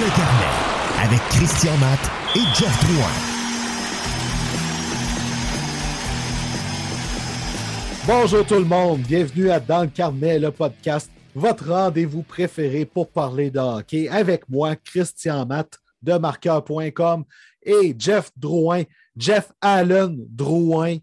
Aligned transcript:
le 0.00 0.06
carnet 0.16 1.02
avec 1.02 1.20
Christian 1.28 1.76
Matt 1.76 2.00
et 2.34 2.54
Jeff 2.54 2.84
Drouin. 2.86 3.12
Bonjour 8.06 8.46
tout 8.46 8.54
le 8.54 8.64
monde, 8.64 9.02
bienvenue 9.02 9.50
à 9.50 9.60
Dans 9.60 9.82
le 9.82 9.88
carnet, 9.88 10.38
le 10.38 10.52
podcast, 10.52 11.10
votre 11.34 11.68
rendez-vous 11.68 12.22
préféré 12.22 12.86
pour 12.86 13.10
parler 13.10 13.50
de 13.50 13.58
hockey 13.58 14.08
avec 14.08 14.48
moi, 14.48 14.74
Christian 14.74 15.44
Matt 15.44 15.78
de 16.00 16.14
marqueur.com 16.14 17.24
et 17.62 17.94
Jeff 17.98 18.30
Drouin, 18.34 18.84
Jeff 19.14 19.52
Allen 19.60 20.16
Drouin 20.30 20.96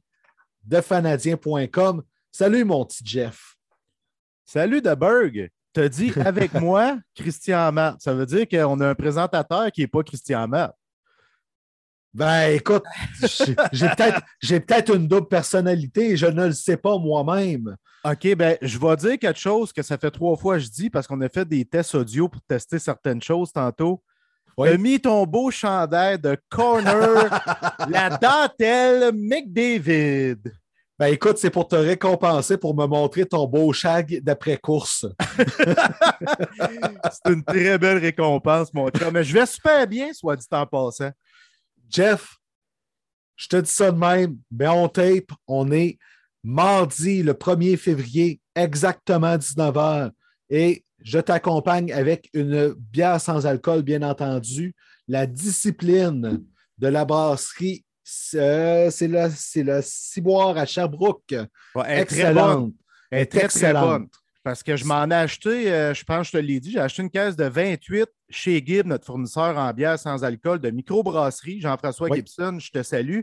de 0.65 0.81
fanadien.com. 0.81 2.01
Salut 2.31 2.65
mon 2.65 2.83
petit 2.83 3.05
Jeff. 3.05 3.57
Salut 4.43 4.81
de 4.81 4.95
Berg. 5.77 5.89
T'as 5.89 5.89
dit 5.89 6.13
avec 6.25 6.53
moi, 6.53 6.97
Christian 7.15 7.71
Matt. 7.71 7.97
Ça 7.99 8.13
veut 8.13 8.25
dire 8.25 8.47
qu'on 8.47 8.79
a 8.79 8.89
un 8.89 8.95
présentateur 8.95 9.71
qui 9.71 9.81
n'est 9.81 9.87
pas 9.87 10.03
Christian 10.03 10.47
Matt. 10.47 10.75
Ben, 12.13 12.55
écoute, 12.55 12.83
j'ai 14.41 14.59
peut-être 14.59 14.95
une 14.95 15.07
double 15.07 15.27
personnalité 15.27 16.11
et 16.11 16.17
je 16.17 16.25
ne 16.25 16.47
le 16.47 16.53
sais 16.53 16.77
pas 16.77 16.97
moi-même. 16.97 17.75
OK, 18.03 18.35
ben, 18.35 18.57
je 18.61 18.79
vais 18.79 18.95
dire 18.95 19.19
quelque 19.19 19.39
chose 19.39 19.71
que 19.71 19.83
ça 19.83 19.97
fait 19.97 20.09
trois 20.09 20.35
fois 20.35 20.55
que 20.55 20.63
je 20.63 20.69
dis 20.69 20.89
parce 20.89 21.05
qu'on 21.05 21.21
a 21.21 21.29
fait 21.29 21.47
des 21.47 21.65
tests 21.65 21.93
audio 21.93 22.27
pour 22.27 22.41
tester 22.41 22.79
certaines 22.79 23.21
choses 23.21 23.51
tantôt. 23.51 24.01
Oui. 24.57 24.71
Tu 24.71 24.77
mis 24.79 24.99
ton 24.99 25.25
beau 25.25 25.51
chandail 25.51 26.17
de 26.17 26.35
corner, 26.49 27.29
la 27.89 28.17
dentelle 28.17 29.11
McDavid. 29.13 30.39
Ben 30.99 31.13
écoute, 31.13 31.37
c'est 31.37 31.51
pour 31.51 31.67
te 31.67 31.75
récompenser, 31.75 32.57
pour 32.57 32.75
me 32.75 32.87
montrer 32.87 33.25
ton 33.25 33.45
beau 33.45 33.71
shag 33.71 34.19
d'après-course. 34.23 35.05
c'est 35.39 37.31
une 37.31 37.43
très 37.43 37.77
belle 37.77 37.99
récompense, 37.99 38.73
mon 38.73 38.89
chat. 38.89 39.11
Mais 39.11 39.23
je 39.23 39.31
vais 39.31 39.45
super 39.45 39.85
bien, 39.85 40.11
soit 40.13 40.35
dit 40.35 40.47
en 40.49 40.65
passant. 40.65 41.11
Jeff, 41.87 42.37
je 43.35 43.47
te 43.47 43.57
dis 43.57 43.69
ça 43.69 43.91
de 43.91 43.97
même, 43.97 44.37
mais 44.49 44.67
on 44.67 44.89
tape, 44.89 45.31
on 45.45 45.71
est 45.71 45.99
mardi 46.43 47.21
le 47.21 47.33
1er 47.33 47.77
février, 47.77 48.41
exactement 48.55 49.37
19h. 49.37 50.09
Et 50.49 50.83
je 51.03 51.19
t'accompagne 51.19 51.93
avec 51.93 52.27
une 52.33 52.73
bière 52.73 53.21
sans 53.21 53.45
alcool, 53.45 53.83
bien 53.83 54.01
entendu. 54.01 54.73
La 55.07 55.27
discipline 55.27 56.43
de 56.79 56.87
la 56.87 57.05
brasserie, 57.05 57.85
euh, 58.35 58.89
c'est 58.89 59.07
le, 59.07 59.27
le 59.63 59.81
ciboire 59.83 60.57
à 60.57 60.65
Sherbrooke. 60.65 61.35
Ouais, 61.75 62.01
excellente. 62.01 62.73
Elle 63.11 63.21
est 63.21 63.25
très, 63.25 63.45
excellente. 63.45 64.11
Parce 64.43 64.63
que 64.63 64.75
je 64.75 64.85
m'en 64.85 65.09
ai 65.09 65.13
acheté, 65.15 65.71
euh, 65.73 65.93
je 65.93 66.03
pense 66.03 66.31
que 66.31 66.37
je 66.37 66.43
te 66.43 66.45
l'ai 66.45 66.59
dit, 66.59 66.71
j'ai 66.71 66.79
acheté 66.79 67.01
une 67.01 67.09
caisse 67.09 67.35
de 67.35 67.45
28 67.45 68.07
chez 68.29 68.63
Gibb, 68.65 68.87
notre 68.87 69.05
fournisseur 69.05 69.57
en 69.57 69.73
bière 69.73 69.99
sans 69.99 70.23
alcool 70.23 70.59
de 70.59 70.69
microbrasserie. 70.69 71.59
Jean-François 71.59 72.09
Gibson, 72.13 72.57
je 72.59 72.71
te 72.71 72.81
salue. 72.81 73.21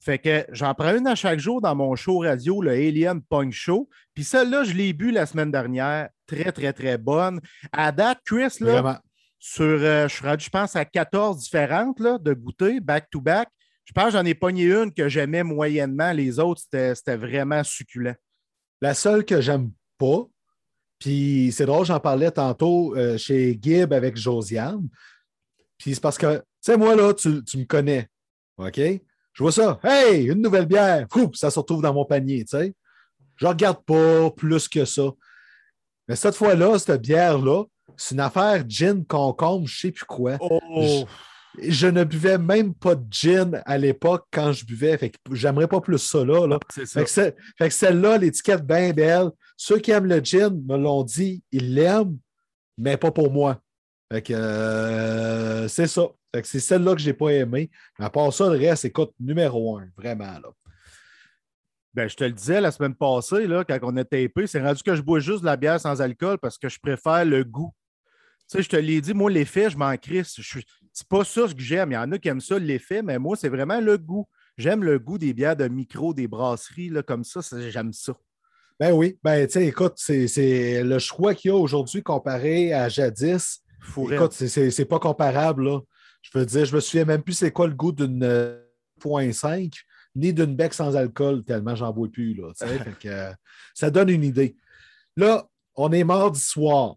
Fait 0.00 0.18
que 0.18 0.44
j'en 0.52 0.72
prends 0.74 0.94
une 0.96 1.06
à 1.08 1.14
chaque 1.14 1.40
jour 1.40 1.60
dans 1.60 1.74
mon 1.74 1.96
show 1.96 2.18
radio, 2.18 2.62
le 2.62 2.70
Alien 2.70 3.20
Punk 3.22 3.52
Show. 3.52 3.88
Puis 4.14 4.22
celle-là, 4.22 4.62
je 4.62 4.72
l'ai 4.74 4.92
bu 4.92 5.10
la 5.10 5.26
semaine 5.26 5.50
dernière. 5.50 6.10
Très, 6.26 6.52
très, 6.52 6.72
très 6.72 6.98
bonne. 6.98 7.40
À 7.72 7.90
date, 7.90 8.20
Chris, 8.24 8.58
là, 8.60 9.00
sur, 9.38 9.64
euh, 9.64 10.06
je 10.08 10.16
je 10.38 10.50
pense, 10.50 10.76
à 10.76 10.84
14 10.84 11.38
différentes 11.38 11.98
là, 12.00 12.18
de 12.18 12.32
goûter, 12.34 12.80
back-to-back. 12.80 13.48
Je 13.86 13.92
pense 13.92 14.06
que 14.06 14.10
j'en 14.10 14.24
ai 14.24 14.34
pogné 14.34 14.64
une 14.64 14.92
que 14.92 15.08
j'aimais 15.08 15.44
moyennement. 15.44 16.12
Les 16.12 16.38
autres, 16.38 16.60
c'était 16.60 17.16
vraiment 17.16 17.62
succulent. 17.64 18.16
La 18.82 18.92
seule 18.94 19.24
que 19.24 19.40
j'aime 19.40 19.70
pas, 19.96 20.26
puis 20.98 21.52
c'est 21.52 21.66
drôle, 21.66 21.86
j'en 21.86 22.00
parlais 22.00 22.30
tantôt 22.30 22.94
euh, 22.96 23.16
chez 23.16 23.58
Gibb 23.60 23.92
avec 23.92 24.16
Josiane. 24.16 24.88
Puis 25.78 25.94
c'est 25.94 26.00
parce 26.00 26.18
que, 26.18 26.36
tu 26.36 26.42
sais, 26.60 26.76
moi, 26.76 26.96
là, 26.96 27.14
tu, 27.14 27.44
tu, 27.44 27.58
me 27.58 27.64
connais. 27.64 28.08
OK? 28.58 28.76
Je 28.76 29.42
vois 29.42 29.52
ça. 29.52 29.78
Hey, 29.84 30.26
une 30.26 30.42
nouvelle 30.42 30.66
bière. 30.66 31.06
Oups, 31.14 31.38
ça 31.38 31.50
se 31.50 31.58
retrouve 31.58 31.82
dans 31.82 31.94
mon 31.94 32.04
panier, 32.04 32.44
tu 32.44 32.56
sais. 32.56 32.74
Je 33.36 33.46
regarde 33.46 33.84
pas 33.84 34.30
plus 34.30 34.66
que 34.66 34.84
ça. 34.84 35.10
Mais 36.08 36.16
cette 36.16 36.34
fois-là, 36.34 36.78
cette 36.78 37.02
bière-là, 37.02 37.64
c'est 37.96 38.14
une 38.14 38.20
affaire 38.20 38.64
gin, 38.66 39.04
concombre, 39.04 39.68
je 39.68 39.78
sais 39.78 39.92
plus 39.92 40.06
quoi. 40.06 40.38
Oh. 40.40 41.04
Je, 41.62 41.86
ne 41.86 42.04
buvais 42.04 42.38
même 42.38 42.74
pas 42.74 42.94
de 42.94 43.06
gin 43.10 43.62
à 43.64 43.78
l'époque 43.78 44.26
quand 44.32 44.52
je 44.52 44.64
buvais. 44.64 44.96
Fait 44.98 45.10
que 45.10 45.16
j'aimerais 45.32 45.68
pas 45.68 45.80
plus 45.80 45.98
ça 45.98 46.24
là. 46.24 46.46
là. 46.46 46.58
Ça. 46.84 47.04
Fait 47.58 47.68
que, 47.68 47.70
celle-là, 47.70 48.18
l'étiquette 48.18 48.66
bien 48.66 48.92
belle. 48.92 49.30
Ceux 49.56 49.78
qui 49.78 49.90
aiment 49.90 50.06
le 50.06 50.20
gin 50.22 50.50
me 50.66 50.76
l'ont 50.76 51.02
dit, 51.02 51.42
ils 51.52 51.74
l'aiment, 51.74 52.18
mais 52.76 52.96
pas 52.96 53.10
pour 53.10 53.30
moi. 53.32 53.60
Fait 54.12 54.22
que 54.22 54.32
euh, 54.32 55.68
c'est 55.68 55.86
ça. 55.86 56.08
Fait 56.34 56.42
que 56.42 56.48
c'est 56.48 56.60
celle-là 56.60 56.94
que 56.94 57.00
je 57.00 57.06
n'ai 57.06 57.14
pas 57.14 57.30
aimée. 57.30 57.70
Mais 57.98 58.04
à 58.04 58.10
part 58.10 58.32
ça, 58.32 58.48
le 58.48 58.58
reste, 58.58 58.84
écoute, 58.84 59.12
numéro 59.18 59.78
un, 59.78 59.88
vraiment. 59.96 60.24
Là. 60.24 60.50
Ben, 61.94 62.08
je 62.08 62.14
te 62.14 62.24
le 62.24 62.32
disais 62.32 62.60
la 62.60 62.70
semaine 62.70 62.94
passée, 62.94 63.46
là, 63.46 63.64
quand 63.64 63.78
on 63.82 63.96
a 63.96 64.04
tapé, 64.04 64.46
c'est 64.46 64.60
rendu 64.60 64.82
que 64.82 64.94
je 64.94 65.00
bois 65.00 65.18
juste 65.18 65.40
de 65.40 65.46
la 65.46 65.56
bière 65.56 65.80
sans 65.80 66.02
alcool 66.02 66.36
parce 66.36 66.58
que 66.58 66.68
je 66.68 66.78
préfère 66.78 67.24
le 67.24 67.42
goût. 67.42 67.72
Tu 68.50 68.58
sais, 68.58 68.62
je 68.62 68.68
te 68.68 68.76
l'ai 68.76 69.00
dit, 69.00 69.14
moi, 69.14 69.30
l'effet, 69.30 69.70
je 69.70 69.78
m'en 69.78 69.96
crisse. 69.96 70.34
Je... 70.38 70.60
C'est 70.96 71.08
pas 71.08 71.24
ça 71.24 71.46
ce 71.46 71.54
que 71.54 71.60
j'aime. 71.60 71.90
Il 71.90 71.94
y 71.94 71.98
en 71.98 72.10
a 72.10 72.18
qui 72.18 72.28
aiment 72.28 72.40
ça, 72.40 72.58
l'effet, 72.58 73.02
mais 73.02 73.18
moi, 73.18 73.36
c'est 73.36 73.50
vraiment 73.50 73.82
le 73.82 73.98
goût. 73.98 74.26
J'aime 74.56 74.82
le 74.82 74.98
goût 74.98 75.18
des 75.18 75.34
bières 75.34 75.54
de 75.54 75.68
micro, 75.68 76.14
des 76.14 76.26
brasseries, 76.26 76.88
là, 76.88 77.02
comme 77.02 77.22
ça, 77.22 77.40
j'aime 77.68 77.92
ça. 77.92 78.14
Ben 78.80 78.92
oui, 78.92 79.18
ben 79.22 79.46
tu 79.46 79.52
sais, 79.52 79.66
écoute, 79.66 79.92
c'est 79.96 80.82
le 80.82 80.98
choix 80.98 81.34
qu'il 81.34 81.50
y 81.50 81.52
a 81.52 81.56
aujourd'hui 81.56 82.02
comparé 82.02 82.72
à 82.72 82.88
jadis. 82.88 83.62
Fourette. 83.78 84.18
Écoute, 84.18 84.32
c'est 84.32 84.84
pas 84.86 84.98
comparable, 84.98 85.64
là. 85.64 85.80
Je 86.22 86.30
veux 86.38 86.46
dire, 86.46 86.64
je 86.64 86.74
me 86.74 86.80
souviens 86.80 87.04
même 87.04 87.22
plus 87.22 87.34
c'est 87.34 87.52
quoi 87.52 87.66
le 87.66 87.74
goût 87.74 87.92
d'une 87.92 88.22
euh, 88.24 88.58
0.5 89.02 89.70
ni 90.14 90.32
d'une 90.32 90.56
bec 90.56 90.72
sans 90.72 90.96
alcool, 90.96 91.44
tellement 91.44 91.74
j'en 91.74 91.92
bois 91.92 92.08
plus, 92.10 92.32
là. 92.32 92.52
fait 92.56 92.98
que, 92.98 93.08
euh, 93.08 93.32
ça 93.74 93.90
donne 93.90 94.08
une 94.08 94.24
idée. 94.24 94.56
Là, 95.14 95.46
on 95.74 95.92
est 95.92 96.04
mardi 96.04 96.40
soir. 96.40 96.96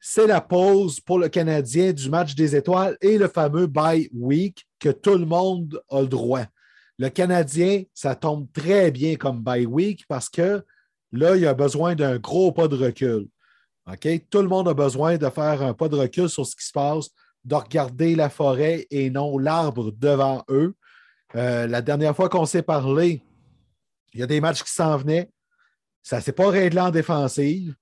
C'est 0.00 0.26
la 0.26 0.40
pause 0.40 1.00
pour 1.00 1.18
le 1.18 1.28
Canadien 1.28 1.92
du 1.92 2.08
match 2.10 2.34
des 2.34 2.54
étoiles 2.54 2.96
et 3.00 3.18
le 3.18 3.28
fameux 3.28 3.66
bye 3.66 4.08
week 4.12 4.66
que 4.78 4.90
tout 4.90 5.16
le 5.16 5.26
monde 5.26 5.80
a 5.90 6.00
le 6.00 6.06
droit. 6.06 6.44
Le 6.98 7.08
Canadien, 7.08 7.82
ça 7.92 8.14
tombe 8.14 8.46
très 8.52 8.90
bien 8.90 9.16
comme 9.16 9.42
bye 9.42 9.66
week 9.66 10.04
parce 10.08 10.28
que 10.28 10.64
là, 11.12 11.36
il 11.36 11.46
a 11.46 11.54
besoin 11.54 11.94
d'un 11.94 12.18
gros 12.18 12.52
pas 12.52 12.68
de 12.68 12.76
recul. 12.76 13.28
Tout 14.30 14.42
le 14.42 14.48
monde 14.48 14.68
a 14.68 14.74
besoin 14.74 15.16
de 15.16 15.28
faire 15.28 15.62
un 15.62 15.74
pas 15.74 15.88
de 15.88 15.96
recul 15.96 16.28
sur 16.28 16.46
ce 16.46 16.56
qui 16.56 16.66
se 16.66 16.72
passe, 16.72 17.10
de 17.44 17.54
regarder 17.54 18.16
la 18.16 18.28
forêt 18.28 18.86
et 18.90 19.10
non 19.10 19.38
l'arbre 19.38 19.92
devant 19.92 20.44
eux. 20.50 20.74
Euh, 21.34 21.66
la 21.66 21.82
dernière 21.82 22.16
fois 22.16 22.28
qu'on 22.28 22.46
s'est 22.46 22.62
parlé, 22.62 23.22
il 24.12 24.20
y 24.20 24.22
a 24.22 24.26
des 24.26 24.40
matchs 24.40 24.62
qui 24.62 24.72
s'en 24.72 24.96
venaient. 24.96 25.30
Ça 26.02 26.16
ne 26.16 26.22
s'est 26.22 26.32
pas 26.32 26.48
réglé 26.48 26.80
en 26.80 26.90
défensive. 26.90 27.74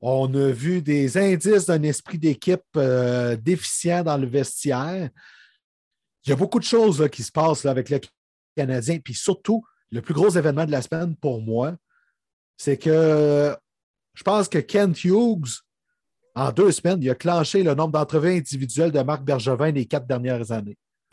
On 0.00 0.32
a 0.34 0.50
vu 0.50 0.80
des 0.80 1.18
indices 1.18 1.66
d'un 1.66 1.82
esprit 1.82 2.18
d'équipe 2.18 2.62
euh, 2.76 3.36
déficient 3.36 4.04
dans 4.04 4.16
le 4.16 4.26
vestiaire. 4.26 5.10
Il 6.24 6.30
y 6.30 6.32
a 6.32 6.36
beaucoup 6.36 6.60
de 6.60 6.64
choses 6.64 7.08
qui 7.10 7.22
se 7.22 7.32
passent 7.32 7.66
avec 7.66 7.90
le 7.90 8.00
Canadien. 8.56 8.98
Puis 8.98 9.14
surtout, 9.14 9.64
le 9.90 10.00
plus 10.00 10.14
gros 10.14 10.30
événement 10.30 10.66
de 10.66 10.70
la 10.70 10.82
semaine 10.82 11.16
pour 11.16 11.42
moi, 11.42 11.76
c'est 12.56 12.76
que 12.76 13.56
je 14.14 14.22
pense 14.22 14.48
que 14.48 14.58
Kent 14.58 15.04
Hughes, 15.04 15.62
en 16.34 16.52
deux 16.52 16.70
semaines, 16.70 17.02
il 17.02 17.10
a 17.10 17.14
clenché 17.14 17.62
le 17.62 17.74
nombre 17.74 17.92
d'entrevues 17.92 18.36
individuelles 18.36 18.92
de 18.92 19.00
Marc 19.00 19.22
Bergevin 19.22 19.72
les 19.72 19.86
quatre 19.86 20.06
dernières 20.06 20.52
années. 20.52 20.76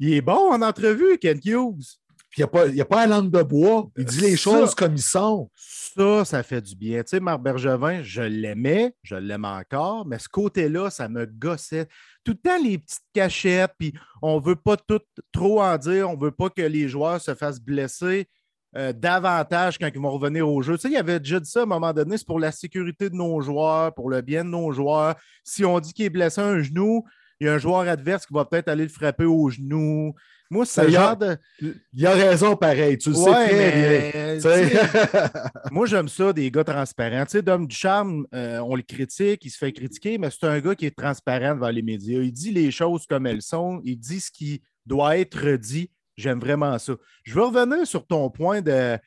il 0.00 0.12
est 0.12 0.20
bon 0.20 0.52
en 0.52 0.62
entrevue, 0.62 1.18
Kent 1.18 1.44
Hughes. 1.44 1.98
Il 2.38 2.74
n'y 2.74 2.80
a, 2.80 2.84
a, 2.84 2.86
pas 2.86 3.06
la 3.06 3.16
langue 3.16 3.30
de 3.30 3.42
bois. 3.42 3.88
Il 3.96 4.04
dit 4.04 4.20
les 4.20 4.36
ça, 4.36 4.50
choses 4.50 4.74
comme 4.74 4.94
ils 4.94 5.02
sont. 5.02 5.50
Ça, 5.56 6.24
ça 6.24 6.42
fait 6.44 6.60
du 6.60 6.76
bien. 6.76 7.02
Tu 7.02 7.10
sais, 7.10 7.20
Marc 7.20 7.40
Bergevin, 7.40 8.02
je 8.02 8.22
l'aimais, 8.22 8.94
je 9.02 9.16
l'aime 9.16 9.44
encore, 9.44 10.06
mais 10.06 10.18
ce 10.20 10.28
côté-là, 10.28 10.90
ça 10.90 11.08
me 11.08 11.26
gossait. 11.26 11.88
Tout 12.22 12.32
le 12.32 12.38
temps, 12.38 12.62
les 12.62 12.78
petites 12.78 13.02
cachettes, 13.12 13.72
puis 13.78 13.92
on 14.22 14.38
ne 14.38 14.44
veut 14.44 14.56
pas 14.56 14.76
tout 14.76 15.00
trop 15.32 15.60
en 15.62 15.76
dire, 15.76 16.08
on 16.08 16.16
ne 16.16 16.22
veut 16.22 16.30
pas 16.30 16.48
que 16.48 16.62
les 16.62 16.88
joueurs 16.88 17.20
se 17.20 17.34
fassent 17.34 17.60
blesser. 17.60 18.28
Euh, 18.76 18.92
davantage 18.92 19.78
quand 19.78 19.88
ils 19.92 20.00
vont 20.00 20.10
revenir 20.10 20.46
au 20.46 20.60
jeu. 20.60 20.76
Tu 20.76 20.82
sais, 20.82 20.90
il 20.90 20.96
avait 20.98 21.18
déjà 21.18 21.40
dit 21.40 21.50
ça 21.50 21.60
à 21.60 21.62
un 21.62 21.66
moment 21.66 21.92
donné, 21.94 22.18
c'est 22.18 22.26
pour 22.26 22.38
la 22.38 22.52
sécurité 22.52 23.08
de 23.08 23.14
nos 23.14 23.40
joueurs, 23.40 23.94
pour 23.94 24.10
le 24.10 24.20
bien 24.20 24.44
de 24.44 24.50
nos 24.50 24.70
joueurs. 24.72 25.16
Si 25.42 25.64
on 25.64 25.80
dit 25.80 25.94
qu'il 25.94 26.04
est 26.04 26.10
blessé 26.10 26.42
à 26.42 26.44
un 26.44 26.60
genou, 26.60 27.02
il 27.40 27.46
y 27.46 27.50
a 27.50 27.54
un 27.54 27.58
joueur 27.58 27.80
adverse 27.88 28.26
qui 28.26 28.34
va 28.34 28.44
peut-être 28.44 28.68
aller 28.68 28.82
le 28.82 28.90
frapper 28.90 29.24
au 29.24 29.48
genou. 29.48 30.14
Moi, 30.50 30.64
c'est 30.64 30.90
genre 30.90 31.16
de. 31.16 31.36
Il 31.92 32.06
a 32.06 32.12
raison 32.12 32.56
pareil, 32.56 32.96
tu 32.96 33.10
le 33.10 33.16
ouais, 33.16 33.24
sais 33.24 34.40
très 34.40 34.62
mais, 34.62 34.70
bien. 34.70 35.30
moi, 35.70 35.86
j'aime 35.86 36.08
ça, 36.08 36.32
des 36.32 36.50
gars 36.50 36.64
transparents. 36.64 37.24
Tu 37.26 37.32
sais, 37.32 37.42
Dom 37.42 37.66
Ducharme, 37.66 38.26
euh, 38.34 38.58
on 38.60 38.74
le 38.74 38.82
critique, 38.82 39.44
il 39.44 39.50
se 39.50 39.58
fait 39.58 39.72
critiquer, 39.72 40.16
mais 40.16 40.30
c'est 40.30 40.46
un 40.46 40.58
gars 40.60 40.74
qui 40.74 40.86
est 40.86 40.96
transparent 40.96 41.54
devant 41.54 41.68
les 41.68 41.82
médias. 41.82 42.20
Il 42.20 42.32
dit 42.32 42.50
les 42.50 42.70
choses 42.70 43.06
comme 43.06 43.26
elles 43.26 43.42
sont, 43.42 43.82
il 43.84 43.98
dit 43.98 44.20
ce 44.20 44.30
qui 44.30 44.62
doit 44.86 45.18
être 45.18 45.50
dit. 45.56 45.90
J'aime 46.16 46.40
vraiment 46.40 46.78
ça. 46.78 46.94
Je 47.24 47.34
veux 47.34 47.44
revenir 47.44 47.86
sur 47.86 48.06
ton 48.06 48.30
point 48.30 48.62
de. 48.62 48.98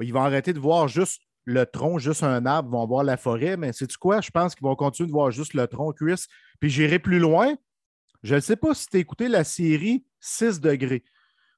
Ils 0.00 0.12
vont 0.12 0.22
arrêter 0.22 0.52
de 0.52 0.60
voir 0.60 0.88
juste 0.88 1.20
le 1.44 1.66
tronc, 1.66 1.98
juste 1.98 2.22
un 2.22 2.46
arbre, 2.46 2.70
vont 2.70 2.86
voir 2.86 3.04
la 3.04 3.16
forêt. 3.16 3.56
Mais 3.56 3.72
c'est 3.72 3.86
tu 3.86 3.98
quoi? 3.98 4.20
Je 4.20 4.30
pense 4.30 4.54
qu'ils 4.54 4.64
vont 4.64 4.76
continuer 4.76 5.08
de 5.08 5.12
voir 5.12 5.30
juste 5.30 5.54
le 5.54 5.66
tronc, 5.66 5.92
Chris. 5.92 6.24
Puis 6.60 6.70
j'irai 6.70 6.98
plus 6.98 7.18
loin. 7.18 7.54
Je 8.24 8.34
ne 8.34 8.40
sais 8.40 8.56
pas 8.56 8.74
si 8.74 8.88
tu 8.88 8.96
as 8.96 9.00
écouté 9.00 9.28
la 9.28 9.44
série 9.44 10.02
6 10.18 10.58
degrés. 10.58 11.04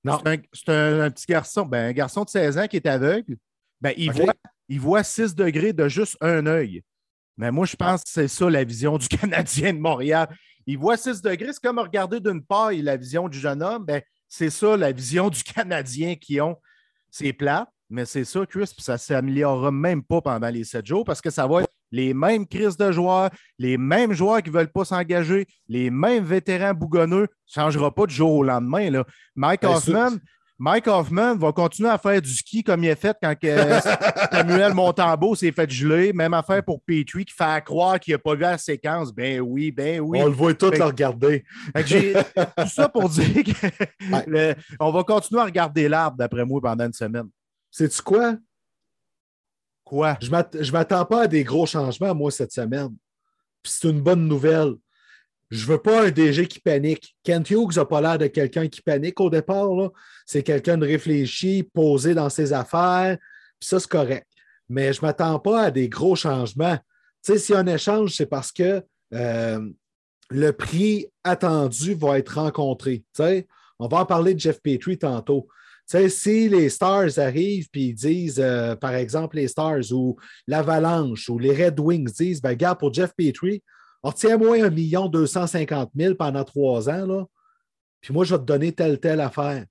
Non. 0.03 0.19
C'est 0.53 0.69
un, 0.69 1.11
petit 1.11 1.27
garçon, 1.27 1.65
ben, 1.65 1.91
un 1.91 1.93
garçon 1.93 2.25
de 2.25 2.29
16 2.29 2.59
ans 2.59 2.67
qui 2.67 2.77
est 2.77 2.87
aveugle. 2.87 3.37
Ben, 3.81 3.95
il, 3.97 4.11
voit, 4.11 4.35
il 4.69 4.81
voit 4.81 5.05
6 5.05 5.37
degrés 5.37 5.73
de 5.73 5.89
juste 5.89 6.17
un 6.21 6.45
œil. 6.47 6.83
Mais 7.37 7.53
moi, 7.53 7.67
je 7.67 7.77
pense 7.77 8.03
que 8.03 8.11
c'est 8.11 8.27
ça 8.27 8.51
la 8.51 8.65
vision 8.65 8.99
du 8.99 9.07
Canadien 9.17 9.75
de 9.75 9.79
Montréal. 9.79 10.29
Il 10.67 10.77
voit 10.79 10.97
6 10.97 11.23
degrés, 11.23 11.53
c'est 11.53 11.63
comme 11.63 11.79
regarder 11.79 12.19
d'une 12.19 12.45
paille 12.45 12.83
la 12.83 12.97
vision 12.97 13.29
du 13.29 13.39
jeune 13.39 13.63
homme. 13.63 13.85
Ben, 13.85 14.03
c'est 14.29 14.51
ça 14.51 14.77
la 14.77 14.91
vision 14.91 15.31
du 15.31 15.43
Canadien 15.45 16.17
qui 16.17 16.41
ont. 16.41 16.57
C'est 17.13 17.33
plat, 17.33 17.71
mais 17.89 18.05
c'est 18.05 18.25
ça, 18.25 18.45
Chris, 18.45 18.73
puis 18.75 18.83
ça 18.83 18.95
ne 18.95 18.99
s'améliorera 18.99 19.71
même 19.71 20.03
pas 20.03 20.21
pendant 20.21 20.49
les 20.49 20.65
7 20.65 20.85
jours 20.85 21.05
parce 21.05 21.21
que 21.21 21.31
ça 21.31 21.47
va 21.47 21.63
être 21.63 21.66
les 21.91 22.15
mêmes 22.15 22.47
crises 22.47 22.77
de 22.77 22.93
joueurs, 22.93 23.31
les 23.59 23.79
mêmes 23.79 24.13
joueurs 24.13 24.43
qui 24.43 24.51
ne 24.51 24.55
veulent 24.55 24.73
pas 24.73 24.85
s'engager, 24.85 25.47
les 25.69 25.91
mêmes 25.91 26.25
vétérans 26.25 26.75
bougonneux. 26.75 27.29
Ça 27.47 27.61
ne 27.61 27.67
changera 27.67 27.95
pas 27.95 28.07
du 28.07 28.15
jour 28.15 28.33
au 28.33 28.43
lendemain. 28.43 28.91
Là. 28.91 29.05
Mike 29.35 29.63
ben, 29.63 29.71
Hoffman, 29.71 30.11
Mike 30.59 30.87
Hoffman 30.87 31.37
va 31.37 31.53
continuer 31.53 31.91
à 31.91 31.99
faire 31.99 32.21
du 32.23 32.31
ski 32.31 32.63
comme 32.63 32.83
il 32.83 32.91
a 32.91 32.97
fait 32.97 33.17
quand 33.23 33.35
Samuel 34.33 34.73
Montambeau 34.73 35.35
s'est 35.35 35.53
fait 35.53 35.71
geler. 35.71 36.13
Même 36.15 36.33
affaire 36.33 36.65
pour 36.65 36.81
Petrie 36.83 37.27
qui 37.27 37.35
fait 37.35 37.63
croire 37.65 38.01
qu'il 38.01 38.15
n'a 38.15 38.19
pas 38.19 38.35
vu 38.35 38.41
la 38.41 38.57
séquence. 38.57 39.13
Ben 39.13 39.41
oui, 39.41 39.71
ben 39.71 40.01
oui. 40.01 40.19
On 40.23 40.27
le 40.27 40.33
voit 40.33 40.55
tout 40.55 40.71
le 40.71 40.83
regarder. 40.83 41.45
tout 41.75 42.69
ça 42.69 42.89
pour 42.89 43.11
dire 43.11 43.45
qu'on 44.79 44.93
va 44.93 45.05
continuer 45.05 45.43
à 45.43 45.45
regarder 45.45 45.89
l'arbre, 45.89 46.17
d'après 46.17 46.45
moi, 46.45 46.61
pendant 46.63 46.87
une 46.87 46.93
semaine. 46.93 47.29
Sais-tu 47.71 48.01
quoi? 48.01 48.37
Quoi? 49.87 50.19
Je 50.21 50.27
ne 50.29 50.73
m'attends 50.73 51.05
pas 51.05 51.23
à 51.23 51.27
des 51.29 51.45
gros 51.45 51.65
changements, 51.65 52.13
moi, 52.13 52.33
cette 52.33 52.51
semaine. 52.51 52.95
c'est 53.63 53.89
une 53.89 54.01
bonne 54.01 54.27
nouvelle. 54.27 54.75
Je 55.49 55.65
ne 55.65 55.71
veux 55.71 55.79
pas 55.79 56.07
un 56.07 56.11
DG 56.11 56.49
qui 56.49 56.59
panique. 56.59 57.17
Kent 57.23 57.51
Hughes 57.51 57.77
n'a 57.77 57.85
pas 57.85 58.01
l'air 58.01 58.19
de 58.19 58.27
quelqu'un 58.27 58.67
qui 58.67 58.83
panique 58.83 59.21
au 59.21 59.31
départ. 59.31 59.71
C'est 60.27 60.43
quelqu'un 60.43 60.77
de 60.77 60.85
réfléchi, 60.85 61.63
posé 61.63 62.15
dans 62.15 62.29
ses 62.29 62.53
affaires. 62.53 63.17
Puis 63.61 63.69
ça, 63.69 63.79
c'est 63.79 63.89
correct. 63.89 64.27
Mais 64.69 64.93
je 64.93 65.01
ne 65.01 65.07
m'attends 65.07 65.39
pas 65.39 65.63
à 65.63 65.71
des 65.71 65.89
gros 65.89 66.17
changements. 66.17 66.77
Tu 67.25 67.39
sais, 67.39 67.55
a 67.55 67.61
un 67.61 67.67
échange, 67.69 68.15
c'est 68.17 68.27
parce 68.27 68.51
que 68.51 68.83
euh, 69.15 69.71
le 70.31 70.51
prix 70.51 71.07
attendu 71.23 71.95
va 71.95 72.19
être 72.19 72.41
rencontré. 72.41 73.05
On 73.79 73.87
va 73.87 73.99
en 73.99 74.07
parler 74.07 74.35
de 74.35 74.41
Jeff 74.41 74.61
Petrie 74.61 74.99
tantôt. 74.99 75.47
Tu 75.89 75.99
sais, 75.99 76.09
si 76.09 76.49
les 76.49 76.69
Stars 76.69 77.19
arrivent 77.19 77.69
et 77.75 77.81
ils 77.81 77.95
disent, 77.95 78.41
euh, 78.41 78.75
par 78.75 78.95
exemple, 78.95 79.37
les 79.37 79.49
Stars 79.49 79.93
ou 79.93 80.17
l'Avalanche 80.47 81.29
ou 81.29 81.39
les 81.39 81.65
Red 81.65 81.79
Wings 81.79 82.13
disent, 82.13 82.43
ben, 82.43 82.55
gars, 82.55 82.75
pour 82.75 82.93
Jeff 82.93 83.13
Petrie, 83.17 83.63
Retiens-moi 84.07 84.63
un 84.63 84.71
million 84.71 85.09
deux 85.09 85.27
cent 85.27 85.49
cinquante 85.49 85.93
mille 85.95 86.15
pendant 86.15 86.45
trois 86.45 86.89
ans, 86.89 87.07
là, 87.07 87.25
puis 88.01 88.15
moi, 88.15 88.25
je 88.25 88.35
vais 88.35 88.41
te 88.41 88.45
donner 88.45 88.71
telle, 88.71 89.01
telle 89.01 89.21
affaire. 89.21 89.67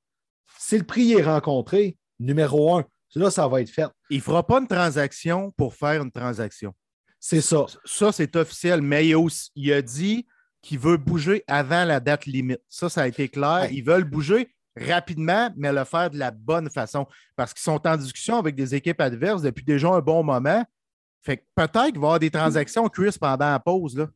Si 0.59 0.77
le 0.77 0.83
prix 0.83 1.13
est 1.13 1.21
rencontré, 1.21 1.97
numéro 2.19 2.75
un, 2.75 2.85
là, 3.15 3.31
ça 3.31 3.47
va 3.47 3.61
être 3.61 3.69
fait. 3.69 3.87
Il 4.09 4.17
ne 4.17 4.21
fera 4.21 4.45
pas 4.45 4.59
une 4.59 4.67
transaction 4.67 5.51
pour 5.55 5.73
faire 5.73 6.01
une 6.01 6.11
transaction. 6.11 6.73
C'est 7.17 7.39
ça. 7.39 7.65
Ça, 7.85 8.11
c'est 8.11 8.35
officiel. 8.35 8.81
Mais 8.81 9.07
il 9.07 9.73
a, 9.73 9.81
dit 9.81 10.27
qu'il 10.61 10.79
veut 10.79 10.97
bouger 10.97 11.45
avant 11.47 11.85
la 11.85 12.01
date 12.01 12.25
limite. 12.25 12.61
Ça, 12.67 12.89
ça 12.89 13.03
a 13.03 13.07
été 13.07 13.29
clair. 13.29 13.69
Ils 13.71 13.85
veulent 13.85 14.03
bouger 14.03 14.53
rapidement, 14.77 15.49
mais 15.55 15.71
le 15.71 15.83
faire 15.83 16.09
de 16.09 16.17
la 16.17 16.31
bonne 16.31 16.69
façon. 16.69 17.07
Parce 17.35 17.53
qu'ils 17.53 17.63
sont 17.63 17.85
en 17.87 17.97
discussion 17.97 18.37
avec 18.37 18.55
des 18.55 18.75
équipes 18.75 19.01
adverses 19.01 19.41
depuis 19.41 19.63
déjà 19.63 19.89
un 19.89 19.99
bon 19.99 20.23
moment. 20.23 20.63
Fait 21.21 21.37
que 21.37 21.43
peut-être 21.55 21.91
qu'il 21.91 21.99
va 21.99 22.01
y 22.01 22.05
avoir 22.05 22.19
des 22.19 22.29
transactions 22.29 22.87
Chris 22.87 23.15
pendant 23.19 23.51
la 23.51 23.59
pause. 23.59 23.97
Là. 23.97 24.07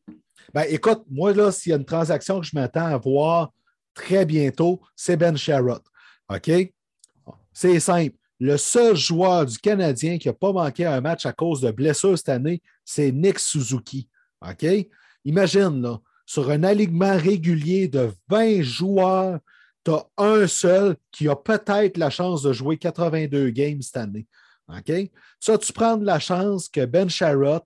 Ben, 0.54 0.64
écoute, 0.68 1.02
moi, 1.10 1.32
là, 1.32 1.50
s'il 1.50 1.70
y 1.70 1.72
a 1.72 1.76
une 1.76 1.84
transaction 1.84 2.40
que 2.40 2.46
je 2.46 2.54
m'attends 2.54 2.86
à 2.86 2.96
voir 2.96 3.52
très 3.94 4.24
bientôt, 4.24 4.80
c'est 4.94 5.16
Ben 5.16 5.36
Sherrod. 5.36 5.82
OK? 6.28 6.50
C'est 7.52 7.80
simple. 7.80 8.16
Le 8.38 8.56
seul 8.56 8.96
joueur 8.96 9.44
du 9.44 9.58
Canadien 9.58 10.18
qui 10.18 10.28
n'a 10.28 10.34
pas 10.34 10.52
manqué 10.52 10.86
un 10.86 11.00
match 11.00 11.26
à 11.26 11.32
cause 11.32 11.60
de 11.60 11.70
blessure 11.70 12.16
cette 12.16 12.30
année, 12.30 12.62
c'est 12.84 13.12
Nick 13.12 13.38
Suzuki. 13.38 14.08
OK? 14.40 14.64
Imagine, 15.24 15.82
là, 15.82 16.00
sur 16.24 16.48
un 16.50 16.62
alignement 16.62 17.16
régulier 17.16 17.88
de 17.88 18.12
20 18.28 18.62
joueurs, 18.62 19.40
tu 19.84 19.92
as 19.92 20.06
un 20.18 20.46
seul 20.46 20.96
qui 21.10 21.28
a 21.28 21.36
peut-être 21.36 21.96
la 21.96 22.10
chance 22.10 22.42
de 22.42 22.52
jouer 22.52 22.76
82 22.76 23.50
games 23.50 23.82
cette 23.82 23.96
année. 23.96 24.26
Ça, 25.40 25.58
tu 25.58 25.72
prends 25.72 25.96
de 25.96 26.04
la 26.04 26.18
chance 26.18 26.68
que 26.68 26.84
Ben 26.84 27.08
Sharrott 27.08 27.64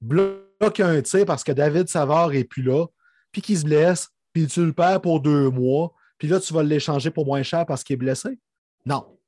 bloque 0.00 0.80
un 0.80 1.02
tir 1.02 1.26
parce 1.26 1.44
que 1.44 1.52
David 1.52 1.88
Savard 1.88 2.30
n'est 2.30 2.44
plus 2.44 2.62
là, 2.62 2.86
puis 3.32 3.42
qu'il 3.42 3.58
se 3.58 3.64
blesse, 3.64 4.08
puis 4.32 4.46
tu 4.46 4.64
le 4.64 4.72
perds 4.72 5.02
pour 5.02 5.20
deux 5.20 5.50
mois, 5.50 5.92
puis 6.18 6.28
là, 6.28 6.40
tu 6.40 6.52
vas 6.54 6.62
l'échanger 6.62 7.10
pour 7.10 7.26
moins 7.26 7.42
cher 7.42 7.66
parce 7.66 7.84
qu'il 7.84 7.94
est 7.94 7.98
blessé? 7.98 8.38
Non. 8.84 9.18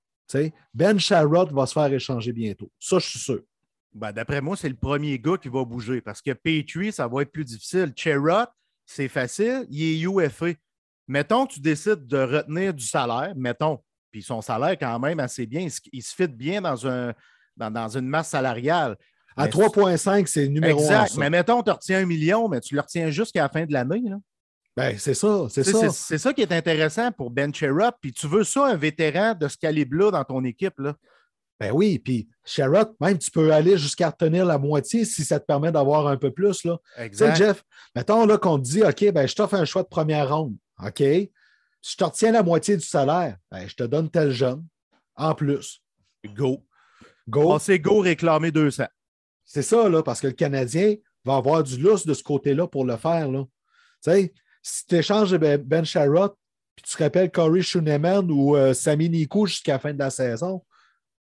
ben 0.73 0.99
Sharrott 0.99 1.53
va 1.53 1.67
se 1.67 1.73
faire 1.73 1.93
échanger 1.93 2.33
bientôt. 2.33 2.71
Ça, 2.79 2.99
je 2.99 3.07
suis 3.07 3.19
sûr. 3.19 3.41
Ben, 3.95 4.13
D'après 4.13 4.41
moi, 4.41 4.57
c'est 4.57 4.69
le 4.69 4.77
premier 4.77 5.19
gars 5.19 5.37
qui 5.37 5.49
va 5.49 5.65
bouger 5.65 6.01
parce 6.01 6.23
que 6.23 6.33
Petrie, 6.33 6.93
ça 6.93 7.09
va 7.09 7.23
être 7.23 7.33
plus 7.33 7.45
difficile. 7.45 7.93
Sherrod, 7.97 8.49
c'est 8.87 9.09
facile, 9.09 9.67
il 9.71 9.83
est 9.83 10.01
UFA. 10.01 10.53
Mettons 11.09 11.47
que 11.47 11.55
tu 11.55 11.61
décides 11.61 12.07
de 12.07 12.19
retenir 12.19 12.75
du 12.75 12.85
salaire, 12.85 13.33
mettons, 13.35 13.81
puis 14.11 14.23
son 14.23 14.41
salaire, 14.41 14.77
quand 14.79 14.99
même, 14.99 15.21
assez 15.21 15.47
bien. 15.47 15.67
Il, 15.93 16.03
se 16.03 16.15
fit 16.15 16.29
bien 16.29 16.61
dans, 16.61 16.87
un, 16.87 17.15
dans, 17.57 17.89
une 17.89 18.07
masse 18.07 18.29
salariale. 18.29 18.97
À 19.37 19.47
3,5, 19.47 20.27
c'est 20.27 20.49
numéro 20.49 20.81
exact. 20.81 21.17
Mais 21.17 21.31
mettons, 21.31 21.63
tu 21.63 21.71
retiens 21.71 22.01
un 22.01 22.07
million, 22.07 22.49
mais 22.49 22.61
tu 22.61 22.75
le 22.75 22.81
retiens 22.81 23.11
jusqu'à 23.11 23.43
la 23.43 23.49
fin 23.49 23.65
de 23.65 23.73
l'année. 23.73 24.03
Ben, 24.77 24.97
c'est 24.99 25.15
ça, 25.15 25.47
c'est 25.51 25.65
ça. 25.65 25.91
C'est 25.91 26.19
ça 26.19 26.33
qui 26.33 26.43
est 26.43 26.53
intéressant 26.53 27.11
pour 27.13 27.31
Ben 27.31 27.53
Sherrod. 27.53 27.95
Puis 28.01 28.13
tu 28.13 28.27
veux 28.29 28.45
ça, 28.45 28.67
un 28.67 28.77
vétéran 28.77 29.35
de 29.35 29.49
ce 29.49 29.57
calibre-là 29.57 30.11
dans 30.11 30.25
ton 30.25 30.45
équipe. 30.45 30.79
Là. 30.79 30.95
Ben 31.61 31.73
oui, 31.73 31.99
puis 31.99 32.29
Sherrod, 32.45 32.95
même 33.01 33.19
tu 33.19 33.31
peux 33.31 33.53
aller 33.53 33.77
jusqu'à 33.77 34.11
retenir 34.11 34.45
la 34.45 34.59
moitié 34.59 35.05
si 35.05 35.25
ça 35.25 35.41
te 35.41 35.45
permet 35.45 35.73
d'avoir 35.73 36.07
un 36.07 36.17
peu 36.17 36.31
plus. 36.31 36.65
Là. 36.65 36.79
Exact. 36.97 37.37
Jeff, 37.37 37.65
mettons 37.97 38.25
là, 38.25 38.39
qu'on 38.39 38.59
te 38.59 38.65
dit 38.65 38.83
OK, 38.83 39.13
ben, 39.13 39.27
je 39.27 39.35
t'offre 39.35 39.55
un 39.55 39.65
choix 39.65 39.83
de 39.83 39.89
première 39.89 40.37
ronde. 40.37 40.55
OK? 40.85 40.99
Si 40.99 41.93
je 41.93 41.97
te 41.97 42.05
retiens 42.05 42.33
la 42.33 42.43
moitié 42.43 42.77
du 42.77 42.85
salaire, 42.85 43.37
ben, 43.51 43.67
je 43.67 43.75
te 43.75 43.83
donne 43.85 44.11
tel 44.11 44.31
jeune 44.31 44.65
en 45.17 45.35
plus. 45.35 45.83
Go. 46.35 46.65
Go. 47.29 47.59
C'est 47.59 47.79
go 47.79 48.01
réclamer 48.01 48.51
200. 48.51 48.85
C'est 49.45 49.63
ça, 49.63 49.89
là, 49.89 50.03
parce 50.03 50.21
que 50.21 50.27
le 50.27 50.33
Canadien 50.33 50.97
va 51.25 51.37
avoir 51.37 51.63
du 51.63 51.79
lousse 51.79 52.07
de 52.07 52.15
ce 52.15 52.23
côté-là 52.23 52.67
pour 52.67 52.85
le 52.85 52.97
faire. 52.97 53.31
Là. 53.31 53.45
Tu 54.03 54.11
sais, 54.11 54.35
si 54.63 54.87
tu 54.87 54.97
échanges 54.97 55.37
Ben, 55.37 55.61
ben 55.61 55.85
Sharrott, 55.85 56.37
puis 56.77 56.85
tu 56.85 56.97
te 56.97 57.03
rappelles 57.03 57.31
Corey 57.31 57.63
Schooneman 57.63 58.31
ou 58.31 58.57
euh, 58.57 58.75
Sami 58.75 59.09
Nikou 59.09 59.47
jusqu'à 59.47 59.73
la 59.73 59.79
fin 59.79 59.93
de 59.93 59.99
la 59.99 60.11
saison, 60.11 60.65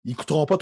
ils 0.03 0.11
ne 0.11 0.17
coûteront 0.17 0.45
pas 0.45 0.57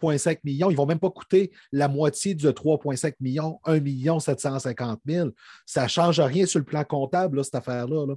3,5 0.00 0.38
millions. 0.44 0.70
Ils 0.70 0.74
ne 0.74 0.78
vont 0.78 0.86
même 0.86 0.98
pas 0.98 1.10
coûter 1.10 1.50
la 1.72 1.88
moitié 1.88 2.34
de 2.34 2.50
3,5 2.50 3.14
millions, 3.20 3.60
1 3.64 3.80
million 3.80 4.20
750 4.20 5.00
000. 5.06 5.30
Ça 5.66 5.84
ne 5.84 5.88
change 5.88 6.20
rien 6.20 6.46
sur 6.46 6.58
le 6.58 6.64
plan 6.64 6.84
comptable, 6.84 7.44
cette 7.44 7.56
affaire-là. 7.56 8.06
là 8.06 8.14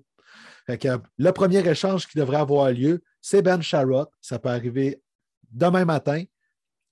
le 0.68 1.32
premier 1.32 1.68
échange 1.68 2.08
qui 2.08 2.18
devrait 2.18 2.38
avoir 2.38 2.72
lieu, 2.72 3.04
c'est 3.22 3.42
Ben 3.42 3.62
Sharrott. 3.62 4.10
Ça 4.22 4.40
peut 4.40 4.50
arriver 4.50 5.02
demain 5.52 5.86
matin. 5.86 6.24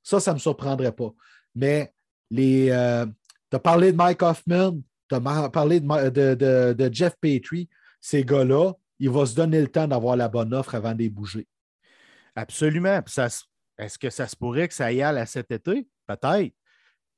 Ça, 0.03 0.19
ça 0.19 0.31
ne 0.31 0.35
me 0.35 0.39
surprendrait 0.39 0.91
pas. 0.91 1.11
Mais 1.55 1.93
les, 2.29 2.69
euh, 2.71 3.05
tu 3.49 3.55
as 3.55 3.59
parlé 3.59 3.91
de 3.91 3.97
Mike 3.97 4.21
Hoffman, 4.21 4.77
tu 5.09 5.15
as 5.15 5.49
parlé 5.49 5.79
de, 5.79 6.89
Jeff 6.91 7.15
Petrie. 7.19 7.69
Ces 8.01 8.23
gars-là, 8.23 8.73
il 8.99 9.09
va 9.09 9.25
se 9.25 9.35
donner 9.35 9.61
le 9.61 9.67
temps 9.67 9.87
d'avoir 9.87 10.15
la 10.15 10.29
bonne 10.29 10.53
offre 10.53 10.75
avant 10.75 10.93
de 10.93 10.99
les 10.99 11.09
bouger. 11.09 11.47
Absolument. 12.35 13.01
Est-ce 13.79 13.97
que 13.97 14.09
ça 14.09 14.27
se 14.27 14.35
pourrait 14.35 14.67
que 14.67 14.73
ça 14.73 14.87
aille 14.87 15.01
à 15.01 15.25
cet 15.25 15.51
été? 15.51 15.87
Peut-être. 16.05 16.53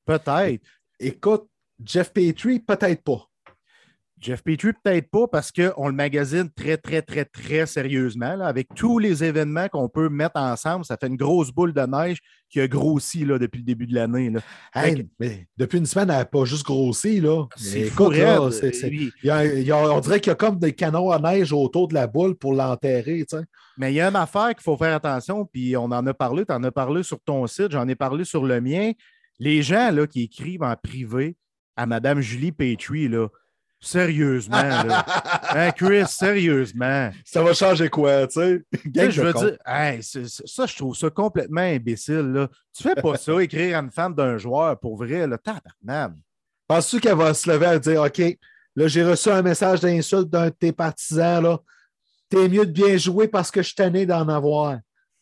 Peut-être. 0.05 0.63
Écoute, 0.99 1.49
Jeff 1.83 2.13
Petrie, 2.13 2.59
peut-être 2.59 3.03
pas. 3.03 3.30
Jeff 4.21 4.43
Petrie, 4.43 4.71
peut-être 4.83 5.09
pas 5.09 5.27
parce 5.27 5.51
qu'on 5.51 5.87
le 5.87 5.95
magasine 5.95 6.47
très, 6.55 6.77
très, 6.77 7.01
très, 7.01 7.25
très 7.25 7.65
sérieusement. 7.65 8.39
avec 8.41 8.67
tous 8.75 8.99
les 8.99 9.23
événements 9.23 9.67
qu'on 9.67 9.89
peut 9.89 10.09
mettre 10.09 10.39
ensemble, 10.39 10.85
ça 10.85 10.95
fait 10.95 11.07
une 11.07 11.15
grosse 11.15 11.51
boule 11.51 11.73
de 11.73 11.81
neige 11.81 12.19
qui 12.47 12.61
a 12.61 12.67
grossi 12.67 13.25
là, 13.25 13.39
depuis 13.39 13.57
le 13.59 13.63
début 13.63 13.87
de 13.87 13.95
l'année. 13.95 14.31
mais 15.19 15.47
depuis 15.57 15.79
une 15.79 15.87
semaine, 15.87 16.11
elle 16.11 16.17
n'a 16.17 16.25
pas 16.25 16.45
juste 16.45 16.63
grossi. 16.63 17.19
Là. 17.19 17.45
C'est 17.55 17.85
fou. 17.85 18.03
on 18.03 18.09
dirait 19.99 20.19
qu'il 20.19 20.29
y 20.29 20.33
a 20.33 20.35
comme 20.35 20.59
des 20.59 20.73
canons 20.73 21.09
à 21.09 21.17
neige 21.17 21.51
autour 21.51 21.87
de 21.87 21.95
la 21.95 22.05
boule 22.05 22.35
pour 22.35 22.53
l'enterrer. 22.53 23.25
Mais 23.77 23.91
il 23.91 23.95
y 23.95 24.01
a 24.01 24.09
une 24.09 24.15
affaire 24.15 24.49
qu'il 24.49 24.63
faut 24.63 24.77
faire 24.77 24.95
attention, 24.95 25.45
puis 25.45 25.75
on 25.75 25.85
en 25.85 26.05
a 26.05 26.13
parlé, 26.13 26.45
tu 26.45 26.53
en 26.53 26.63
as 26.63 26.71
parlé 26.71 27.01
sur 27.01 27.19
ton 27.21 27.47
site, 27.47 27.71
j'en 27.71 27.87
ai 27.87 27.95
parlé 27.95 28.23
sur 28.23 28.45
le 28.45 28.61
mien. 28.61 28.91
Les 29.39 29.63
gens 29.63 29.89
là, 29.89 30.05
qui 30.05 30.23
écrivent 30.23 30.61
en 30.61 30.75
privé 30.75 31.35
à 31.75 31.87
Mme 31.87 32.21
Julie 32.21 32.51
Petrie, 32.51 33.07
là, 33.07 33.27
Sérieusement, 33.83 34.83
là. 34.83 35.05
Hein, 35.53 35.71
Chris, 35.71 36.05
sérieusement. 36.07 37.09
Ça 37.25 37.43
va 37.43 37.53
changer 37.53 37.89
quoi, 37.89 38.25
tu 38.27 38.39
sais? 38.39 38.63
je 39.09 39.21
veux 39.21 39.33
dire, 39.33 39.57
ça, 40.45 40.65
je 40.65 40.75
trouve 40.77 40.95
ça 40.95 41.09
complètement 41.09 41.61
imbécile. 41.61 42.31
Là. 42.31 42.47
Tu 42.73 42.83
fais 42.83 42.95
pas 42.95 43.17
ça, 43.17 43.41
écrire 43.43 43.77
à 43.77 43.81
une 43.81 43.91
femme 43.91 44.15
d'un 44.15 44.37
joueur 44.37 44.79
pour 44.79 44.95
vrai, 44.95 45.27
là, 45.27 45.37
tabarnak. 45.37 46.13
Penses-tu 46.67 47.01
qu'elle 47.01 47.17
va 47.17 47.33
se 47.33 47.51
lever 47.51 47.75
et 47.75 47.79
dire, 47.79 48.01
OK, 48.01 48.21
là, 48.75 48.87
j'ai 48.87 49.03
reçu 49.03 49.29
un 49.29 49.41
message 49.41 49.81
d'insulte 49.81 50.29
d'un 50.29 50.45
de 50.45 50.55
tes 50.57 50.71
partisans, 50.71 51.43
là. 51.43 51.59
T'es 52.29 52.47
mieux 52.47 52.65
de 52.65 52.71
bien 52.71 52.95
jouer 52.95 53.27
parce 53.27 53.51
que 53.51 53.61
je 53.61 53.67
suis 53.67 53.75
tanné 53.75 54.05
d'en 54.05 54.29
avoir. 54.29 54.77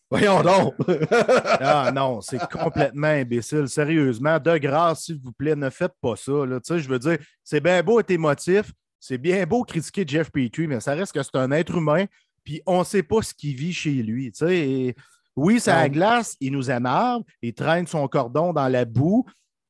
Voyons 0.10 0.42
donc! 0.42 0.74
ah 1.60 1.92
non, 1.94 2.20
c'est 2.22 2.40
complètement 2.50 3.08
imbécile. 3.08 3.68
Sérieusement, 3.68 4.40
de 4.40 4.58
grâce, 4.58 5.04
s'il 5.04 5.20
vous 5.20 5.32
plaît, 5.32 5.56
ne 5.56 5.70
faites 5.70 5.94
pas 6.02 6.16
ça. 6.16 6.46
Là. 6.46 6.60
Je 6.68 6.90
veux 6.90 7.00
dire, 7.00 7.18
c'est 7.44 7.60
bien 7.60 7.84
beau 7.84 8.00
être 8.00 8.10
émotif, 8.10 8.72
c'est 9.00 9.20
bien 9.20 9.46
beau 9.46 9.64
critiquer 9.64 10.04
Jeff 10.08 10.32
Petrie, 10.32 10.68
mais 10.68 10.80
ça 10.80 10.94
reste 10.94 11.14
que 11.14 11.22
c'est 11.22 11.36
un 11.36 11.52
être 11.52 11.76
humain, 11.76 12.06
puis 12.44 12.62
on 12.66 12.80
ne 12.80 12.84
sait 12.84 13.04
pas 13.04 13.22
ce 13.22 13.34
qu'il 13.34 13.56
vit 13.56 13.74
chez 13.74 13.92
lui. 13.92 14.34
Et 14.48 14.96
oui, 15.36 15.60
c'est 15.60 15.72
la 15.72 15.90
glace, 15.90 16.36
il 16.40 16.54
nous 16.54 16.72
énerve, 16.72 17.22
il 17.42 17.54
traîne 17.54 17.86
son 17.86 18.08
cordon 18.08 18.52
dans 18.52 18.68
la 18.68 18.86
boue, 18.86 19.26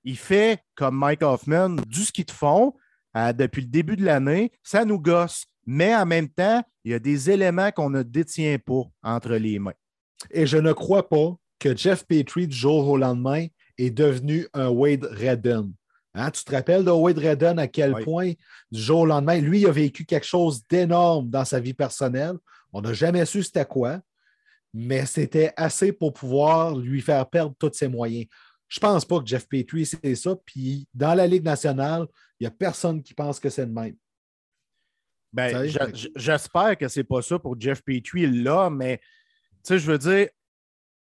il 0.06 0.18
fait, 0.18 0.64
comme 0.76 0.96
Mike 0.96 1.22
Hoffman, 1.22 1.76
du 1.86 2.04
ski 2.06 2.24
de 2.24 2.32
fond 2.32 2.74
euh, 3.18 3.34
depuis 3.34 3.62
le 3.62 3.68
début 3.68 3.98
de 3.98 4.06
l'année, 4.06 4.52
ça 4.64 4.86
nous 4.86 5.00
gosse. 5.00 5.46
Mais 5.66 5.96
en 5.96 6.06
même 6.06 6.30
temps, 6.30 6.64
il 6.84 6.92
y 6.92 6.96
a 6.96 7.00
des 7.00 7.30
éléments 7.30 7.72
qu'on 7.72 7.90
ne 7.90 8.02
détient 8.02 8.58
pas 8.58 8.84
entre 9.04 9.36
les 9.36 9.60
mains. 9.60 9.74
Et 10.32 10.46
je 10.46 10.58
ne 10.58 10.74
crois 10.74 11.08
pas 11.08 11.36
que 11.60 11.76
Jeff 11.76 12.06
Petrie, 12.06 12.48
du 12.48 12.56
jour 12.56 12.88
au 12.88 12.98
lendemain, 12.98 13.48
est 13.78 13.92
devenu 13.92 14.48
un 14.54 14.70
Wade 14.70 15.06
Redden. 15.06 15.72
Hein, 16.14 16.32
tu 16.32 16.44
te 16.44 16.52
rappelles 16.52 16.84
de 16.84 16.92
Wade 16.92 17.20
Redden 17.20 17.60
à 17.60 17.68
quel 17.68 17.94
point, 18.04 18.34
du 18.72 18.82
jour 18.82 19.02
au 19.02 19.06
lendemain, 19.06 19.40
lui, 19.40 19.62
il 19.62 19.68
a 19.68 19.72
vécu 19.72 20.06
quelque 20.06 20.26
chose 20.26 20.62
d'énorme 20.68 21.30
dans 21.30 21.46
sa 21.46 21.60
vie 21.60 21.74
personnelle. 21.74 22.36
On 22.74 22.82
n'a 22.82 22.94
jamais 22.94 23.26
su 23.26 23.44
c'était 23.44 23.66
quoi, 23.66 24.02
mais 24.74 25.06
c'était 25.06 25.54
assez 25.56 25.92
pour 25.92 26.14
pouvoir 26.14 26.76
lui 26.76 27.02
faire 27.02 27.28
perdre 27.30 27.56
tous 27.58 27.72
ses 27.74 27.88
moyens. 27.88 28.26
Je 28.68 28.80
ne 28.80 28.82
pense 28.82 29.06
pas 29.06 29.20
que 29.20 29.26
Jeff 29.26 29.48
Petrie, 29.48 29.86
c'est 29.86 30.16
ça. 30.16 30.36
Puis 30.46 30.88
dans 30.94 31.14
la 31.14 31.26
Ligue 31.26 31.44
nationale, 31.44 32.08
il 32.40 32.44
n'y 32.44 32.48
a 32.48 32.52
personne 32.52 33.02
qui 33.02 33.14
pense 33.14 33.40
que 33.40 33.50
c'est 33.50 33.66
le 33.66 33.72
même. 33.72 33.96
Ben, 35.32 35.72
j'espère 36.16 36.78
que 36.78 36.88
ce 36.88 37.00
n'est 37.00 37.04
pas 37.04 37.22
ça 37.22 37.38
pour 37.38 37.60
Jeff 37.60 37.84
Petrie 37.84 38.26
là, 38.44 38.70
mais 38.70 39.00
tu 39.64 39.74
sais, 39.74 39.80
je 39.80 39.92
veux 39.92 39.98
dire, 39.98 40.28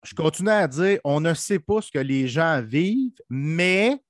je 0.03 0.15
continue 0.15 0.49
à 0.49 0.67
dire, 0.67 0.99
on 1.03 1.19
ne 1.19 1.33
sait 1.33 1.59
pas 1.59 1.81
ce 1.81 1.91
que 1.91 1.99
les 1.99 2.27
gens 2.27 2.61
vivent, 2.61 3.11
mais 3.29 4.01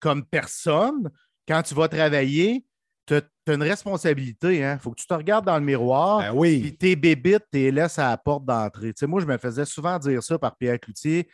comme 0.00 0.24
personne, 0.24 1.10
quand 1.46 1.62
tu 1.62 1.74
vas 1.74 1.88
travailler, 1.88 2.64
tu 3.06 3.14
as, 3.14 3.22
une 3.46 3.62
responsabilité. 3.62 4.58
Il 4.58 4.62
hein. 4.62 4.78
faut 4.78 4.90
que 4.90 5.00
tu 5.00 5.06
te 5.06 5.14
regardes 5.14 5.44
dans 5.44 5.58
le 5.58 5.64
miroir. 5.64 6.20
Ben 6.20 6.32
oui. 6.32 6.76
tes 6.78 6.96
bébites, 6.96 7.44
tu 7.52 7.58
les 7.58 7.70
laisses 7.70 7.98
à 7.98 8.10
la 8.10 8.16
porte 8.16 8.46
d'entrée. 8.46 8.94
Tu 8.94 9.00
sais, 9.00 9.06
moi, 9.06 9.20
je 9.20 9.26
me 9.26 9.36
faisais 9.36 9.66
souvent 9.66 9.98
dire 9.98 10.22
ça 10.22 10.38
par 10.38 10.56
Pierre 10.56 10.80
Cloutier. 10.80 11.28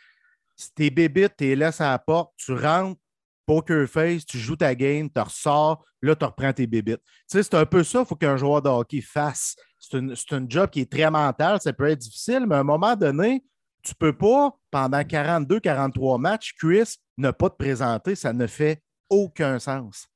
Si 0.57 0.73
tes 0.73 0.89
bébites, 0.89 1.33
tu 1.37 1.45
les 1.45 1.55
laisses 1.55 1.79
à 1.79 1.91
la 1.91 1.99
porte, 1.99 2.33
tu 2.35 2.53
rentres, 2.53 2.99
poker 3.45 3.87
face, 3.87 4.25
tu 4.25 4.37
joues 4.37 4.57
ta 4.57 4.75
game, 4.75 5.09
tu 5.09 5.19
ressors, 5.19 5.83
là, 6.01 6.15
tu 6.15 6.25
reprends 6.25 6.53
tes 6.53 6.67
bébites. 6.67 7.01
Tu 7.05 7.37
sais, 7.37 7.43
c'est 7.43 7.55
un 7.55 7.65
peu 7.65 7.83
ça 7.83 7.99
qu'il 7.99 8.07
faut 8.07 8.15
qu'un 8.15 8.37
joueur 8.37 8.61
de 8.61 8.69
hockey 8.69 9.01
fasse 9.01 9.55
c'est 9.91 10.33
un 10.33 10.45
job 10.47 10.69
qui 10.69 10.81
est 10.81 10.91
très 10.91 11.09
mental, 11.09 11.59
ça 11.61 11.73
peut 11.73 11.89
être 11.89 11.99
difficile, 11.99 12.45
mais 12.47 12.55
à 12.55 12.59
un 12.59 12.63
moment 12.63 12.95
donné, 12.95 13.43
tu 13.83 13.91
ne 13.91 13.95
peux 13.95 14.15
pas, 14.15 14.55
pendant 14.69 15.03
42, 15.03 15.59
43 15.59 16.17
matchs, 16.17 16.53
Chris, 16.57 16.97
ne 17.17 17.31
pas 17.31 17.49
te 17.49 17.55
présenter. 17.55 18.15
Ça 18.15 18.33
ne 18.33 18.47
fait 18.47 18.81
aucun 19.09 19.59
sens. 19.59 20.07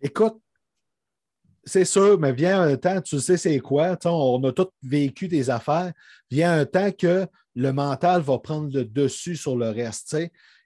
Écoute, 0.00 0.40
c'est 1.64 1.84
sûr, 1.84 2.18
mais 2.18 2.32
vient 2.32 2.60
un 2.60 2.76
temps, 2.76 3.00
tu 3.00 3.18
sais 3.20 3.36
c'est 3.36 3.58
quoi, 3.60 3.96
on 4.04 4.44
a 4.44 4.52
tous 4.52 4.68
vécu 4.82 5.28
des 5.28 5.48
affaires, 5.48 5.92
vient 6.30 6.58
un 6.58 6.66
temps 6.66 6.92
que 6.92 7.26
le 7.54 7.72
mental 7.72 8.20
va 8.20 8.38
prendre 8.38 8.70
le 8.74 8.84
dessus 8.84 9.36
sur 9.36 9.56
le 9.56 9.70
reste. 9.70 10.16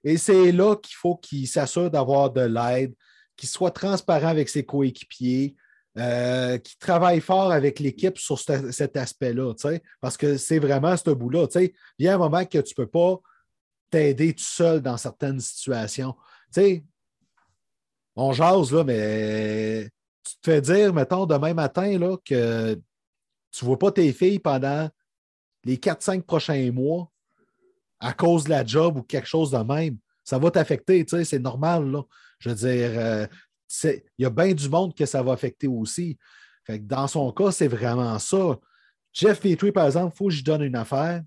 Et 0.03 0.17
c'est 0.17 0.51
là 0.51 0.75
qu'il 0.77 0.97
faut 0.97 1.17
qu'il 1.17 1.47
s'assure 1.47 1.91
d'avoir 1.91 2.33
de 2.33 2.41
l'aide, 2.41 2.95
qu'il 3.37 3.49
soit 3.49 3.71
transparent 3.71 4.29
avec 4.29 4.49
ses 4.49 4.65
coéquipiers, 4.65 5.55
euh, 5.97 6.59
qui 6.59 6.79
travaille 6.79 7.21
fort 7.21 7.51
avec 7.51 7.81
l'équipe 7.81 8.19
sur 8.19 8.39
cet 8.39 8.97
aspect-là, 8.97 9.55
parce 10.01 10.17
que 10.17 10.37
c'est 10.37 10.59
vraiment 10.59 10.97
ce 10.97 11.11
bout-là. 11.11 11.47
Il 11.57 11.73
y 11.99 12.09
a 12.09 12.15
un 12.15 12.19
moment 12.19 12.45
que 12.45 12.59
tu 12.59 12.75
ne 12.79 12.85
peux 12.85 12.91
pas 12.91 13.21
t'aider 13.91 14.35
tout 14.35 14.45
seul 14.45 14.81
dans 14.81 14.97
certaines 14.97 15.41
situations. 15.41 16.15
on 18.15 18.33
jase, 18.33 18.73
là, 18.73 18.85
mais 18.85 19.89
tu 20.23 20.35
te 20.37 20.51
fais 20.51 20.61
dire, 20.61 20.93
mettons, 20.93 21.27
demain 21.27 21.55
matin, 21.55 21.99
là, 21.99 22.17
que 22.25 22.75
tu 23.51 23.65
ne 23.65 23.67
vois 23.67 23.79
pas 23.79 23.93
tes 23.93 24.13
filles 24.13 24.39
pendant 24.39 24.89
les 25.65 25.79
4-5 25.79 26.23
prochains 26.23 26.71
mois 26.71 27.11
à 27.99 28.13
cause 28.13 28.45
de 28.45 28.51
la 28.51 28.65
job 28.65 28.99
ou 28.99 29.03
quelque 29.03 29.29
chose 29.29 29.51
de 29.51 29.59
même. 29.59 29.99
Ça 30.23 30.39
va 30.39 30.51
t'affecter, 30.51 31.05
c'est 31.25 31.39
normal. 31.39 31.91
Là. 31.91 32.03
Je 32.39 32.51
veux 32.51 32.55
dire, 32.55 32.91
euh, 32.95 33.27
il 33.85 34.03
y 34.19 34.25
a 34.25 34.31
bien 34.31 34.53
du 34.53 34.69
monde 34.69 34.95
que 34.95 35.07
ça 35.07 35.23
va 35.23 35.33
affecter 35.33 35.67
aussi. 35.67 36.19
dans 36.69 37.07
son 37.07 37.33
cas, 37.33 37.53
c'est 37.53 37.69
vraiment 37.69 38.19
ça. 38.19 38.59
Jeff 39.13 39.41
Petrie, 39.41 39.73
par 39.73 39.87
exemple, 39.87 40.15
il 40.15 40.17
faut 40.17 40.29
que 40.29 40.35
je 40.35 40.45
donne 40.45 40.63
une 40.63 40.77
affaire. 40.77 41.23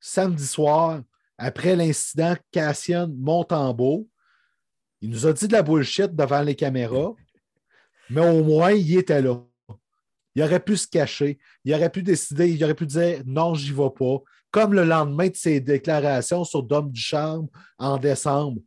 Samedi 0.00 0.46
soir, 0.46 1.02
après 1.38 1.76
l'incident, 1.76 2.36
Cassian 2.52 3.08
Montembeau, 3.08 4.08
il 5.00 5.10
nous 5.10 5.26
a 5.26 5.32
dit 5.32 5.48
de 5.48 5.52
la 5.52 5.62
bullshit 5.62 6.14
devant 6.14 6.42
les 6.42 6.54
caméras, 6.54 7.14
mais 8.10 8.20
au 8.20 8.44
moins, 8.44 8.72
il 8.72 8.98
était 8.98 9.20
là. 9.20 9.42
Il 10.34 10.42
aurait 10.42 10.60
pu 10.60 10.76
se 10.76 10.88
cacher. 10.88 11.38
Il 11.64 11.72
aurait 11.74 11.90
pu 11.90 12.02
décider, 12.02 12.50
il 12.50 12.62
aurait 12.64 12.74
pu 12.74 12.86
dire 12.86 13.22
non, 13.24 13.54
j'y 13.54 13.72
vais 13.72 13.90
pas. 13.96 14.18
Comme 14.50 14.74
le 14.74 14.84
lendemain 14.84 15.28
de 15.28 15.36
ses 15.36 15.60
déclarations 15.60 16.44
sur 16.44 16.62
Dom 16.62 16.90
du 16.90 17.00
Charme 17.00 17.48
en 17.78 17.98
décembre. 17.98 18.60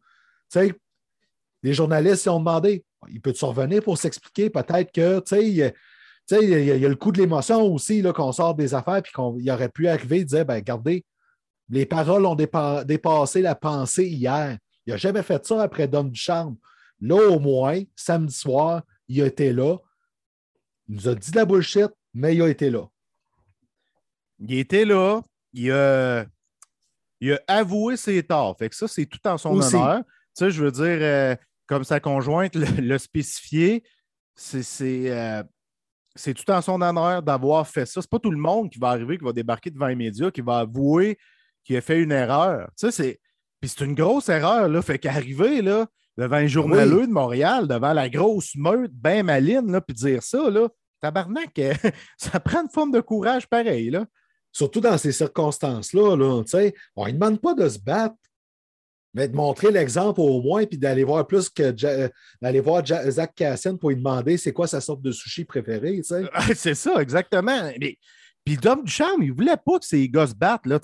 Les 1.68 1.74
journalistes 1.74 2.28
ont 2.30 2.40
demandé 2.40 2.86
il 3.10 3.22
peut-tu 3.22 3.44
revenir 3.46 3.84
pour 3.84 3.98
s'expliquer? 3.98 4.50
Peut-être 4.50 4.92
que, 4.92 5.20
tu 5.20 5.36
sais, 5.36 5.46
il 5.46 6.66
y, 6.66 6.86
a 6.86 6.90
le 6.90 6.96
coup 6.96 7.12
de 7.12 7.20
l'émotion 7.20 7.62
aussi, 7.62 8.02
qu'on 8.02 8.32
sort 8.32 8.56
des 8.56 8.74
affaires, 8.74 9.02
puis 9.02 9.12
qu'il 9.14 9.52
aurait 9.52 9.70
pu 9.70 9.88
arriver 9.88 10.20
et 10.20 10.26
dire 10.26 10.46
ben, 10.46 10.56
regardez, 10.56 11.06
les 11.70 11.86
paroles 11.86 12.26
ont 12.26 12.36
dépassé 12.36 13.42
la 13.42 13.56
pensée 13.56 14.08
hier. 14.08 14.58
Il 14.86 14.92
n'a 14.92 14.98
jamais 14.98 15.24
fait 15.24 15.46
ça 15.46 15.62
après 15.62 15.88
Dom 15.88 16.10
du 16.10 16.20
Charme. 16.20 16.56
Là, 17.02 17.30
au 17.30 17.40
moins, 17.40 17.82
samedi 17.96 18.34
soir, 18.34 18.84
il 19.10 19.22
a 19.22 19.26
été 19.26 19.52
là. 19.52 19.78
Il 20.88 20.96
nous 20.96 21.10
a 21.10 21.16
dit 21.16 21.32
de 21.32 21.36
la 21.36 21.46
bullshit, 21.46 21.90
mais 22.14 22.34
il 22.34 22.42
a 22.42 22.48
été 22.48 22.70
là. 22.70 22.88
Il 24.40 24.58
était 24.58 24.86
là. 24.86 25.22
Il 25.52 25.72
a, 25.72 26.26
il 27.20 27.34
a 27.34 27.40
avoué 27.48 27.98
ses 27.98 28.24
torts. 28.24 28.58
Fait 28.58 28.70
que 28.70 28.76
ça, 28.76 28.88
c'est 28.88 29.06
tout 29.06 29.26
en 29.28 29.38
son 29.38 29.60
honneur. 29.60 30.00
Tu 30.38 30.46
sais, 30.46 30.52
je 30.52 30.64
veux 30.64 30.72
dire, 30.72 31.00
euh, 31.02 31.36
comme 31.68 31.84
sa 31.84 32.00
conjointe 32.00 32.56
le, 32.56 32.98
spécifié, 32.98 33.84
euh, 34.54 35.44
c'est 36.16 36.34
tout 36.34 36.50
en 36.52 36.62
son 36.62 36.82
honneur 36.82 37.22
d'avoir 37.22 37.68
fait 37.68 37.86
ça. 37.86 38.02
C'est 38.02 38.10
pas 38.10 38.20
tout 38.20 38.32
le 38.32 38.38
monde 38.38 38.70
qui 38.70 38.80
va 38.80 38.90
arriver, 38.90 39.18
qui 39.18 39.24
va 39.24 39.34
débarquer 39.34 39.70
devant 39.70 39.88
les 39.88 39.96
médias, 39.96 40.32
qui 40.32 40.42
va 40.42 40.60
avouer 40.60 41.18
qu'il 41.64 41.76
a 41.76 41.82
fait 41.82 42.02
une 42.02 42.12
erreur. 42.12 42.70
Tu 42.78 42.92
c'est. 42.92 43.20
Puis 43.60 43.72
c'est 43.76 43.86
une 43.86 43.96
grosse 43.96 44.30
erreur, 44.30 44.68
là. 44.70 44.82
Fait 44.82 45.00
qu'arriver 45.00 45.62
là, 45.62 45.88
devant 46.18 46.38
un 46.38 46.48
journaleux 46.48 47.08
de 47.08 47.12
Montréal, 47.12 47.68
devant 47.68 47.94
la 47.94 48.10
grosse 48.10 48.56
meute 48.56 48.92
bien 48.92 49.24
maline, 49.24 49.72
là, 49.72 49.82
puis 49.82 49.96
dire 49.96 50.22
ça, 50.24 50.50
là, 50.50 50.70
tabarnak, 51.02 51.60
ça 52.18 52.40
prend 52.40 52.62
une 52.62 52.70
forme 52.70 52.92
de 52.92 53.02
courage 53.02 53.48
pareil, 53.48 53.90
là. 53.90 54.06
Surtout 54.52 54.82
dans 54.82 54.98
ces 54.98 55.12
circonstances-là, 55.12 56.16
là, 56.16 56.44
on 56.96 57.06
ne 57.06 57.12
demande 57.12 57.40
pas 57.42 57.54
de 57.54 57.68
se 57.68 57.80
battre. 57.80 58.16
Mais 59.18 59.28
de 59.28 59.36
montrer 59.36 59.72
l'exemple 59.72 60.22
au 60.22 60.42
moins, 60.44 60.66
puis 60.66 60.78
d'aller 60.78 61.04
voir 61.04 61.26
plus 61.26 61.50
que 61.50 61.74
euh, 61.84 62.08
d'aller 62.40 62.60
voir 62.60 62.84
Zach 62.86 63.34
Cassian 63.36 63.76
pour 63.76 63.90
lui 63.90 63.96
demander 63.96 64.38
c'est 64.38 64.54
quoi 64.54 64.68
sa 64.68 64.80
sorte 64.80 65.02
de 65.02 65.12
sushi 65.12 65.44
préférée. 65.44 66.02
c'est 66.56 66.76
ça, 66.76 67.02
exactement. 67.02 67.72
Mais, 67.82 67.98
puis 68.46 68.58
Dom 68.58 68.84
Ducharme, 68.84 69.24
il 69.24 69.32
ne 69.32 69.34
voulait 69.34 69.58
pas 69.58 69.80
que 69.80 69.86
ces 69.86 70.08
gars 70.08 70.28
se 70.28 70.36
battent. 70.36 70.68
Là. 70.68 70.80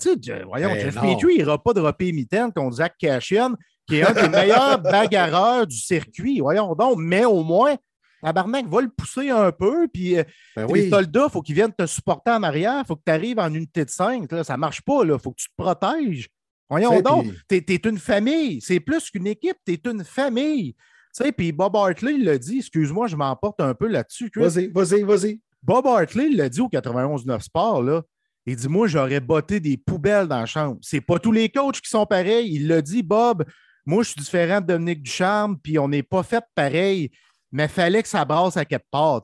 voyons, 0.46 0.68
ben 0.68 0.80
Jeff 0.80 0.96
Petrie, 0.96 1.34
il 1.34 1.38
n'ira 1.38 1.62
pas 1.62 1.72
mitaine 2.00 2.52
contre 2.52 2.76
Zach 2.76 2.94
Cassian, 2.98 3.54
qui 3.86 3.98
est 3.98 4.02
un 4.02 4.12
des 4.12 4.28
meilleurs 4.28 4.78
bagarreurs 4.82 5.66
du 5.66 5.76
circuit. 5.76 6.40
Voyons 6.40 6.74
donc, 6.74 6.96
mais 6.98 7.24
au 7.24 7.44
moins, 7.44 7.76
Tabarnak 8.24 8.66
va 8.66 8.80
le 8.80 8.88
pousser 8.88 9.30
un 9.30 9.52
peu, 9.52 9.86
puis 9.86 10.18
euh, 10.18 10.24
ben 10.56 10.66
les 10.74 10.90
soldats, 10.90 11.26
il 11.28 11.32
faut 11.32 11.42
qu'ils 11.42 11.54
viennent 11.54 11.72
te 11.72 11.86
supporter 11.86 12.32
en 12.32 12.42
arrière, 12.42 12.80
il 12.82 12.86
faut 12.86 12.96
que 12.96 13.02
tu 13.06 13.12
arrives 13.12 13.38
en 13.38 13.52
unité 13.52 13.84
de 13.84 13.90
5. 13.90 14.32
Là, 14.32 14.42
ça 14.42 14.54
ne 14.54 14.58
marche 14.58 14.82
pas, 14.82 15.02
il 15.04 15.18
faut 15.18 15.30
que 15.30 15.40
tu 15.40 15.48
te 15.48 15.54
protèges. 15.56 16.28
Voyons 16.70 17.00
donc, 17.00 17.26
tu 17.48 17.56
es, 17.56 17.76
une 17.84 17.98
famille. 17.98 18.60
C'est 18.60 18.80
plus 18.80 19.10
qu'une 19.10 19.26
équipe, 19.26 19.56
tu 19.66 19.74
es 19.74 19.80
une 19.84 20.04
famille. 20.04 20.74
Tu 21.14 21.24
sais, 21.24 21.32
puis 21.32 21.52
Bob 21.52 21.76
Hartley, 21.76 22.14
il 22.14 22.24
l'a 22.24 22.38
dit, 22.38 22.58
excuse-moi, 22.58 23.06
je 23.06 23.16
m'emporte 23.16 23.60
un 23.60 23.74
peu 23.74 23.86
là-dessus. 23.86 24.30
Vas-y, 24.34 24.68
vas-y, 24.68 25.02
vas-y. 25.02 25.40
Bob 25.62 25.86
Hartley, 25.86 26.28
il 26.30 26.36
l'a 26.36 26.48
dit 26.48 26.60
au 26.60 26.68
91-9 26.68 27.40
Sport, 27.40 27.82
là. 27.82 28.02
Il 28.46 28.56
dit 28.56 28.68
Moi, 28.68 28.88
j'aurais 28.88 29.20
botté 29.20 29.60
des 29.60 29.76
poubelles 29.76 30.28
dans 30.28 30.40
la 30.40 30.46
chambre. 30.46 30.78
C'est 30.82 31.00
pas 31.00 31.18
tous 31.18 31.32
les 31.32 31.48
coachs 31.48 31.80
qui 31.80 31.88
sont 31.88 32.04
pareils. 32.06 32.50
Il 32.52 32.68
l'a 32.68 32.82
dit, 32.82 33.02
Bob. 33.02 33.44
Moi, 33.86 34.02
je 34.02 34.10
suis 34.10 34.20
différent 34.20 34.60
de 34.60 34.66
Dominique 34.66 35.02
Ducharme, 35.02 35.58
puis 35.58 35.78
on 35.78 35.88
n'est 35.88 36.02
pas 36.02 36.22
fait 36.22 36.42
pareil. 36.54 37.10
mais 37.52 37.68
fallait 37.68 38.02
que 38.02 38.08
ça 38.08 38.24
brasse 38.24 38.56
à 38.56 38.64
quelque 38.64 38.86
part. 38.90 39.20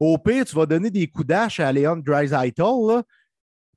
Au 0.00 0.18
pire, 0.18 0.44
tu 0.44 0.54
vas 0.56 0.66
donner 0.66 0.90
des 0.90 1.06
coups 1.06 1.28
d'âge 1.28 1.60
à 1.60 1.72
Léon 1.72 1.96
Dreisaitl, 1.96 3.02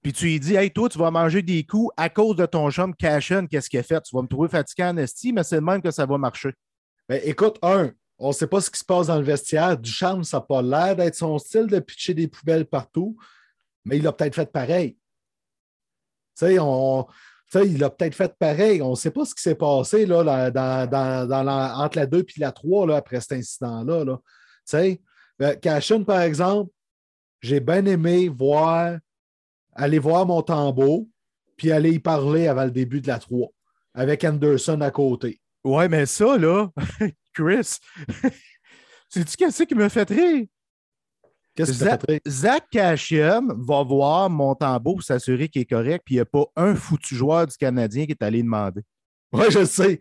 puis 0.03 0.13
tu 0.13 0.25
lui 0.25 0.39
dis, 0.39 0.55
hey, 0.55 0.69
toi, 0.69 0.89
tu 0.89 0.99
vas 0.99 1.09
manger 1.09 1.41
des 1.41 1.65
coups 1.65 1.91
à 1.97 2.09
cause 2.09 2.35
de 2.35 2.45
ton 2.45 2.69
chum 2.69 2.93
Cashen, 2.93 3.47
qu'est-ce 3.47 3.69
qu'il 3.69 3.79
a 3.79 3.83
fait? 3.83 4.01
Tu 4.01 4.15
vas 4.15 4.21
me 4.21 4.27
trouver 4.27 4.49
fatigué 4.49 4.83
en 4.83 4.97
esti, 4.97 5.31
mais 5.31 5.43
c'est 5.43 5.55
le 5.55 5.61
même 5.61 5.81
que 5.81 5.91
ça 5.91 6.05
va 6.05 6.17
marcher. 6.17 6.53
Ben, 7.07 7.21
écoute, 7.23 7.57
un, 7.61 7.91
on 8.19 8.27
ne 8.29 8.33
sait 8.33 8.47
pas 8.47 8.61
ce 8.61 8.69
qui 8.69 8.79
se 8.79 8.85
passe 8.85 9.07
dans 9.07 9.17
le 9.17 9.23
vestiaire. 9.23 9.77
Du 9.77 9.89
charme, 9.89 10.23
ça 10.23 10.37
n'a 10.37 10.41
pas 10.41 10.61
l'air 10.61 10.95
d'être 10.95 11.15
son 11.15 11.37
style 11.39 11.67
de 11.67 11.79
pitcher 11.79 12.13
des 12.13 12.27
poubelles 12.27 12.65
partout, 12.65 13.17
mais 13.85 13.97
il 13.97 14.05
a 14.05 14.11
peut-être 14.11 14.35
fait 14.35 14.51
pareil. 14.51 14.97
Tu 16.37 16.47
sais, 16.47 16.59
on, 16.59 17.07
il 17.61 17.83
a 17.83 17.89
peut-être 17.89 18.15
fait 18.15 18.33
pareil. 18.37 18.81
On 18.81 18.91
ne 18.91 18.95
sait 18.95 19.11
pas 19.11 19.25
ce 19.25 19.35
qui 19.35 19.41
s'est 19.41 19.55
passé 19.55 20.05
là, 20.05 20.51
dans, 20.51 21.81
entre 21.81 21.97
la 21.97 22.05
2 22.05 22.19
et 22.19 22.39
la 22.39 22.51
3 22.51 22.87
là, 22.87 22.95
après 22.97 23.21
cet 23.21 23.33
incident-là. 23.33 24.03
Là. 24.03 24.19
Euh, 25.41 25.55
Cashin, 25.55 26.03
par 26.03 26.21
exemple, 26.21 26.71
j'ai 27.41 27.59
bien 27.59 27.85
aimé 27.85 28.29
voir, 28.29 28.97
aller 29.75 29.99
voir 29.99 30.25
mon 30.25 30.41
tambour 30.41 31.05
puis 31.57 31.71
aller 31.71 31.91
y 31.91 31.99
parler 31.99 32.47
avant 32.47 32.65
le 32.65 32.71
début 32.71 33.01
de 33.01 33.07
la 33.07 33.19
3 33.19 33.49
avec 33.93 34.23
Anderson 34.23 34.81
à 34.81 34.91
côté. 34.91 35.39
Ouais, 35.63 35.87
mais 35.87 36.05
ça, 36.05 36.37
là, 36.37 36.69
Chris, 37.33 37.77
sais-tu 39.09 39.37
qu'est-ce 39.37 39.63
qui 39.63 39.75
me 39.75 39.89
fait 39.89 40.09
rire? 40.09 40.45
Zach 42.27 42.65
Cashion 42.71 43.47
va 43.55 43.83
voir 43.83 44.29
Montembeau 44.29 44.93
pour 44.93 45.03
s'assurer 45.03 45.47
qu'il 45.47 45.61
est 45.61 45.69
correct, 45.69 46.01
puis 46.03 46.15
il 46.15 46.17
n'y 46.17 46.21
a 46.21 46.25
pas 46.25 46.45
un 46.55 46.73
foutu 46.73 47.15
joueur 47.15 47.45
du 47.45 47.55
Canadien 47.55 48.05
qui 48.05 48.11
est 48.11 48.23
allé 48.23 48.41
demander. 48.41 48.81
Oui, 49.31 49.45
je 49.49 49.63
sais. 49.65 49.99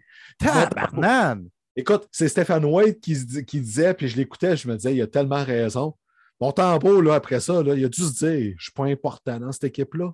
Écoute, 1.77 2.09
c'est 2.11 2.29
Stéphane 2.29 2.65
White 2.65 3.01
qui, 3.01 3.61
disait, 3.61 3.95
puis 3.95 4.09
je 4.09 4.17
l'écoutais, 4.17 4.57
je 4.57 4.69
me 4.69 4.77
disais, 4.77 4.95
il 4.95 5.03
a 5.03 5.07
tellement 5.07 5.45
raison. 5.45 5.95
Montembeau, 6.43 7.01
là, 7.01 7.15
après 7.15 7.39
ça, 7.39 7.63
là, 7.63 7.77
il 7.77 7.85
a 7.85 7.89
dû 7.89 8.03
se 8.03 8.15
dire, 8.15 8.41
je 8.41 8.49
ne 8.49 8.59
suis 8.59 8.73
pas 8.73 8.87
important 8.87 9.39
dans 9.39 9.53
cette 9.53 9.63
équipe-là. 9.63 10.13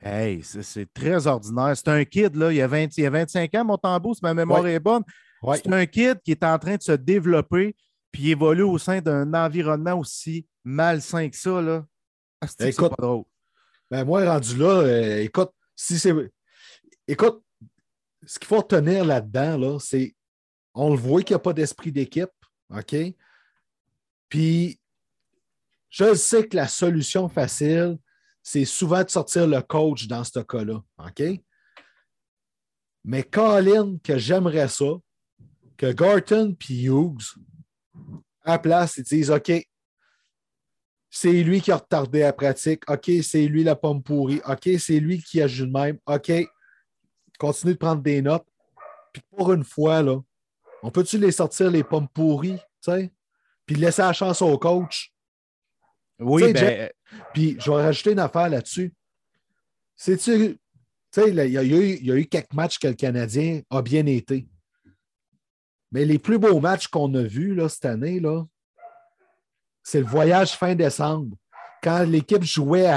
Hey, 0.00 0.42
c'est 0.42 0.90
très 0.94 1.26
ordinaire. 1.26 1.76
C'est 1.76 1.88
un 1.88 2.02
kid, 2.06 2.34
là, 2.36 2.50
il 2.50 2.62
a, 2.62 2.66
20, 2.66 2.96
il 2.96 3.04
a 3.04 3.10
25 3.10 3.54
ans, 3.56 3.64
Montembeau, 3.66 4.14
si 4.14 4.20
ma 4.22 4.32
mémoire 4.32 4.66
est 4.66 4.80
bonne. 4.80 5.02
C'est 5.52 5.70
un 5.70 5.84
kid 5.84 6.22
qui 6.24 6.30
est 6.30 6.42
en 6.42 6.58
train 6.58 6.76
de 6.76 6.82
se 6.82 6.92
développer 6.92 7.76
puis 8.10 8.30
évolue 8.30 8.62
au 8.62 8.78
sein 8.78 9.02
d'un 9.02 9.34
environnement 9.34 9.92
aussi 9.98 10.46
malsain 10.64 11.28
que 11.28 11.36
ça, 11.36 11.60
là. 11.60 11.84
Ah, 12.40 12.46
écoute, 12.60 12.96
pas 12.96 13.02
drôle? 13.02 13.24
Ben 13.90 14.04
moi, 14.06 14.24
rendu 14.24 14.56
là, 14.56 14.80
euh, 14.80 15.18
écoute, 15.18 15.50
si 15.76 15.98
c'est. 15.98 16.14
Écoute, 17.06 17.42
ce 18.24 18.38
qu'il 18.38 18.48
faut 18.48 18.60
retenir 18.60 19.04
là-dedans, 19.04 19.58
là, 19.58 19.78
c'est 19.80 20.14
on 20.72 20.88
le 20.88 20.96
voit 20.96 21.22
qu'il 21.22 21.34
n'y 21.34 21.40
a 21.40 21.40
pas 21.40 21.52
d'esprit 21.52 21.92
d'équipe, 21.92 22.30
OK? 22.70 22.96
Puis 24.30 24.79
je 25.90 26.14
sais 26.14 26.46
que 26.46 26.56
la 26.56 26.68
solution 26.68 27.28
facile, 27.28 27.98
c'est 28.42 28.64
souvent 28.64 29.04
de 29.04 29.10
sortir 29.10 29.46
le 29.46 29.60
coach 29.60 30.06
dans 30.06 30.24
ce 30.24 30.40
cas-là, 30.40 30.82
OK? 30.98 31.22
Mais 33.04 33.22
Colin, 33.22 33.98
que 34.02 34.16
j'aimerais 34.16 34.68
ça, 34.68 34.92
que 35.76 35.92
Garton 35.92 36.54
puis 36.58 36.84
Hughes 36.84 37.34
à 38.44 38.52
la 38.52 38.58
place, 38.58 38.96
ils 38.98 39.04
disent 39.04 39.30
OK, 39.30 39.52
c'est 41.10 41.42
lui 41.42 41.60
qui 41.60 41.72
a 41.72 41.76
retardé 41.76 42.20
la 42.20 42.32
pratique. 42.32 42.88
OK, 42.88 43.10
c'est 43.22 43.46
lui 43.46 43.64
la 43.64 43.74
pomme 43.74 44.02
pourrie. 44.02 44.40
OK, 44.46 44.68
c'est 44.78 45.00
lui 45.00 45.20
qui 45.20 45.42
agit 45.42 45.66
de 45.66 45.70
même. 45.70 45.98
OK, 46.06 46.30
continue 47.38 47.72
de 47.72 47.78
prendre 47.78 48.02
des 48.02 48.22
notes. 48.22 48.46
Puis 49.12 49.22
pour 49.30 49.52
une 49.52 49.64
fois, 49.64 50.04
on 50.82 50.90
peut-tu 50.90 51.18
les 51.18 51.32
sortir 51.32 51.70
les 51.70 51.82
pommes 51.82 52.08
pourries, 52.08 52.58
tu 52.58 52.92
sais? 52.92 53.12
Puis 53.66 53.74
laisser 53.74 54.02
la 54.02 54.12
chance 54.12 54.40
au 54.40 54.56
coach? 54.56 55.09
Oui, 56.20 56.52
ben... 56.52 56.90
Puis 57.32 57.56
je 57.58 57.70
vais 57.70 57.82
rajouter 57.82 58.12
une 58.12 58.18
affaire 58.18 58.48
là-dessus. 58.48 58.92
C'est-tu. 59.96 60.58
Tu 61.12 61.20
sais, 61.22 61.30
il 61.30 61.38
y, 61.38 61.56
il 61.56 62.06
y, 62.06 62.12
a 62.12 62.16
eu 62.16 62.26
quelques 62.26 62.52
matchs 62.52 62.78
que 62.78 62.86
le 62.86 62.94
Canadien 62.94 63.62
a 63.68 63.82
bien 63.82 64.06
été. 64.06 64.46
Mais 65.90 66.04
les 66.04 66.20
plus 66.20 66.38
beaux 66.38 66.60
matchs 66.60 66.86
qu'on 66.86 67.12
a 67.14 67.22
vus 67.22 67.54
là, 67.54 67.68
cette 67.68 67.84
année, 67.84 68.20
là, 68.20 68.44
c'est 69.82 70.00
le 70.00 70.06
voyage 70.06 70.52
fin 70.52 70.76
décembre. 70.76 71.36
Quand 71.82 72.04
l'équipe 72.04 72.44
jouait 72.44 72.88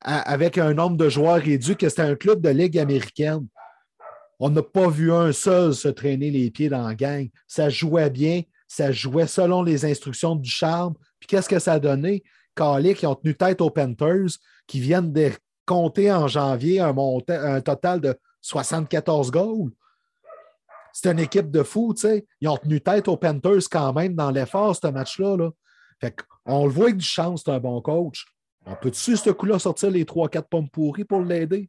avec 0.00 0.58
un 0.58 0.74
nombre 0.74 0.96
de 0.96 1.08
joueurs 1.08 1.40
réduit, 1.40 1.76
que 1.76 1.88
c'était 1.88 2.02
un 2.02 2.14
club 2.14 2.40
de 2.40 2.50
Ligue 2.50 2.78
américaine. 2.78 3.46
On 4.38 4.50
n'a 4.50 4.62
pas 4.62 4.88
vu 4.88 5.12
un 5.12 5.32
seul 5.32 5.74
se 5.74 5.88
traîner 5.88 6.30
les 6.30 6.50
pieds 6.50 6.68
dans 6.68 6.86
la 6.86 6.94
gang. 6.94 7.28
Ça 7.46 7.70
jouait 7.70 8.10
bien, 8.10 8.42
ça 8.68 8.92
jouait 8.92 9.26
selon 9.26 9.62
les 9.62 9.84
instructions 9.86 10.36
du 10.36 10.50
charme. 10.50 10.94
Puis 11.18 11.26
qu'est-ce 11.28 11.48
que 11.48 11.58
ça 11.58 11.74
a 11.74 11.78
donné? 11.78 12.22
Calais 12.54 12.94
qui 12.94 13.06
ont 13.06 13.14
tenu 13.14 13.34
tête 13.34 13.60
aux 13.60 13.70
Panthers, 13.70 14.38
qui 14.66 14.80
viennent 14.80 15.12
de 15.12 15.30
compter 15.66 16.12
en 16.12 16.28
janvier 16.28 16.80
un, 16.80 17.60
total 17.60 18.00
de 18.00 18.14
74 18.40 19.30
goals 19.30 19.72
c'est 20.98 21.12
une 21.12 21.18
équipe 21.18 21.50
de 21.50 21.62
fous, 21.62 21.92
tu 21.92 22.08
sais. 22.08 22.26
Ils 22.40 22.48
ont 22.48 22.56
tenu 22.56 22.80
tête 22.80 23.06
aux 23.06 23.18
Panthers 23.18 23.68
quand 23.70 23.92
même 23.92 24.14
dans 24.14 24.30
l'effort, 24.30 24.74
ce 24.74 24.86
match-là. 24.86 25.36
Là. 25.36 25.50
Fait 26.00 26.16
on 26.46 26.64
le 26.64 26.72
voit 26.72 26.86
avec 26.86 26.96
du 26.96 27.04
chance, 27.04 27.42
c'est 27.44 27.50
un 27.50 27.60
bon 27.60 27.82
coach. 27.82 28.24
On 28.64 28.74
peut-tu, 28.76 29.14
ce 29.14 29.28
coup-là, 29.28 29.58
sortir 29.58 29.90
les 29.90 30.04
3-4 30.04 30.44
pommes 30.48 30.70
pourries 30.70 31.04
pour 31.04 31.20
l'aider? 31.20 31.68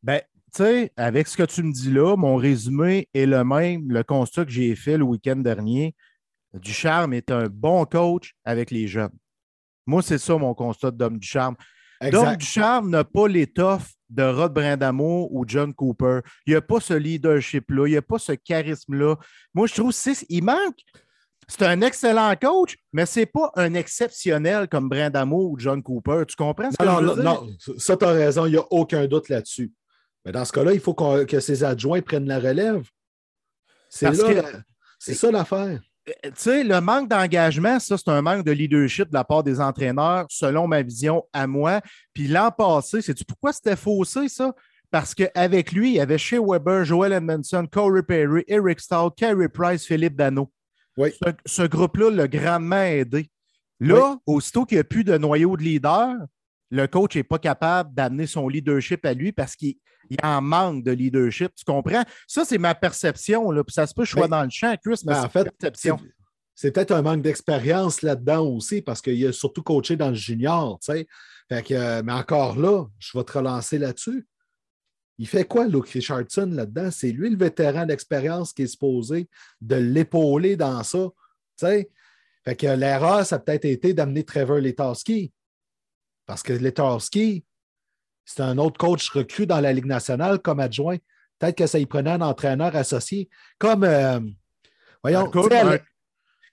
Ben, 0.00 0.20
tu 0.54 0.62
sais, 0.62 0.92
avec 0.96 1.26
ce 1.26 1.36
que 1.36 1.42
tu 1.42 1.64
me 1.64 1.72
dis 1.72 1.90
là, 1.90 2.14
mon 2.14 2.36
résumé 2.36 3.08
est 3.14 3.26
le 3.26 3.42
même, 3.42 3.90
le 3.90 4.04
constat 4.04 4.44
que 4.44 4.52
j'ai 4.52 4.76
fait 4.76 4.96
le 4.96 5.02
week-end 5.02 5.36
dernier. 5.36 5.96
Ducharme 6.54 7.12
est 7.12 7.30
un 7.30 7.46
bon 7.46 7.84
coach 7.84 8.34
avec 8.44 8.70
les 8.70 8.88
jeunes. 8.88 9.16
Moi, 9.86 10.02
c'est 10.02 10.18
ça 10.18 10.36
mon 10.36 10.54
constat 10.54 10.90
d'Homme 10.90 11.18
Ducharme. 11.18 11.56
Dom 12.12 12.36
Ducharme 12.36 12.90
n'a 12.90 13.04
pas 13.04 13.26
l'étoffe 13.26 13.92
de 14.08 14.22
Rod 14.22 14.54
Brindamo 14.54 15.28
ou 15.32 15.44
John 15.46 15.74
Cooper. 15.74 16.20
Il 16.46 16.50
n'y 16.50 16.56
a 16.56 16.62
pas 16.62 16.80
ce 16.80 16.94
leadership-là, 16.94 17.86
il 17.86 17.90
n'y 17.90 17.96
a 17.96 18.02
pas 18.02 18.18
ce 18.18 18.32
charisme-là. 18.32 19.16
Moi, 19.52 19.66
je 19.66 19.74
trouve 19.74 19.92
qu'il 19.92 20.44
manque. 20.44 20.80
C'est 21.48 21.62
un 21.62 21.80
excellent 21.80 22.34
coach, 22.36 22.76
mais 22.92 23.06
ce 23.06 23.20
n'est 23.20 23.26
pas 23.26 23.50
un 23.56 23.72
exceptionnel 23.74 24.68
comme 24.68 24.88
Brindamo 24.88 25.50
ou 25.50 25.58
John 25.58 25.82
Cooper. 25.82 26.24
Tu 26.28 26.36
comprends 26.36 26.70
ce 26.70 26.76
que 26.76 26.84
non, 26.84 26.98
je 27.00 27.04
veux 27.04 27.22
non, 27.22 27.42
dire? 27.46 27.56
Non, 27.66 27.78
ça, 27.78 27.96
tu 27.96 28.04
as 28.04 28.12
raison, 28.12 28.44
il 28.46 28.52
n'y 28.52 28.58
a 28.58 28.66
aucun 28.70 29.06
doute 29.06 29.30
là-dessus. 29.30 29.72
Mais 30.24 30.32
dans 30.32 30.44
ce 30.44 30.52
cas-là, 30.52 30.74
il 30.74 30.80
faut 30.80 30.94
que 30.94 31.40
ses 31.40 31.64
adjoints 31.64 32.02
prennent 32.02 32.28
la 32.28 32.38
relève. 32.38 32.86
C'est 33.88 34.14
ça 34.14 35.30
l'affaire. 35.30 35.80
Tu 36.22 36.30
sais, 36.34 36.64
le 36.64 36.80
manque 36.80 37.08
d'engagement, 37.08 37.78
ça, 37.78 37.96
c'est 37.98 38.08
un 38.08 38.22
manque 38.22 38.44
de 38.44 38.52
leadership 38.52 39.08
de 39.08 39.14
la 39.14 39.24
part 39.24 39.42
des 39.42 39.60
entraîneurs, 39.60 40.26
selon 40.28 40.66
ma 40.66 40.82
vision 40.82 41.24
à 41.32 41.46
moi. 41.46 41.80
Puis 42.14 42.28
l'an 42.28 42.50
passé, 42.50 43.02
sais-tu 43.02 43.24
pourquoi 43.24 43.52
c'était 43.52 43.76
faussé, 43.76 44.28
ça? 44.28 44.52
Parce 44.90 45.14
qu'avec 45.14 45.72
lui, 45.72 45.90
il 45.90 45.94
y 45.96 46.00
avait 46.00 46.18
Shea 46.18 46.40
Weber, 46.40 46.84
Joel 46.84 47.12
Edmondson, 47.12 47.66
Corey 47.70 48.02
Perry, 48.02 48.44
Eric 48.48 48.80
Stahl, 48.80 49.10
Carey 49.16 49.48
Price, 49.48 49.84
Philippe 49.84 50.16
Dano. 50.16 50.50
Oui. 50.96 51.10
Ce, 51.46 51.62
groupe-là 51.62 52.10
l'a 52.10 52.26
grandement 52.26 52.82
aidé. 52.82 53.30
Là, 53.80 54.16
aussitôt 54.26 54.64
qu'il 54.64 54.76
n'y 54.76 54.80
a 54.80 54.84
plus 54.84 55.04
de 55.04 55.16
noyau 55.16 55.56
de 55.56 55.62
leader, 55.62 56.16
le 56.70 56.86
coach 56.86 57.16
n'est 57.16 57.22
pas 57.22 57.38
capable 57.38 57.94
d'amener 57.94 58.26
son 58.26 58.48
leadership 58.48 59.04
à 59.04 59.14
lui 59.14 59.32
parce 59.32 59.56
qu'il 59.56 59.76
il 60.10 60.18
en 60.22 60.40
manque 60.40 60.84
de 60.84 60.90
leadership. 60.90 61.54
Tu 61.54 61.64
comprends? 61.64 62.04
Ça, 62.26 62.44
c'est 62.44 62.58
ma 62.58 62.74
perception. 62.74 63.50
Là. 63.50 63.64
Puis 63.64 63.74
ça 63.74 63.86
se 63.86 63.94
peut 63.94 64.02
que 64.02 64.08
je 64.08 64.12
sois 64.12 64.28
dans 64.28 64.42
le 64.42 64.50
champ, 64.50 64.74
Chris, 64.82 65.00
mais, 65.04 65.14
ben, 65.14 65.24
en 65.24 65.28
fait, 65.28 65.48
C'est 66.54 66.72
peut-être 66.72 66.92
un 66.92 67.02
manque 67.02 67.22
d'expérience 67.22 68.02
là-dedans 68.02 68.46
aussi, 68.46 68.82
parce 68.82 69.00
qu'il 69.00 69.24
a 69.26 69.32
surtout 69.32 69.62
coaché 69.62 69.96
dans 69.96 70.08
le 70.08 70.14
junior. 70.14 70.78
Fait 70.82 71.06
que, 71.62 71.74
euh, 71.74 72.02
mais 72.04 72.12
encore 72.12 72.58
là, 72.58 72.86
je 72.98 73.16
vais 73.16 73.24
te 73.24 73.32
relancer 73.32 73.78
là-dessus. 73.78 74.26
Il 75.18 75.26
fait 75.26 75.44
quoi, 75.44 75.66
Luke 75.66 75.88
Richardson, 75.88 76.50
là-dedans? 76.52 76.90
C'est 76.90 77.10
lui 77.10 77.30
le 77.30 77.36
vétéran 77.36 77.86
d'expérience 77.86 78.52
qui 78.52 78.62
est 78.62 78.68
supposé 78.68 79.28
de 79.60 79.76
l'épauler 79.76 80.56
dans 80.56 80.82
ça. 80.84 81.08
Fait 81.58 81.90
que 82.56 82.66
l'erreur, 82.66 83.26
ça 83.26 83.36
a 83.36 83.38
peut-être 83.40 83.64
été 83.64 83.94
d'amener 83.94 84.24
Trevor 84.24 84.58
Letarski. 84.58 85.32
Parce 86.28 86.42
que 86.42 86.52
Letarski, 86.52 87.42
c'est 88.26 88.42
un 88.42 88.58
autre 88.58 88.76
coach 88.76 89.08
recru 89.08 89.46
dans 89.46 89.60
la 89.60 89.72
Ligue 89.72 89.86
nationale 89.86 90.38
comme 90.40 90.60
adjoint. 90.60 90.98
Peut-être 91.38 91.56
que 91.56 91.66
ça 91.66 91.78
y 91.78 91.86
prenait 91.86 92.10
un 92.10 92.20
entraîneur 92.20 92.76
associé. 92.76 93.30
Comme, 93.58 93.82
euh, 93.82 94.20
voyons, 95.02 95.30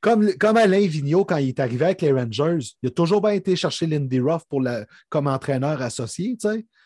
comme, 0.01 0.33
comme 0.39 0.57
Alain 0.57 0.87
Vigneault, 0.87 1.25
quand 1.25 1.37
il 1.37 1.49
est 1.49 1.59
arrivé 1.59 1.85
avec 1.85 2.01
les 2.01 2.13
Rangers, 2.13 2.59
il 2.81 2.87
a 2.87 2.91
toujours 2.91 3.21
bien 3.21 3.31
été 3.31 3.57
chercher 3.57 3.85
Lindy 3.85 4.21
Ruff 4.21 4.43
pour 4.47 4.63
comme 5.09 5.27
entraîneur 5.27 5.81
associé. 5.81 6.37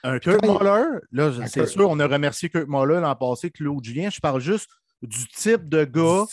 Un 0.03 0.17
Kurt 0.17 0.41
Muller, 0.43 0.85
là, 1.11 1.31
c'est 1.45 1.67
sûr, 1.67 1.87
on 1.89 1.99
a 1.99 2.07
remercié 2.07 2.49
Kurt 2.49 2.67
Muller 2.67 3.01
l'an 3.01 3.15
passé, 3.15 3.51
Claude 3.51 3.83
Julien. 3.83 4.09
Je 4.09 4.19
parle 4.19 4.41
juste 4.41 4.69
du 5.03 5.27
type 5.27 5.69
de 5.69 5.85
gars 5.85 6.25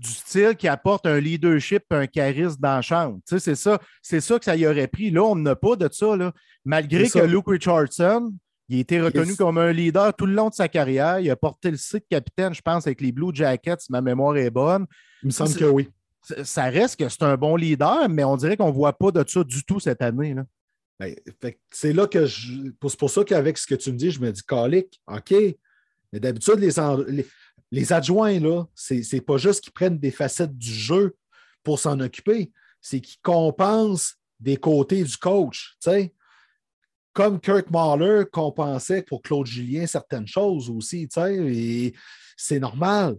du 0.00 0.08
style 0.08 0.56
qui 0.56 0.66
apporte 0.66 1.06
un 1.06 1.20
leadership 1.20 1.84
un 1.90 2.06
charisme 2.06 2.58
dans 2.58 2.76
la 2.76 2.82
chambre. 2.82 3.18
Tu 3.28 3.34
sais, 3.34 3.38
c'est 3.38 3.54
ça, 3.54 3.78
c'est 4.00 4.20
ça 4.20 4.38
que 4.38 4.46
ça 4.46 4.56
y 4.56 4.66
aurait 4.66 4.88
pris. 4.88 5.10
Là, 5.10 5.22
on 5.24 5.36
n'a 5.36 5.54
pas 5.54 5.76
de 5.76 5.88
ça. 5.92 6.16
Là. 6.16 6.32
Malgré 6.64 7.08
que 7.08 7.18
Luke 7.18 7.48
Richardson, 7.48 8.32
Il 8.68 8.78
a 8.78 8.80
été 8.80 9.00
reconnu 9.00 9.36
comme 9.36 9.58
un 9.58 9.72
leader 9.72 10.14
tout 10.14 10.26
le 10.26 10.32
long 10.32 10.48
de 10.48 10.54
sa 10.54 10.68
carrière. 10.68 11.20
Il 11.20 11.28
a 11.30 11.36
porté 11.36 11.70
le 11.70 11.76
site 11.76 12.04
capitaine, 12.08 12.54
je 12.54 12.62
pense, 12.62 12.86
avec 12.86 13.00
les 13.00 13.12
Blue 13.12 13.34
Jackets, 13.34 13.80
si 13.80 13.92
ma 13.92 14.00
mémoire 14.00 14.36
est 14.36 14.50
bonne. 14.50 14.86
Il 15.22 15.26
me 15.26 15.32
semble 15.32 15.54
que 15.54 15.64
oui. 15.64 15.88
Ça 16.44 16.64
reste 16.64 16.98
que 16.98 17.08
c'est 17.08 17.22
un 17.22 17.36
bon 17.36 17.56
leader, 17.56 18.08
mais 18.08 18.24
on 18.24 18.36
dirait 18.36 18.56
qu'on 18.56 18.68
ne 18.68 18.72
voit 18.72 18.92
pas 18.92 19.10
de 19.10 19.24
ça 19.26 19.44
du 19.44 19.64
tout 19.64 19.80
cette 19.80 20.02
année. 20.02 20.34
Là. 20.34 20.44
Ben, 20.98 21.14
c'est 21.70 21.92
là 21.92 22.06
que 22.06 22.26
je. 22.26 22.52
C'est 22.86 22.98
pour 22.98 23.10
ça 23.10 23.24
qu'avec 23.24 23.58
ce 23.58 23.66
que 23.66 23.74
tu 23.74 23.92
me 23.92 23.96
dis, 23.96 24.10
je 24.10 24.20
me 24.20 24.30
dis, 24.30 24.42
calique, 24.42 25.00
OK. 25.08 25.34
Mais 26.12 26.20
d'habitude, 26.20 26.58
les, 26.58 26.72
les, 27.08 27.26
adjoints, 27.92 28.40
là, 28.40 28.64
c'est 28.74 29.20
pas 29.20 29.36
juste 29.36 29.62
qu'ils 29.62 29.72
prennent 29.72 29.98
des 29.98 30.10
facettes 30.10 30.56
du 30.56 30.72
jeu 30.72 31.16
pour 31.62 31.78
s'en 31.78 32.00
occuper, 32.00 32.50
c'est 32.80 33.00
qu'ils 33.00 33.20
compensent 33.22 34.14
des 34.38 34.56
côtés 34.56 35.04
du 35.04 35.16
coach. 35.16 35.76
sais 35.78 36.12
Comme 37.12 37.40
Kirk 37.40 37.70
Mahler 37.70 38.24
compensait 38.32 39.02
pour 39.02 39.22
Claude 39.22 39.46
Julien 39.46 39.86
certaines 39.86 40.26
choses 40.26 40.70
aussi. 40.70 41.08
Et 41.16 41.94
c'est 42.36 42.60
normal. 42.60 43.16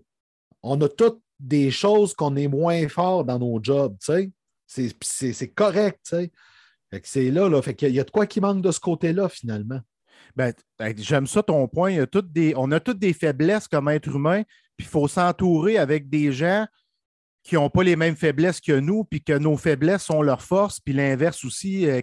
On 0.63 0.79
a 0.81 0.89
toutes 0.89 1.21
des 1.39 1.71
choses 1.71 2.13
qu'on 2.13 2.35
est 2.35 2.47
moins 2.47 2.87
fort 2.87 3.23
dans 3.23 3.39
nos 3.39 3.59
jobs. 3.61 3.95
C'est 4.67 5.53
correct. 5.55 6.15
c'est 7.03 7.31
là, 7.31 7.49
là. 7.49 7.61
Fait 7.61 7.75
qu'il 7.75 7.93
y 7.93 7.99
a 7.99 8.03
de 8.03 8.11
quoi 8.11 8.27
qui 8.27 8.41
manque 8.41 8.61
de 8.61 8.71
ce 8.71 8.79
côté-là, 8.79 9.29
finalement. 9.29 9.81
Ben, 10.35 10.53
ben, 10.79 10.93
j'aime 10.97 11.27
ça 11.27 11.43
ton 11.43 11.67
point. 11.67 12.05
on 12.55 12.71
a 12.71 12.79
toutes 12.79 12.99
des 12.99 13.13
faiblesses 13.13 13.67
comme 13.67 13.89
être 13.89 14.15
humain, 14.15 14.43
puis 14.77 14.85
il 14.85 14.89
faut 14.89 15.07
s'entourer 15.07 15.77
avec 15.77 16.09
des 16.09 16.31
gens 16.31 16.65
qui 17.43 17.55
n'ont 17.55 17.69
pas 17.69 17.83
les 17.83 17.95
mêmes 17.95 18.15
faiblesses 18.15 18.61
que 18.61 18.79
nous, 18.79 19.03
puis 19.03 19.23
que 19.23 19.37
nos 19.37 19.57
faiblesses 19.57 20.03
sont 20.03 20.21
leurs 20.21 20.43
forces, 20.43 20.79
puis 20.79 20.93
l'inverse 20.93 21.43
aussi, 21.43 21.87
euh, 21.89 22.01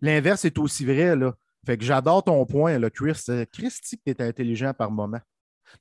l'inverse 0.00 0.44
est 0.44 0.58
aussi 0.58 0.84
vrai. 0.84 1.16
Là. 1.16 1.34
Fait 1.64 1.78
que 1.78 1.84
j'adore 1.84 2.22
ton 2.22 2.44
point, 2.44 2.78
là, 2.78 2.90
Chris. 2.90 3.24
Christy, 3.52 3.98
tu 3.98 4.10
es 4.10 4.22
intelligent 4.22 4.72
par 4.74 4.90
moment. 4.90 5.20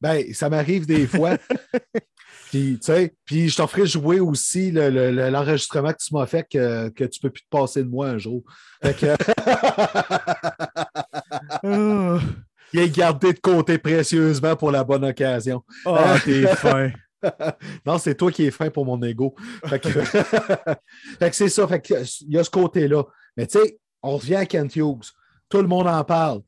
Ben, 0.01 0.33
ça 0.33 0.49
m'arrive 0.49 0.85
des 0.85 1.07
fois. 1.07 1.37
puis, 2.49 2.77
tu 2.79 2.85
sais, 2.85 3.13
puis 3.25 3.49
je 3.49 3.57
t'en 3.57 3.67
ferai 3.67 3.85
jouer 3.85 4.19
aussi 4.19 4.71
l'enregistrement 4.71 5.91
que 5.91 6.03
tu 6.03 6.13
m'as 6.13 6.25
fait 6.25 6.45
que, 6.49 6.89
que 6.89 7.03
tu 7.03 7.19
ne 7.21 7.27
peux 7.27 7.33
plus 7.33 7.43
te 7.43 7.49
passer 7.49 7.83
de 7.83 7.89
moi 7.89 8.07
un 8.09 8.17
jour. 8.17 8.43
Fait 8.81 8.95
que... 8.95 9.15
Il 12.73 12.79
est 12.79 12.89
gardé 12.89 13.31
de 13.31 13.39
côté 13.39 13.77
précieusement 13.77 14.55
pour 14.55 14.71
la 14.71 14.83
bonne 14.83 15.05
occasion. 15.05 15.63
Ah, 15.85 16.17
t'es 16.23 16.45
fin. 16.55 16.91
non, 17.85 17.97
c'est 17.97 18.15
toi 18.15 18.31
qui 18.31 18.45
es 18.45 18.51
fin 18.51 18.69
pour 18.69 18.85
mon 18.85 19.01
ego. 19.03 19.35
Fait 19.65 19.79
que, 19.79 19.89
c'est 21.31 21.49
ça. 21.49 21.67
Fait 21.67 21.81
que, 21.81 21.93
il 22.21 22.33
y 22.33 22.37
a 22.37 22.43
ce 22.43 22.49
côté-là. 22.49 23.03
Mais 23.37 23.47
tu 23.47 23.59
sais, 23.59 23.79
on 24.01 24.17
revient 24.17 24.35
à 24.35 24.45
Kent 24.45 24.75
Hughes. 24.75 25.11
Tout 25.49 25.61
le 25.61 25.67
monde 25.67 25.87
en 25.87 26.03
parle. 26.03 26.41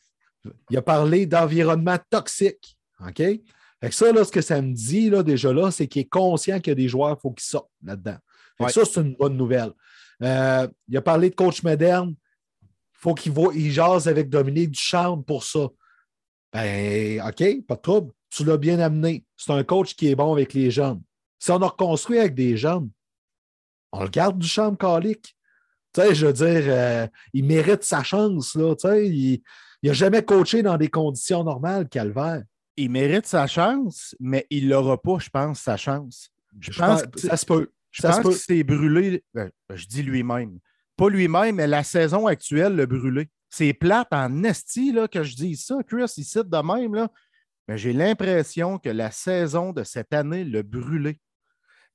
Il 0.70 0.78
a 0.78 0.82
parlé 0.82 1.26
d'environnement 1.26 1.98
toxique. 2.10 2.77
OK? 3.06 3.22
Fait 3.80 3.92
ça, 3.92 4.12
là, 4.12 4.24
ce 4.24 4.32
que 4.32 4.42
ça 4.42 4.62
me 4.62 4.74
dit 4.74 5.10
là, 5.10 5.24
déjà 5.24 5.54
là, 5.54 5.70
c'est 5.72 5.88
qu'il 5.88 6.02
est 6.02 6.10
conscient 6.10 6.60
qu'il 6.60 6.72
y 6.72 6.74
a 6.74 6.76
des 6.76 6.88
joueurs, 6.88 7.16
il 7.18 7.22
faut 7.22 7.32
qu'ils 7.32 7.46
sortent 7.46 7.70
là-dedans. 7.84 8.18
Ça, 8.70 8.86
c'est 8.86 9.02
une 9.02 9.16
bonne 9.16 9.38
nouvelle. 9.38 9.72
Euh, 10.24 10.68
il 10.88 10.98
a 10.98 11.02
parlé 11.02 11.30
de 11.30 11.36
coach 11.36 11.62
moderne. 11.62 12.16
Il 12.64 13.00
faut 13.00 13.14
qu'il 13.14 13.34
il 13.54 13.72
jase 13.72 14.08
avec 14.08 14.30
Dominique 14.30 14.72
Duchamp 14.72 15.22
pour 15.22 15.44
ça. 15.44 15.68
Ben, 16.52 17.22
OK, 17.22 17.66
pas 17.68 17.76
de 17.76 17.82
trouble. 17.82 18.12
Tu 18.32 18.44
l'as 18.44 18.58
bien 18.58 18.80
amené. 18.80 19.26
C'est 19.36 19.52
un 19.52 19.64
coach 19.64 19.96
qui 19.96 20.08
est 20.08 20.16
bon 20.16 20.34
avec 20.34 20.54
les 20.54 20.72
jeunes. 20.72 21.02
Si 21.38 21.52
on 21.52 21.62
a 21.62 21.68
reconstruit 21.68 22.18
avec 22.18 22.34
des 22.34 22.58
jeunes, 22.58 22.90
on 23.92 24.02
le 24.02 24.10
garde 24.10 24.40
du 24.40 24.48
champ 24.48 24.76
calique. 24.76 25.38
Tu 25.94 26.02
sais, 26.02 26.16
je 26.16 26.26
veux 26.26 26.34
dire, 26.34 26.64
euh, 26.66 27.08
il 27.34 27.46
mérite 27.46 27.84
sa 27.84 28.02
chance. 28.02 28.56
Là, 28.56 28.76
tu 28.76 28.88
sais, 28.88 29.08
il 29.08 29.42
n'a 29.84 29.94
jamais 29.94 30.24
coaché 30.24 30.64
dans 30.64 30.78
des 30.78 30.90
conditions 30.90 31.44
normales, 31.44 31.88
Calvaire 31.88 32.42
il 32.78 32.92
mérite 32.92 33.26
sa 33.26 33.48
chance, 33.48 34.16
mais 34.20 34.46
il 34.50 34.70
n'aura 34.70 35.02
pas, 35.02 35.18
je 35.20 35.30
pense, 35.30 35.60
sa 35.60 35.76
chance. 35.78 36.30
Je, 36.60 36.72
pense, 36.72 37.04
que 37.04 37.20
ça 37.20 37.36
se 37.36 37.46
peut. 37.46 37.72
Je 37.92 38.02
pense 38.02 38.22
qu'il 38.22 38.34
s'est 38.34 38.64
brûlé. 38.64 39.24
Ben, 39.34 39.50
je 39.74 39.86
dis 39.88 40.04
lui-même. 40.04 40.60
Pas 40.96 41.10
lui-même, 41.10 41.56
mais 41.56 41.68
la 41.68 41.84
saison 41.84 42.28
actuelle 42.28 42.76
l'a 42.76 42.86
brûlé. 42.86 43.30
C'est 43.50 43.74
plate 43.74 44.10
en 44.12 44.44
esti 44.44 44.92
là, 44.92 45.08
que 45.08 45.24
je 45.24 45.36
dis 45.36 45.56
ça. 45.56 45.78
Chris, 45.88 46.12
il 46.18 46.24
cite 46.24 46.50
de 46.50 46.58
même. 46.58 46.96
Là. 46.96 47.10
Mais 47.68 47.78
j'ai 47.78 47.94
l'impression 47.94 48.78
que 48.78 48.90
la 48.90 49.12
saison 49.12 49.74
de 49.74 49.84
cette 49.84 50.14
année 50.14 50.44
l'a 50.44 50.64
brûlé. 50.64 51.20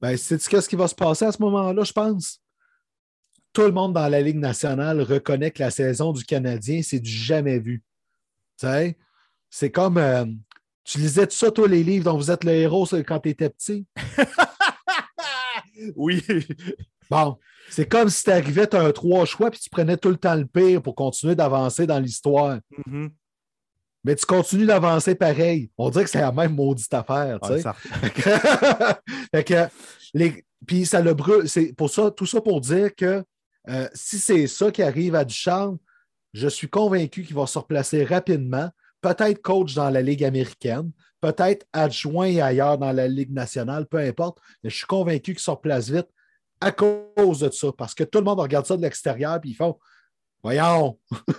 Ben, 0.01 0.17
c'est 0.17 0.41
ce 0.41 0.69
qui 0.69 0.77
va 0.77 0.89
se 0.89 0.95
passer 0.95 1.27
à 1.27 1.33
ce 1.33 1.41
moment-là, 1.43 1.85
je 1.85 1.93
pense? 1.93 2.41
Tout 3.53 3.63
le 3.63 3.73
monde 3.73 3.93
dans 3.93 4.09
la 4.09 4.21
Ligue 4.21 4.39
nationale 4.39 5.01
reconnaît 5.03 5.51
que 5.51 5.63
la 5.63 5.71
saison 5.71 6.13
du 6.13 6.25
Canadien, 6.25 6.81
c'est 6.83 6.99
du 6.99 7.11
jamais 7.11 7.59
vu. 7.59 7.85
C'est 9.51 9.71
comme, 9.71 9.99
euh, 9.99 10.25
tu 10.85 10.99
lisais 10.99 11.27
tout 11.27 11.37
ça, 11.37 11.51
toi, 11.51 11.69
les 11.69 11.83
livres 11.83 12.05
dont 12.05 12.17
vous 12.17 12.31
êtes 12.31 12.45
le 12.45 12.53
héros 12.53 12.87
quand 13.07 13.21
tu 13.21 13.29
étais 13.29 13.51
petit? 13.51 13.87
oui. 15.97 16.23
Bon, 17.11 17.39
c'est 17.71 17.87
comme 17.87 18.09
si 18.09 18.25
tu 18.25 18.31
arrivais, 18.31 18.67
tu 18.67 18.77
as 18.77 18.83
un 18.83 18.93
trois 18.93 19.25
choix, 19.25 19.51
puis 19.51 19.61
tu 19.61 19.71
prenais 19.71 19.97
tout 19.97 20.09
le 20.09 20.17
temps 20.17 20.35
le 20.35 20.47
pire 20.47 20.83
pour 20.83 20.95
continuer 20.95 21.35
d'avancer 21.35 21.87
dans 21.87 21.99
l'histoire. 21.99 22.59
Mm-hmm. 22.87 23.11
Mais 24.05 24.17
tu 24.17 24.27
continues 24.27 24.67
d'avancer 24.67 25.15
pareil. 25.15 25.71
On 25.79 25.91
dirait 25.91 26.05
que 26.05 26.11
c'est 26.11 26.21
la 26.21 26.33
même 26.33 26.55
maudite 26.55 26.93
affaire. 26.93 27.39
tu 27.41 27.61
sais. 27.61 27.63
fait 29.35 29.45
que, 29.45 29.69
les... 30.15 30.45
Puis 30.67 30.87
ça 30.87 31.01
le 31.01 31.15
brûle. 31.15 31.49
C'est 31.49 31.73
pour 31.73 31.91
ça, 31.91 32.11
tout 32.11 32.27
ça 32.27 32.41
pour 32.41 32.61
dire 32.61 32.95
que 32.95 33.25
euh, 33.69 33.89
si 33.95 34.19
c'est 34.19 34.47
ça 34.47 34.71
qui 34.71 34.83
arrive 34.83 35.15
à 35.15 35.25
Duchamp, 35.25 35.79
je 36.33 36.49
suis 36.49 36.69
convaincu 36.69 37.23
qu'il 37.23 37.37
va 37.37 37.47
se 37.47 37.59
replacer 37.59 38.05
rapidement 38.05 38.71
peut-être 39.03 39.43
coach 39.43 39.75
dans 39.75 39.91
la 39.91 40.01
Ligue 40.01 40.25
américaine, 40.25 40.91
peut-être 41.21 41.67
adjoint 41.73 42.39
ailleurs 42.39 42.79
dans 42.79 42.93
la 42.93 43.07
Ligue 43.07 43.33
nationale, 43.33 43.87
peu 43.87 43.99
importe, 43.99 44.39
mais 44.63 44.71
je 44.71 44.77
suis 44.77 44.87
convaincu 44.87 45.33
qu'il 45.33 45.43
se 45.43 45.51
replace 45.51 45.91
vite 45.91 46.09
à 46.61 46.73
cause 46.73 47.41
de 47.41 47.51
ça, 47.51 47.73
parce 47.77 47.95
que 47.95 48.05
tout 48.05 48.19
le 48.19 48.25
monde 48.25 48.41
regarde 48.41 48.65
ça 48.65 48.77
de 48.77 48.83
l'extérieur 48.83 49.37
et 49.37 49.49
ils 49.49 49.55
font 49.55 49.79
Voyons, 50.43 50.99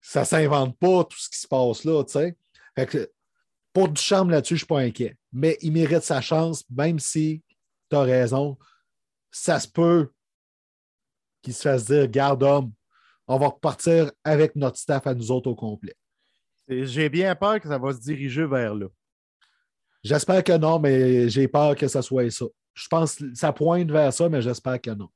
ça 0.00 0.20
ne 0.20 0.24
s'invente 0.24 0.78
pas 0.78 1.04
tout 1.04 1.18
ce 1.18 1.28
qui 1.28 1.38
se 1.38 1.48
passe 1.48 1.84
là. 1.84 2.04
Fait 2.76 2.86
que, 2.86 3.10
pour 3.72 3.88
Duchamp 3.88 4.26
là-dessus, 4.26 4.54
je 4.54 4.54
ne 4.54 4.58
suis 4.58 4.66
pas 4.66 4.80
inquiet. 4.80 5.16
Mais 5.32 5.58
il 5.62 5.72
mérite 5.72 6.02
sa 6.02 6.20
chance, 6.20 6.64
même 6.70 7.00
si 7.00 7.42
tu 7.90 7.96
as 7.96 8.02
raison. 8.02 8.56
Ça 9.32 9.58
se 9.58 9.68
peut 9.68 10.12
qu'il 11.42 11.54
se 11.54 11.62
fasse 11.62 11.86
dire 11.86 12.08
Garde 12.08 12.42
homme, 12.42 12.72
on 13.26 13.38
va 13.38 13.48
repartir 13.48 14.12
avec 14.22 14.54
notre 14.54 14.78
staff 14.78 15.06
à 15.06 15.14
nous 15.14 15.30
autres 15.32 15.50
au 15.50 15.56
complet. 15.56 15.96
J'ai 16.68 17.08
bien 17.08 17.34
peur 17.34 17.60
que 17.60 17.68
ça 17.68 17.78
va 17.78 17.92
se 17.92 18.00
diriger 18.00 18.46
vers 18.46 18.74
là. 18.74 18.86
J'espère 20.02 20.44
que 20.44 20.56
non, 20.56 20.78
mais 20.78 21.28
j'ai 21.28 21.48
peur 21.48 21.74
que 21.74 21.88
ça 21.88 22.02
soit 22.02 22.30
ça. 22.30 22.46
Je 22.74 22.88
pense 22.88 23.16
que 23.16 23.34
ça 23.34 23.52
pointe 23.52 23.90
vers 23.90 24.12
ça, 24.12 24.28
mais 24.28 24.42
j'espère 24.42 24.80
que 24.80 24.90
non. 24.90 25.08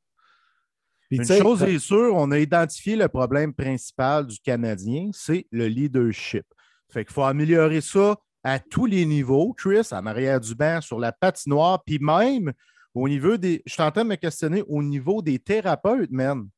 Une 1.11 1.25
chose 1.25 1.63
est 1.65 1.79
sûre, 1.81 2.15
on 2.15 2.31
a 2.31 2.39
identifié 2.39 2.95
le 2.95 3.09
problème 3.09 3.53
principal 3.53 4.27
du 4.27 4.39
Canadien, 4.39 5.11
c'est 5.13 5.47
le 5.51 5.67
leadership. 5.67 6.45
Fait 6.89 7.05
qu'il 7.05 7.13
faut 7.13 7.25
améliorer 7.25 7.81
ça 7.81 8.17
à 8.45 8.59
tous 8.59 8.87
les 8.87 9.05
niveaux, 9.05 9.53
Chris, 9.53 9.89
en 9.91 10.07
arrière 10.07 10.41
du 10.41 10.55
banc, 10.55 10.81
sur 10.81 10.99
la 10.99 11.13
patinoire, 11.13 11.83
puis 11.85 11.99
même 11.99 12.53
au 12.95 13.09
niveau 13.09 13.37
des. 13.37 13.63
Je 13.67 13.77
t'entends 13.77 14.05
me 14.05 14.15
questionner 14.15 14.63
au 14.69 14.83
niveau 14.83 15.21
des 15.21 15.39
thérapeutes, 15.39 16.11
man. 16.11 16.49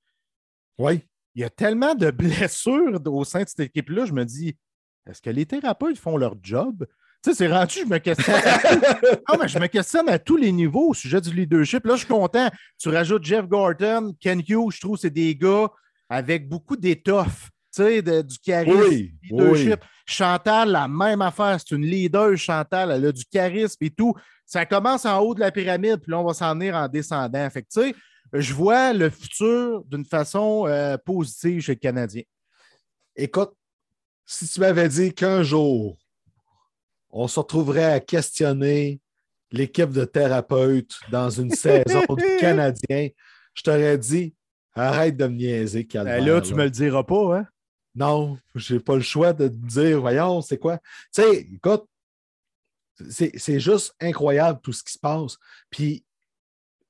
Oui. 0.78 1.02
Il 1.34 1.40
y 1.40 1.44
a 1.44 1.50
tellement 1.50 1.94
de 1.94 2.10
blessures 2.10 3.00
au 3.06 3.24
sein 3.24 3.42
de 3.42 3.48
cette 3.48 3.60
équipe-là, 3.60 4.04
je 4.04 4.12
me 4.12 4.24
dis, 4.24 4.56
est-ce 5.06 5.20
que 5.20 5.30
les 5.30 5.46
thérapeutes 5.46 5.98
font 5.98 6.16
leur 6.16 6.36
job? 6.42 6.86
Tu 7.22 7.30
sais, 7.30 7.36
c'est 7.36 7.52
rendu, 7.52 7.78
je 7.80 7.88
me 7.88 7.98
questionne. 7.98 8.40
non, 9.28 9.36
mais 9.40 9.48
je 9.48 9.58
me 9.58 9.66
questionne 9.68 10.08
à 10.08 10.18
tous 10.18 10.36
les 10.36 10.50
niveaux 10.50 10.88
au 10.88 10.94
sujet 10.94 11.20
du 11.20 11.32
leadership. 11.32 11.84
Là, 11.86 11.94
je 11.94 12.00
suis 12.00 12.08
content. 12.08 12.50
Tu 12.78 12.88
rajoutes 12.88 13.24
Jeff 13.24 13.46
Gordon, 13.46 14.12
Ken 14.20 14.40
Hughes, 14.40 14.72
je 14.72 14.80
trouve 14.80 14.96
que 14.96 15.02
c'est 15.02 15.10
des 15.10 15.36
gars 15.36 15.68
avec 16.08 16.48
beaucoup 16.48 16.76
d'étoffe, 16.76 17.50
tu 17.74 17.82
sais, 17.82 18.02
du 18.02 18.38
charisme, 18.38 18.82
oui, 18.88 19.14
leadership. 19.22 19.80
Chantal, 20.04 20.70
la 20.72 20.88
même 20.88 21.22
affaire. 21.22 21.58
C'est 21.58 21.74
une 21.74 21.86
leader, 21.86 22.36
Chantal. 22.36 22.90
Elle 22.90 23.06
a 23.06 23.12
du 23.12 23.24
charisme 23.24 23.84
et 23.84 23.90
tout. 23.90 24.14
Ça 24.44 24.66
commence 24.66 25.06
en 25.06 25.20
haut 25.20 25.34
de 25.34 25.40
la 25.40 25.50
pyramide, 25.50 25.98
puis 25.98 26.10
là, 26.10 26.18
on 26.18 26.24
va 26.24 26.34
s'en 26.34 26.52
venir 26.54 26.74
en 26.74 26.88
descendant. 26.88 27.48
Fait 27.50 27.62
que, 27.62 27.68
tu 27.72 27.80
sais, 27.80 27.94
je 28.32 28.52
vois 28.52 28.92
le 28.92 29.10
futur 29.10 29.84
d'une 29.84 30.04
façon 30.04 30.66
euh, 30.66 30.96
positive 30.98 31.60
chez 31.60 31.72
le 31.72 31.78
Canadien. 31.78 32.22
Écoute, 33.14 33.52
si 34.32 34.48
tu 34.48 34.60
m'avais 34.60 34.88
dit 34.88 35.12
qu'un 35.12 35.42
jour, 35.42 35.98
on 37.10 37.28
se 37.28 37.38
retrouverait 37.38 37.92
à 37.92 38.00
questionner 38.00 39.00
l'équipe 39.50 39.90
de 39.90 40.06
thérapeutes 40.06 40.98
dans 41.10 41.28
une 41.28 41.50
saison 41.54 42.02
du 42.16 42.36
Canadien, 42.40 43.10
je 43.54 43.62
t'aurais 43.62 43.98
dit 43.98 44.34
arrête 44.74 45.18
de 45.18 45.26
me 45.26 45.36
niaiser, 45.36 45.86
Calvaire, 45.86 46.24
Là, 46.24 46.40
tu 46.40 46.52
ne 46.52 46.58
me 46.58 46.64
le 46.64 46.70
diras 46.70 47.04
pas, 47.04 47.38
hein? 47.38 47.46
Non, 47.94 48.38
je 48.54 48.74
n'ai 48.74 48.80
pas 48.80 48.94
le 48.94 49.02
choix 49.02 49.34
de 49.34 49.48
te 49.48 49.66
dire, 49.66 50.00
voyons, 50.00 50.40
c'est 50.40 50.56
quoi? 50.56 50.78
Tu 50.78 51.22
sais, 51.22 51.40
écoute, 51.54 51.84
c'est 53.10 53.60
juste 53.60 53.94
incroyable 54.00 54.60
tout 54.62 54.72
ce 54.72 54.82
qui 54.82 54.94
se 54.94 54.98
passe. 54.98 55.36
Puis, 55.68 56.06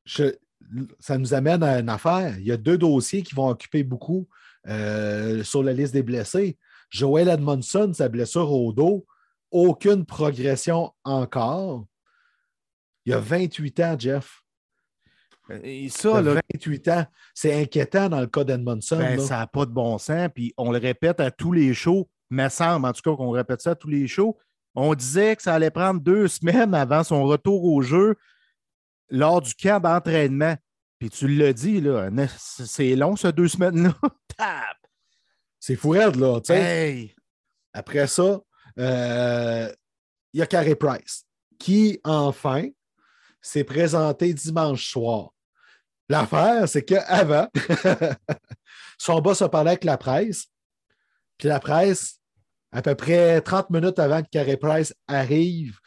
ça 0.07 1.19
nous 1.19 1.35
amène 1.35 1.65
à 1.65 1.81
une 1.81 1.89
affaire. 1.89 2.39
Il 2.39 2.47
y 2.47 2.53
a 2.53 2.57
deux 2.57 2.79
dossiers 2.79 3.25
qui 3.25 3.35
vont 3.35 3.49
occuper 3.49 3.83
beaucoup 3.83 4.29
euh, 4.69 5.43
sur 5.43 5.65
la 5.65 5.73
liste 5.73 5.93
des 5.93 6.05
blessés. 6.05 6.57
Joel 6.93 7.29
Edmondson, 7.29 7.93
sa 7.95 8.09
blessure 8.09 8.53
au 8.53 8.73
dos, 8.73 9.07
aucune 9.51 10.05
progression 10.05 10.93
encore. 11.05 11.87
Il 13.07 13.15
a 13.15 13.19
28 13.19 13.81
ans, 13.81 13.97
Jeff. 13.99 14.43
Et 15.63 15.89
ça, 15.89 16.21
là, 16.21 16.35
28 16.55 16.89
ans, 16.89 17.07
c'est 17.35 17.61
inquiétant 17.61 18.09
dans 18.11 18.21
le 18.21 18.27
cas 18.27 18.45
d'Edmondson. 18.45 18.99
ben, 18.99 19.19
ça 19.19 19.39
n'a 19.39 19.47
pas 19.47 19.65
de 19.65 19.71
bon 19.73 19.97
sens. 19.99 20.29
Puis 20.35 20.53
on 20.57 20.71
le 20.71 20.79
répète 20.79 21.19
à 21.19 21.31
tous 21.31 21.53
les 21.53 21.73
shows, 21.75 22.09
me 22.31 22.49
semble 22.49 22.87
en 22.87 22.93
tout 22.93 23.03
cas 23.03 23.17
qu'on 23.17 23.31
répète 23.31 23.63
ça 23.63 23.71
à 23.71 23.75
tous 23.75 23.89
les 23.89 24.07
shows. 24.07 24.39
On 24.75 24.95
disait 24.95 25.35
que 25.35 25.43
ça 25.43 25.55
allait 25.55 25.71
prendre 25.71 26.01
deux 26.01 26.29
semaines 26.29 26.75
avant 26.75 27.05
son 27.05 27.25
retour 27.25 27.65
au 27.65 27.81
jeu 27.81 28.17
lors 29.09 29.41
du 29.41 29.55
camp 29.55 29.81
d'entraînement. 29.81 30.57
Puis 30.99 31.09
tu 31.09 31.27
l'as 31.27 31.55
dit, 31.55 31.81
là, 31.81 32.11
c'est 32.29 32.95
long, 32.97 33.17
ce 33.17 33.29
deux 33.29 33.49
semaines-là. 33.49 33.95
C'est 35.65 35.77
fou 35.77 35.91
raide, 35.91 36.17
là. 36.17 36.41
tu 36.41 36.47
sais. 36.47 36.61
Hey! 36.61 37.15
Après 37.73 38.09
ça, 38.09 38.41
euh, 38.81 39.73
il 40.33 40.41
y 40.41 40.43
a 40.43 40.47
Carey 40.47 40.75
Price, 40.75 41.25
qui, 41.57 42.01
enfin, 42.03 42.65
s'est 43.41 43.63
présenté 43.63 44.35
dimanche 44.35 44.91
soir. 44.91 45.31
L'affaire, 46.09 46.69
c'est 46.69 46.83
qu'avant, 46.83 47.47
son 48.99 49.21
boss 49.21 49.41
a 49.41 49.49
parlé 49.49 49.71
avec 49.71 49.85
la 49.85 49.97
presse, 49.97 50.47
puis 51.39 51.47
la 51.47 51.61
presse, 51.61 52.19
à 52.73 52.83
peu 52.83 52.97
près 52.97 53.41
30 53.41 53.71
minutes 53.71 54.01
avant 54.01 54.21
que 54.21 54.31
Carey 54.33 54.57
Price 54.57 54.93
arrive 55.07 55.79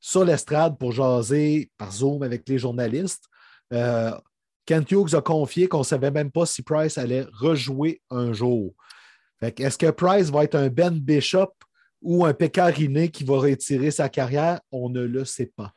sur 0.00 0.24
l'estrade 0.24 0.76
pour 0.78 0.90
jaser 0.90 1.70
par 1.78 1.92
Zoom 1.92 2.24
avec 2.24 2.48
les 2.48 2.58
journalistes, 2.58 3.26
euh, 3.72 4.18
Kent 4.66 4.90
Hughes 4.90 5.14
a 5.14 5.20
confié 5.20 5.68
qu'on 5.68 5.78
ne 5.78 5.84
savait 5.84 6.10
même 6.10 6.32
pas 6.32 6.44
si 6.44 6.62
Price 6.62 6.98
allait 6.98 7.24
rejouer 7.32 8.02
un 8.10 8.32
jour. 8.32 8.74
Est-ce 9.42 9.78
que 9.78 9.90
Price 9.90 10.30
va 10.30 10.44
être 10.44 10.54
un 10.54 10.68
Ben 10.68 10.98
Bishop 10.98 11.52
ou 12.00 12.24
un 12.24 12.32
Pécariné 12.34 13.08
qui 13.08 13.24
va 13.24 13.38
retirer 13.38 13.90
sa 13.90 14.08
carrière? 14.08 14.60
On 14.70 14.88
ne 14.88 15.02
le 15.02 15.24
sait 15.24 15.52
pas. 15.54 15.72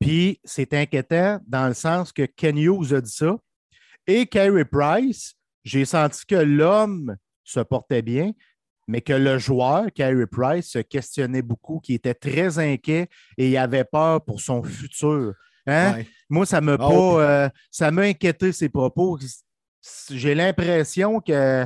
Puis 0.00 0.40
c'est 0.44 0.74
inquiétant 0.74 1.38
dans 1.46 1.68
le 1.68 1.74
sens 1.74 2.12
que 2.12 2.22
Ken 2.26 2.58
Hughes 2.58 2.92
a 2.92 3.00
dit 3.00 3.10
ça. 3.12 3.36
Et 4.06 4.26
Carey 4.26 4.64
Price, 4.64 5.34
j'ai 5.64 5.84
senti 5.84 6.26
que 6.26 6.34
l'homme 6.34 7.16
se 7.44 7.60
portait 7.60 8.02
bien, 8.02 8.32
mais 8.88 9.00
que 9.00 9.12
le 9.12 9.38
joueur, 9.38 9.86
Carey 9.94 10.26
Price, 10.26 10.70
se 10.70 10.80
questionnait 10.80 11.42
beaucoup, 11.42 11.78
qui 11.78 11.94
était 11.94 12.14
très 12.14 12.58
inquiet 12.58 13.08
et 13.38 13.50
il 13.50 13.56
avait 13.56 13.84
peur 13.84 14.24
pour 14.24 14.40
son 14.40 14.60
futur. 14.64 15.34
Hein? 15.68 15.92
Ouais. 15.94 16.06
Moi, 16.28 16.46
ça 16.46 16.60
m'a 16.60 16.72
Ah, 16.74 16.78
pas. 16.78 17.22
euh, 17.22 17.48
ça 17.70 17.92
m'a 17.92 18.02
inquiété 18.02 18.50
ses 18.50 18.68
propos. 18.68 19.20
J'ai 20.10 20.34
l'impression 20.34 21.20
que 21.20 21.64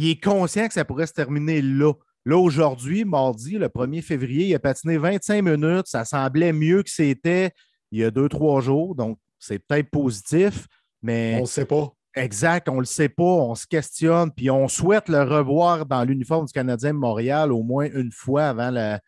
il 0.00 0.10
est 0.10 0.22
conscient 0.22 0.66
que 0.68 0.74
ça 0.74 0.84
pourrait 0.84 1.06
se 1.06 1.12
terminer 1.12 1.60
là. 1.62 1.92
Là, 2.24 2.36
aujourd'hui, 2.36 3.04
mardi, 3.04 3.58
le 3.58 3.68
1er 3.68 4.02
février, 4.02 4.46
il 4.48 4.54
a 4.54 4.58
patiné 4.58 4.98
25 4.98 5.42
minutes. 5.42 5.86
Ça 5.86 6.04
semblait 6.04 6.52
mieux 6.52 6.82
que 6.82 6.90
c'était 6.90 7.52
il 7.90 8.00
y 8.00 8.04
a 8.04 8.10
deux, 8.10 8.28
trois 8.28 8.60
jours. 8.60 8.94
Donc, 8.94 9.18
c'est 9.38 9.58
peut-être 9.58 9.90
positif, 9.90 10.66
mais 11.02 11.36
On 11.38 11.42
ne 11.42 11.46
sait 11.46 11.64
pas. 11.64 11.90
exact, 12.14 12.68
on 12.68 12.74
ne 12.74 12.80
le 12.80 12.84
sait 12.84 13.08
pas. 13.08 13.22
On 13.22 13.54
se 13.54 13.66
questionne, 13.66 14.30
puis 14.30 14.50
on 14.50 14.68
souhaite 14.68 15.08
le 15.08 15.22
revoir 15.22 15.86
dans 15.86 16.04
l'uniforme 16.04 16.44
du 16.46 16.52
Canadien 16.52 16.92
de 16.92 16.98
Montréal 16.98 17.50
au 17.52 17.62
moins 17.62 17.86
une 17.94 18.12
fois 18.12 18.48
avant, 18.48 18.70
le- 18.70 18.98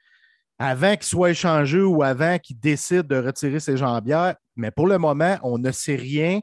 avant 0.59 0.93
qu'il 0.95 1.05
soit 1.05 1.31
échangé 1.31 1.81
ou 1.83 2.03
avant 2.03 2.39
qu'il 2.39 2.59
décide 2.59 3.03
de 3.07 3.17
retirer 3.17 3.61
ses 3.61 3.77
jambières. 3.77 4.37
Mais 4.57 4.71
pour 4.71 4.87
le 4.87 4.99
moment, 4.99 5.37
on 5.43 5.59
ne 5.59 5.71
sait 5.73 5.97
rien. 5.97 6.41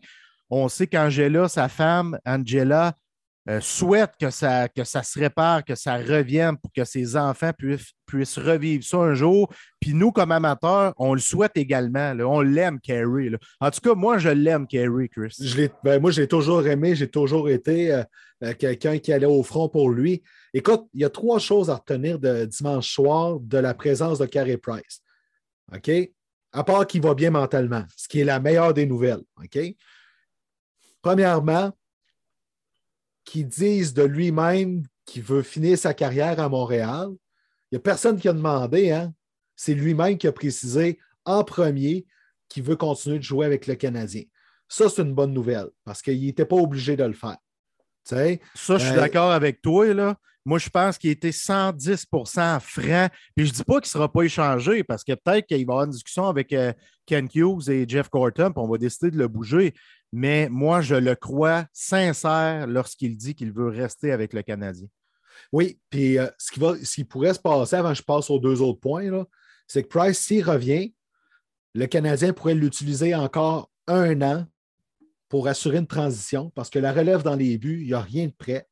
On 0.49 0.67
sait 0.69 0.87
qu'Angela, 0.87 1.47
sa 1.47 1.69
femme, 1.69 2.19
Angela, 2.25 2.93
euh, 3.49 3.61
souhaite 3.61 4.11
que 4.19 4.29
ça, 4.29 4.67
que 4.67 4.83
ça 4.83 5.03
se 5.03 5.17
répare, 5.17 5.63
que 5.63 5.75
ça 5.75 5.97
revienne 5.97 6.57
pour 6.57 6.71
que 6.73 6.83
ses 6.83 7.15
enfants 7.15 7.51
puissent, 7.57 7.93
puissent 8.05 8.37
revivre 8.37 8.83
ça 8.83 8.97
un 8.97 9.13
jour. 9.13 9.49
Puis 9.79 9.93
nous, 9.93 10.11
comme 10.11 10.33
amateurs, 10.33 10.93
on 10.97 11.13
le 11.13 11.19
souhaite 11.19 11.53
également. 11.55 12.13
On 12.25 12.41
l'aime, 12.41 12.79
là. 12.87 13.37
En 13.61 13.71
tout 13.71 13.79
cas, 13.79 13.95
moi, 13.95 14.17
je 14.17 14.29
l'aime, 14.29 14.67
Carey, 14.67 15.07
Chris. 15.07 15.35
Je 15.39 15.67
ben, 15.83 16.01
moi, 16.01 16.11
j'ai 16.11 16.27
toujours 16.27 16.67
aimé, 16.67 16.95
j'ai 16.95 17.09
toujours 17.09 17.49
été 17.49 17.93
euh, 17.93 18.03
euh, 18.43 18.53
quelqu'un 18.53 18.97
qui 18.99 19.13
allait 19.13 19.25
au 19.25 19.43
front 19.43 19.69
pour 19.69 19.91
lui. 19.91 20.23
Écoute, 20.53 20.87
il 20.93 21.01
y 21.01 21.05
a 21.05 21.09
trois 21.09 21.39
choses 21.39 21.69
à 21.69 21.75
retenir 21.75 22.19
de 22.19 22.45
dimanche 22.45 22.91
soir 22.91 23.39
de 23.39 23.57
la 23.57 23.73
présence 23.73 24.19
de 24.19 24.25
Carey 24.25 24.57
Price. 24.57 25.01
OK? 25.73 25.89
À 26.51 26.63
part 26.63 26.85
qu'il 26.85 27.01
va 27.01 27.13
bien 27.13 27.31
mentalement, 27.31 27.83
ce 27.95 28.07
qui 28.09 28.19
est 28.19 28.25
la 28.25 28.39
meilleure 28.39 28.73
des 28.73 28.85
nouvelles. 28.85 29.23
OK? 29.41 29.57
Premièrement, 31.01 31.71
qu'il 33.27 33.47
dise 33.47 33.93
de 33.93 34.03
lui-même 34.03 34.83
qu'il 35.05 35.21
veut 35.21 35.41
finir 35.43 35.77
sa 35.77 35.93
carrière 35.93 36.39
à 36.39 36.47
Montréal. 36.47 37.09
Il 37.69 37.75
n'y 37.75 37.77
a 37.77 37.81
personne 37.81 38.17
qui 38.17 38.29
a 38.29 38.33
demandé, 38.33 38.91
hein? 38.91 39.13
C'est 39.55 39.73
lui-même 39.73 40.17
qui 40.17 40.27
a 40.27 40.31
précisé 40.31 40.97
en 41.25 41.43
premier 41.43 42.05
qu'il 42.47 42.63
veut 42.63 42.77
continuer 42.77 43.17
de 43.17 43.23
jouer 43.23 43.45
avec 43.45 43.67
le 43.67 43.75
Canadien. 43.75 44.23
Ça, 44.69 44.89
c'est 44.89 45.01
une 45.01 45.13
bonne 45.13 45.33
nouvelle 45.33 45.67
parce 45.83 46.01
qu'il 46.01 46.21
n'était 46.21 46.45
pas 46.45 46.55
obligé 46.55 46.95
de 46.95 47.03
le 47.03 47.13
faire. 47.13 47.37
Ça, 48.55 48.77
je 48.77 48.85
suis 48.85 48.93
Euh, 48.93 48.95
d'accord 48.95 49.31
avec 49.31 49.61
toi. 49.61 49.93
Là. 49.93 50.15
Moi, 50.45 50.59
je 50.59 50.69
pense 50.69 50.97
qu'il 50.97 51.09
était 51.09 51.33
110% 51.33 52.61
franc. 52.61 53.09
Puis 53.35 53.45
je 53.45 53.51
ne 53.51 53.55
dis 53.57 53.63
pas 53.65 53.81
qu'il 53.81 53.87
ne 53.89 53.91
sera 53.91 54.09
pas 54.09 54.21
échangé 54.21 54.83
parce 54.85 55.03
que 55.03 55.11
peut-être 55.13 55.45
qu'il 55.45 55.57
va 55.57 55.59
y 55.59 55.63
avoir 55.63 55.83
une 55.83 55.91
discussion 55.91 56.27
avec 56.27 56.53
euh, 56.53 56.71
Ken 57.05 57.27
Hughes 57.33 57.69
et 57.69 57.83
Jeff 57.87 58.09
Gorton, 58.09 58.51
puis 58.53 58.63
on 58.63 58.69
va 58.69 58.77
décider 58.77 59.11
de 59.11 59.17
le 59.17 59.27
bouger. 59.27 59.73
Mais 60.11 60.47
moi, 60.49 60.81
je 60.81 60.95
le 60.95 61.15
crois 61.15 61.65
sincère 61.73 62.67
lorsqu'il 62.67 63.17
dit 63.17 63.35
qu'il 63.35 63.51
veut 63.51 63.67
rester 63.67 64.11
avec 64.11 64.33
le 64.33 64.41
Canadien. 64.41 64.87
Oui, 65.51 65.79
puis 65.89 66.17
euh, 66.17 66.27
ce, 66.37 66.51
qui 66.51 66.59
va, 66.59 66.75
ce 66.81 66.95
qui 66.95 67.03
pourrait 67.03 67.33
se 67.33 67.39
passer 67.39 67.75
avant 67.75 67.89
que 67.89 67.97
je 67.97 68.03
passe 68.03 68.29
aux 68.29 68.39
deux 68.39 68.61
autres 68.61 68.79
points, 68.79 69.25
c'est 69.67 69.83
que 69.83 69.87
Price, 69.87 70.19
s'il 70.19 70.43
revient, 70.43 70.93
le 71.73 71.85
Canadien 71.85 72.33
pourrait 72.33 72.55
l'utiliser 72.55 73.13
encore 73.13 73.69
un 73.87 74.21
an 74.21 74.47
pour 75.29 75.47
assurer 75.47 75.77
une 75.77 75.87
transition 75.87 76.49
parce 76.51 76.69
que 76.69 76.79
la 76.79 76.93
relève 76.93 77.23
dans 77.23 77.35
les 77.35 77.57
buts, 77.57 77.81
il 77.81 77.87
n'y 77.87 77.93
a 77.93 78.01
rien 78.01 78.27
de 78.27 78.33
prêt. 78.33 78.67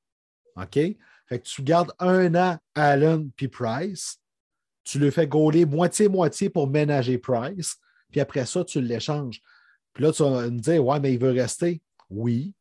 OK? 0.56 0.74
Fait 0.74 1.40
que 1.40 1.44
tu 1.44 1.64
gardes 1.64 1.92
un 2.00 2.34
an 2.36 2.58
Allen 2.76 3.32
puis 3.36 3.48
Price, 3.48 4.20
tu 4.84 5.00
le 5.00 5.12
fais 5.12 5.28
gauler 5.28 5.66
moitié-moitié 5.66 6.50
pour 6.50 6.68
ménager 6.68 7.18
Price, 7.18 7.78
puis 8.12 8.22
après 8.22 8.46
ça, 8.46 8.64
tu 8.64 8.80
l'échanges. 8.80 9.42
Puis 9.96 10.04
là, 10.04 10.12
tu 10.12 10.24
vas 10.24 10.50
me 10.50 10.60
dire, 10.60 10.86
ouais, 10.86 11.00
mais 11.00 11.14
il 11.14 11.20
veut 11.20 11.32
rester. 11.32 11.82
Oui. 12.10 12.54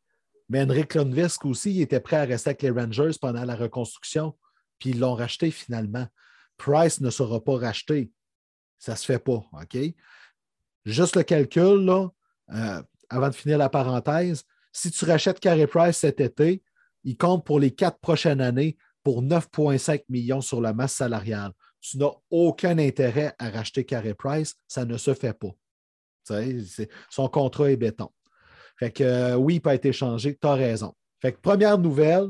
Mais 0.49 0.63
Henrik 0.63 0.95
Lundqvist 0.95 1.45
aussi, 1.45 1.73
il 1.73 1.83
était 1.83 2.01
prêt 2.01 2.17
à 2.17 2.25
rester 2.25 2.51
avec 2.51 2.63
les 2.63 2.71
Rangers 2.71 3.19
pendant 3.21 3.45
la 3.45 3.57
reconstruction, 3.57 4.39
puis 4.79 4.91
ils 4.91 5.01
l'ont 5.01 5.15
racheté 5.15 5.51
finalement. 5.51 6.07
Price 6.57 7.01
ne 7.01 7.11
sera 7.11 7.43
pas 7.43 7.57
racheté. 7.57 8.13
Ça 8.79 8.93
ne 8.93 8.97
se 8.97 9.05
fait 9.05 9.19
pas, 9.19 9.45
OK? 9.53 9.77
Juste 10.85 11.17
le 11.17 11.25
calcul, 11.25 11.85
là, 11.85 12.09
euh, 12.53 12.83
avant 13.09 13.31
de 13.31 13.35
finir 13.35 13.59
la 13.59 13.69
parenthèse, 13.69 14.45
si 14.73 14.91
tu 14.91 15.05
rachètes 15.05 15.41
Carey 15.41 15.67
Price 15.67 15.97
cet 15.97 16.21
été, 16.21 16.63
il 17.03 17.17
compte 17.17 17.45
pour 17.45 17.59
les 17.59 17.73
quatre 17.73 17.99
prochaines 17.99 18.41
années 18.41 18.77
pour 19.03 19.23
9,5 19.23 20.05
millions 20.09 20.41
sur 20.41 20.61
la 20.61 20.73
masse 20.73 20.95
salariale. 20.95 21.53
Tu 21.81 21.99
n'as 21.99 22.13
aucun 22.31 22.79
intérêt 22.79 23.35
à 23.39 23.51
racheter 23.51 23.85
Carey 23.85 24.15
Price, 24.15 24.55
ça 24.69 24.85
ne 24.85 24.97
se 24.97 25.15
fait 25.15 25.37
pas. 25.37 25.51
Son 27.11 27.29
contrat 27.29 27.71
est 27.71 27.77
béton. 27.77 28.11
Fait 28.79 28.91
que 28.91 29.05
euh, 29.05 29.37
oui, 29.37 29.57
il 29.57 29.61
peut 29.61 29.71
être 29.71 29.87
échangé, 29.87 30.37
tu 30.37 30.47
as 30.47 30.55
raison. 30.55 30.95
Fait 31.21 31.33
que 31.33 31.39
première 31.39 31.79
nouvelle, 31.79 32.29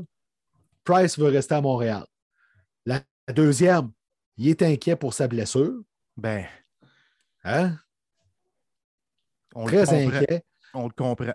Price 0.83 1.17
veut 1.17 1.29
rester 1.29 1.55
à 1.55 1.61
Montréal. 1.61 2.05
La 2.85 3.01
deuxième, 3.33 3.91
il 4.37 4.49
est 4.49 4.61
inquiet 4.61 4.95
pour 4.95 5.13
sa 5.13 5.27
blessure. 5.27 5.81
Ben, 6.15 6.45
Hein? 7.45 7.77
on 9.53 9.65
Très 9.67 9.93
inquiet. 9.93 10.43
On 10.73 10.87
le 10.87 10.93
comprend. 10.93 11.33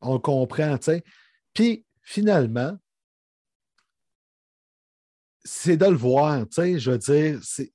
On 0.00 0.14
le 0.14 0.18
comprend, 0.18 0.76
tu 0.76 0.84
sais. 0.84 1.04
Puis, 1.54 1.86
finalement, 2.02 2.76
c'est 5.44 5.76
de 5.76 5.86
le 5.86 5.96
voir, 5.96 6.46
tu 6.48 6.54
sais, 6.54 6.78
je 6.78 6.90
veux 6.90 6.98
dire, 6.98 7.40
c'est, 7.42 7.72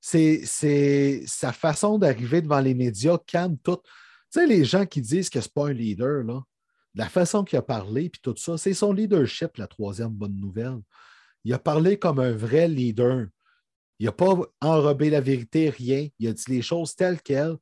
c'est, 0.00 0.40
c'est 0.44 1.22
sa 1.26 1.52
façon 1.52 1.98
d'arriver 1.98 2.40
devant 2.40 2.60
les 2.60 2.74
médias 2.74 3.18
calme 3.26 3.56
tout. 3.62 3.76
Tu 4.32 4.40
sais, 4.40 4.46
les 4.46 4.64
gens 4.64 4.86
qui 4.86 5.00
disent 5.00 5.28
que 5.28 5.40
c'est 5.40 5.52
pas 5.52 5.68
un 5.68 5.72
leader, 5.72 6.24
là, 6.24 6.40
la 6.94 7.08
façon 7.08 7.44
qu'il 7.44 7.58
a 7.58 7.62
parlé, 7.62 8.08
puis 8.08 8.20
tout 8.22 8.34
ça, 8.36 8.58
c'est 8.58 8.74
son 8.74 8.92
leadership, 8.92 9.56
la 9.56 9.66
troisième 9.66 10.10
bonne 10.10 10.36
nouvelle. 10.36 10.80
Il 11.44 11.52
a 11.54 11.58
parlé 11.58 11.98
comme 11.98 12.18
un 12.18 12.32
vrai 12.32 12.68
leader. 12.68 13.26
Il 13.98 14.06
n'a 14.06 14.12
pas 14.12 14.34
enrobé 14.60 15.10
la 15.10 15.20
vérité, 15.20 15.70
rien. 15.70 16.08
Il 16.18 16.28
a 16.28 16.32
dit 16.32 16.44
les 16.48 16.62
choses 16.62 16.96
telles 16.96 17.20
quelles. 17.20 17.56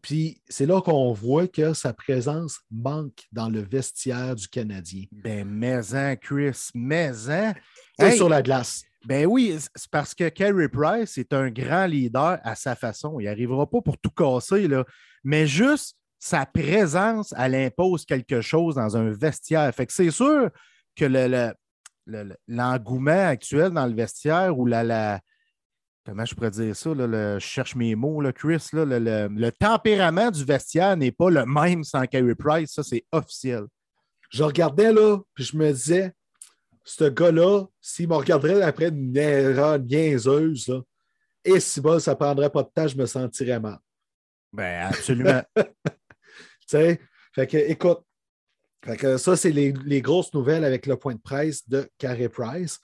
Puis 0.00 0.42
c'est 0.48 0.66
là 0.66 0.80
qu'on 0.80 1.12
voit 1.12 1.46
que 1.46 1.74
sa 1.74 1.92
présence 1.92 2.58
manque 2.70 3.28
dans 3.30 3.48
le 3.48 3.60
vestiaire 3.60 4.34
du 4.34 4.48
Canadien. 4.48 5.04
Ben, 5.12 5.48
mais-en, 5.48 6.16
Chris, 6.16 6.70
mais-en. 6.74 7.54
C'est 7.98 8.06
Hey! 8.06 8.16
sur 8.16 8.28
la 8.28 8.42
glace. 8.42 8.82
Ben 9.04 9.26
oui, 9.26 9.56
c'est 9.74 9.90
parce 9.90 10.14
que 10.14 10.28
Carey 10.28 10.68
Price 10.68 11.18
est 11.18 11.32
un 11.32 11.50
grand 11.50 11.86
leader 11.86 12.38
à 12.42 12.54
sa 12.54 12.76
façon. 12.76 13.18
Il 13.18 13.24
n'arrivera 13.24 13.68
pas 13.68 13.80
pour 13.80 13.98
tout 13.98 14.10
casser, 14.10 14.68
là. 14.68 14.84
mais 15.24 15.46
juste 15.46 15.96
sa 16.18 16.46
présence, 16.46 17.34
elle 17.36 17.56
impose 17.56 18.04
quelque 18.04 18.40
chose 18.40 18.76
dans 18.76 18.96
un 18.96 19.10
vestiaire. 19.10 19.74
Fait 19.74 19.86
que 19.86 19.92
c'est 19.92 20.12
sûr 20.12 20.50
que 20.94 21.04
le, 21.04 21.52
le- 22.06 22.36
l'engouement 22.46 23.26
actuel 23.28 23.70
dans 23.70 23.86
le 23.86 23.94
vestiaire 23.94 24.56
ou 24.56 24.66
la, 24.66 25.20
comment 26.04 26.24
je 26.24 26.34
pourrais 26.34 26.50
dire 26.50 26.76
ça, 26.76 26.90
je 26.94 27.38
cherche 27.40 27.74
mes 27.74 27.94
mots, 27.94 28.20
là, 28.20 28.32
Chris, 28.32 28.68
le, 28.72 29.50
tempérament 29.50 30.30
du 30.30 30.44
vestiaire 30.44 30.96
n'est 30.96 31.12
pas 31.12 31.30
le 31.30 31.44
même 31.46 31.84
sans 31.84 32.06
Carey 32.06 32.34
Price, 32.34 32.72
ça 32.72 32.82
c'est 32.82 33.04
officiel. 33.12 33.64
Je 34.30 34.42
regardais 34.44 34.92
là, 34.92 35.18
puis 35.34 35.44
je 35.44 35.56
me 35.56 35.70
disais, 35.72 36.12
ce 36.84 37.04
gars-là, 37.04 37.66
s'il 37.80 38.08
me 38.08 38.14
regarderait 38.14 38.62
après 38.62 38.88
une 38.88 39.16
erreur 39.16 39.78
niaiseuse, 39.78 40.68
là, 40.68 40.80
et 41.44 41.58
si 41.60 41.80
bon, 41.80 41.98
ça 41.98 42.14
prendrait 42.14 42.50
pas 42.50 42.62
de 42.62 42.70
temps, 42.72 42.86
je 42.86 42.96
me 42.96 43.06
sentirais 43.06 43.58
mal. 43.58 43.78
Ben, 44.52 44.86
absolument. 44.86 45.42
tu 45.56 45.62
sais, 46.66 47.00
fait 47.34 47.46
que, 47.46 47.56
écoute, 47.56 48.00
fait 48.84 49.18
ça, 49.18 49.36
c'est 49.36 49.52
les, 49.52 50.02
grosses 50.02 50.34
nouvelles 50.34 50.64
avec 50.64 50.86
le 50.86 50.96
point 50.96 51.14
de 51.14 51.20
presse 51.20 51.68
de 51.68 51.88
Carey 51.98 52.28
Price. 52.28 52.78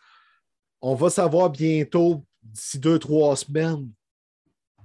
On 0.81 0.95
va 0.95 1.11
savoir 1.11 1.51
bientôt, 1.51 2.25
d'ici 2.43 2.79
deux, 2.79 2.99
trois 2.99 3.37
semaines, 3.37 3.91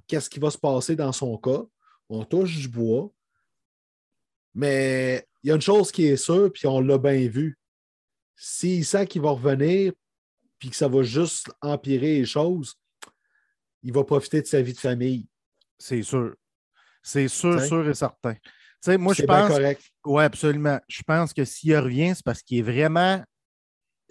qu'est-ce 0.08 0.30
qui 0.30 0.40
va 0.40 0.50
se 0.50 0.58
passer 0.58 0.96
dans 0.96 1.12
son 1.12 1.38
cas. 1.38 1.64
On 2.10 2.26
touche 2.26 2.58
du 2.58 2.68
bois. 2.68 3.12
Mais 4.56 5.28
il 5.44 5.50
y 5.50 5.52
a 5.52 5.56
une 5.56 5.62
chose 5.62 5.92
qui 5.92 6.06
est 6.08 6.18
sûre, 6.18 6.52
puis 6.52 6.68
on 6.68 6.82
l'a 6.82 6.98
bien 6.98 7.28
vu. 7.28 7.58
S'il 8.46 8.84
sent 8.84 9.08
qu'il 9.08 9.22
va 9.22 9.32
revenir, 9.32 9.94
puis 10.60 10.70
que 10.70 10.76
ça 10.76 10.88
va 10.88 11.04
juste 11.04 11.50
empirer 11.62 12.20
les 12.20 12.26
choses, 12.26 12.76
il 13.84 13.94
va 13.94 14.04
profiter 14.04 14.42
de 14.42 14.48
sa 14.48 14.62
vie 14.62 14.74
de 14.74 14.80
famille. 14.80 15.28
C'est 15.78 16.04
sûr. 16.04 16.36
C'est 17.02 17.28
sûr, 17.28 17.62
sûr 17.62 17.88
et 17.88 17.94
certain 17.94 18.36
sais, 18.84 18.98
moi, 18.98 19.14
je 19.14 19.24
pense. 19.24 19.60
Oui, 20.06 20.24
absolument. 20.24 20.80
Je 20.88 21.04
pense 21.04 21.34
que 21.34 21.46
s'il 21.46 21.78
revient, 21.78 22.14
c'est 22.16 22.26
parce 22.26 22.42
qu'il 22.42 22.60
est 22.60 22.64
vraiment 22.64 23.24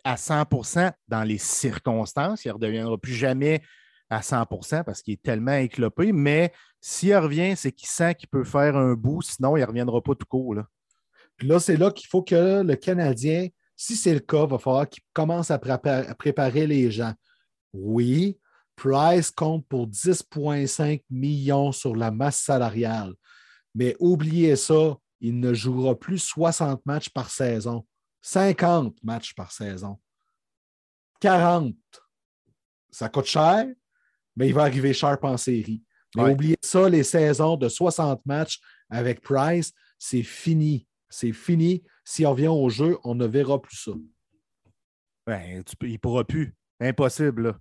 à 0.05 0.16
100% 0.16 0.92
dans 1.09 1.23
les 1.23 1.38
circonstances. 1.38 2.45
Il 2.45 2.49
ne 2.49 2.55
redeviendra 2.55 2.99
plus 2.99 3.14
jamais 3.14 3.62
à 4.09 4.21
100% 4.21 4.85
parce 4.85 5.03
qu'il 5.03 5.14
est 5.14 5.23
tellement 5.23 5.55
éclopé. 5.55 6.12
Mais 6.12 6.53
s'il 6.81 7.16
revient, 7.16 7.55
c'est 7.57 7.73
qu'il 7.73 7.88
sent 7.88 8.14
qu'il 8.14 8.29
peut 8.29 8.45
faire 8.45 8.77
un 8.77 8.95
bout, 8.95 9.23
sinon 9.23 9.57
il 9.57 9.61
ne 9.61 9.66
reviendra 9.66 10.03
pas 10.03 10.14
tout 10.14 10.27
court. 10.27 10.55
Là. 10.55 10.66
Puis 11.37 11.47
là, 11.47 11.61
c'est 11.61 11.77
là 11.77 11.90
qu'il 11.90 12.09
faut 12.09 12.23
que 12.23 12.62
le 12.62 12.77
Canadien, 12.77 13.49
si 13.83 13.97
c'est 13.97 14.14
le 14.14 14.21
cas, 14.21 14.47
va 14.47 14.61
falloir 14.61 14.88
qu'il 14.88 15.03
commence 15.12 15.51
à, 15.51 15.55
à 15.57 16.14
préparer 16.14 16.68
les 16.68 16.92
gens. 16.92 17.14
Oui, 17.73 18.38
Price 18.77 19.33
compte 19.33 19.66
pour 19.66 19.88
10,5 19.88 21.03
millions 21.11 21.73
sur 21.73 21.97
la 21.97 22.12
masse 22.12 22.38
salariale. 22.38 23.12
Mais 23.75 23.97
oubliez 23.99 24.55
ça, 24.55 24.97
il 25.21 25.40
ne 25.40 25.53
jouera 25.53 25.99
plus 25.99 26.21
60 26.21 26.87
matchs 26.87 27.09
par 27.09 27.29
saison, 27.29 27.85
50 28.21 29.03
matchs 29.03 29.35
par 29.35 29.51
saison, 29.51 29.99
40. 31.18 31.75
Ça 32.88 33.09
coûte 33.09 33.25
cher, 33.25 33.66
mais 34.37 34.47
il 34.47 34.55
va 34.55 34.62
arriver 34.62 34.92
sharp 34.92 35.25
en 35.25 35.37
série. 35.37 35.83
Mais 36.14 36.31
oubliez 36.31 36.59
ça, 36.62 36.88
les 36.88 37.03
saisons 37.03 37.57
de 37.57 37.68
60 37.68 38.25
matchs 38.27 38.61
avec 38.88 39.23
Price, 39.23 39.73
c'est 39.99 40.23
fini. 40.23 40.87
C'est 41.09 41.33
fini. 41.33 41.83
Si 42.05 42.27
on 42.27 42.31
revient 42.33 42.49
au 42.49 42.69
jeu, 42.69 42.99
on 43.05 43.15
ne 43.15 43.27
verra 43.27 43.61
plus 43.61 43.77
ça. 43.77 43.93
Ben, 45.27 45.62
il 45.83 45.93
ne 45.93 45.97
pourra 45.99 46.25
plus. 46.25 46.55
Impossible. 46.81 47.59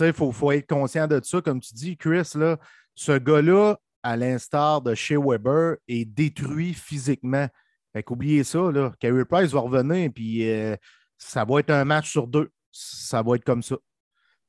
Il 0.00 0.12
faut, 0.12 0.30
faut, 0.30 0.52
être 0.52 0.68
conscient 0.68 1.06
de 1.08 1.20
ça. 1.22 1.40
Comme 1.40 1.60
tu 1.60 1.74
dis, 1.74 1.96
Chris, 1.96 2.30
là, 2.34 2.58
ce 2.94 3.18
gars-là, 3.18 3.78
à 4.02 4.16
l'instar 4.16 4.82
de 4.82 4.94
chez 4.94 5.16
Weber, 5.16 5.76
est 5.88 6.04
détruit 6.04 6.74
physiquement. 6.74 7.48
Fait 7.92 8.02
qu'oubliez 8.02 8.44
ça, 8.44 8.70
là. 8.70 8.92
Carey 9.00 9.24
Price 9.24 9.50
va 9.50 9.60
revenir, 9.60 10.10
puis 10.12 10.48
euh, 10.48 10.76
ça 11.16 11.44
va 11.44 11.60
être 11.60 11.70
un 11.70 11.84
match 11.84 12.10
sur 12.10 12.26
deux. 12.26 12.50
Ça 12.70 13.22
va 13.22 13.36
être 13.36 13.44
comme 13.44 13.62
ça. 13.62 13.76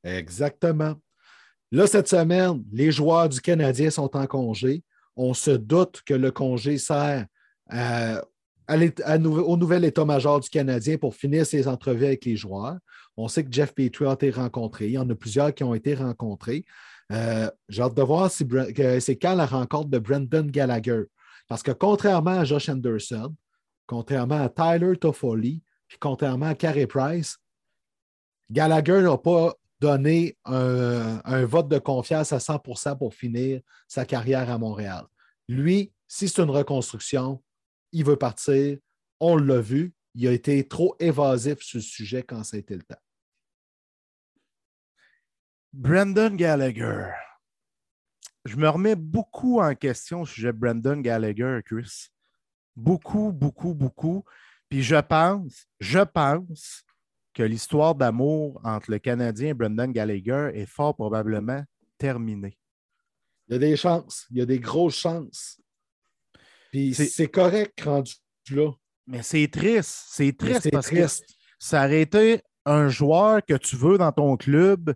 Exactement. 0.03 0.95
Là, 1.71 1.87
cette 1.87 2.07
semaine, 2.07 2.63
les 2.71 2.91
joueurs 2.91 3.29
du 3.29 3.41
Canadien 3.41 3.89
sont 3.89 4.15
en 4.15 4.27
congé. 4.27 4.83
On 5.15 5.33
se 5.33 5.51
doute 5.51 6.01
que 6.05 6.13
le 6.13 6.31
congé 6.31 6.77
sert 6.77 7.25
au 8.67 9.57
nouvel 9.57 9.85
état-major 9.85 10.39
du 10.39 10.49
Canadien 10.49 10.97
pour 10.97 11.15
finir 11.15 11.45
ses 11.45 11.67
entrevues 11.67 12.05
avec 12.05 12.25
les 12.25 12.35
joueurs. 12.35 12.77
On 13.17 13.27
sait 13.27 13.43
que 13.43 13.51
Jeff 13.51 13.73
Petrie 13.73 14.05
a 14.05 14.13
été 14.13 14.29
rencontré. 14.29 14.87
Il 14.87 14.91
y 14.91 14.97
en 14.97 15.09
a 15.09 15.15
plusieurs 15.15 15.53
qui 15.53 15.63
ont 15.63 15.73
été 15.73 15.95
rencontrés. 15.95 16.65
Euh, 17.11 17.49
j'ai 17.69 17.81
hâte 17.81 17.95
de 17.95 18.01
voir 18.01 18.31
si 18.31 18.45
c'est 18.99 19.15
quand 19.17 19.35
la 19.35 19.45
rencontre 19.45 19.89
de 19.89 19.99
Brendan 19.99 20.49
Gallagher? 20.49 21.03
Parce 21.47 21.61
que 21.61 21.71
contrairement 21.71 22.39
à 22.39 22.43
Josh 22.43 22.69
Anderson, 22.69 23.35
contrairement 23.85 24.41
à 24.41 24.49
Tyler 24.49 24.97
Toffoli, 24.97 25.61
puis 25.87 25.97
contrairement 25.99 26.47
à 26.47 26.55
Carey 26.55 26.87
Price, 26.87 27.37
Gallagher 28.49 29.01
n'a 29.01 29.17
pas 29.17 29.53
donné 29.79 30.37
un, 30.45 31.45
vote 31.45 31.67
de 31.67 31.77
confiance 31.77 32.33
à 32.33 32.37
100% 32.37 32.97
pour 32.97 33.13
finir 33.13 33.61
sa 33.87 34.05
carrière 34.05 34.49
à 34.49 34.57
Montréal. 34.57 35.03
Lui, 35.47 35.91
si 36.07 36.27
c'est 36.27 36.41
une 36.41 36.49
reconstruction, 36.49 37.41
il 37.95 38.03
veut 38.03 38.17
partir. 38.17 38.77
On 39.21 39.37
l'a 39.37 39.61
vu. 39.61 39.93
Il 40.15 40.27
a 40.27 40.31
été 40.33 40.67
trop 40.67 40.95
évasif 40.99 41.61
sur 41.61 41.77
le 41.77 41.83
sujet 41.83 42.23
quand 42.23 42.43
ça 42.43 42.57
a 42.57 42.59
été 42.59 42.75
le 42.75 42.83
temps. 42.83 42.99
Brandon 45.71 46.35
Gallagher. 46.35 47.07
Je 48.43 48.57
me 48.57 48.67
remets 48.67 48.97
beaucoup 48.97 49.61
en 49.61 49.73
question 49.75 50.21
au 50.21 50.25
sujet 50.25 50.51
de 50.51 50.57
Brandon 50.57 50.97
Gallagher, 50.97 51.61
Chris. 51.65 52.09
Beaucoup, 52.75 53.31
beaucoup, 53.31 53.73
beaucoup. 53.73 54.25
Puis 54.69 54.83
je 54.83 54.97
pense, 54.97 55.65
je 55.79 55.99
pense 55.99 56.83
que 57.33 57.43
l'histoire 57.43 57.95
d'amour 57.95 58.59
entre 58.65 58.91
le 58.91 58.99
Canadien 58.99 59.49
et 59.49 59.53
Brandon 59.53 59.87
Gallagher 59.87 60.51
est 60.53 60.65
fort 60.65 60.95
probablement 60.95 61.63
terminée. 61.97 62.57
Il 63.47 63.53
y 63.53 63.55
a 63.55 63.59
des 63.59 63.77
chances. 63.77 64.25
Il 64.31 64.37
y 64.37 64.41
a 64.41 64.45
des 64.45 64.59
grosses 64.59 64.97
chances. 64.97 65.61
Puis 66.75 66.93
c'est 66.93 67.29
correct 67.29 67.79
rendu 67.79 68.15
là. 68.51 68.69
Mais 69.07 69.23
c'est 69.23 69.47
triste. 69.47 70.07
C'est 70.09 70.35
triste 70.37 70.69
parce 70.71 70.87
triste. 70.87 71.25
que 71.25 71.33
ça 71.57 71.85
aurait 71.85 72.01
été 72.01 72.41
un 72.65 72.89
joueur 72.89 73.39
que 73.45 73.53
tu 73.53 73.77
veux 73.77 73.97
dans 73.97 74.11
ton 74.11 74.35
club 74.35 74.93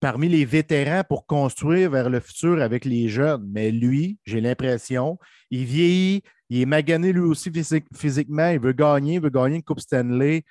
parmi 0.00 0.30
les 0.30 0.46
vétérans 0.46 1.02
pour 1.06 1.26
construire 1.26 1.90
vers 1.90 2.08
le 2.08 2.20
futur 2.20 2.62
avec 2.62 2.86
les 2.86 3.10
jeunes. 3.10 3.46
Mais 3.52 3.70
lui, 3.70 4.18
j'ai 4.24 4.40
l'impression, 4.40 5.18
il 5.50 5.66
vieillit, 5.66 6.22
il 6.48 6.62
est 6.62 6.66
magané 6.66 7.12
lui 7.12 7.20
aussi 7.20 7.50
physiquement, 7.94 8.48
il 8.48 8.60
veut 8.60 8.72
gagner, 8.72 9.16
il 9.16 9.20
veut 9.20 9.28
gagner 9.28 9.56
une 9.56 9.62
Coupe 9.62 9.80
Stanley. 9.80 10.42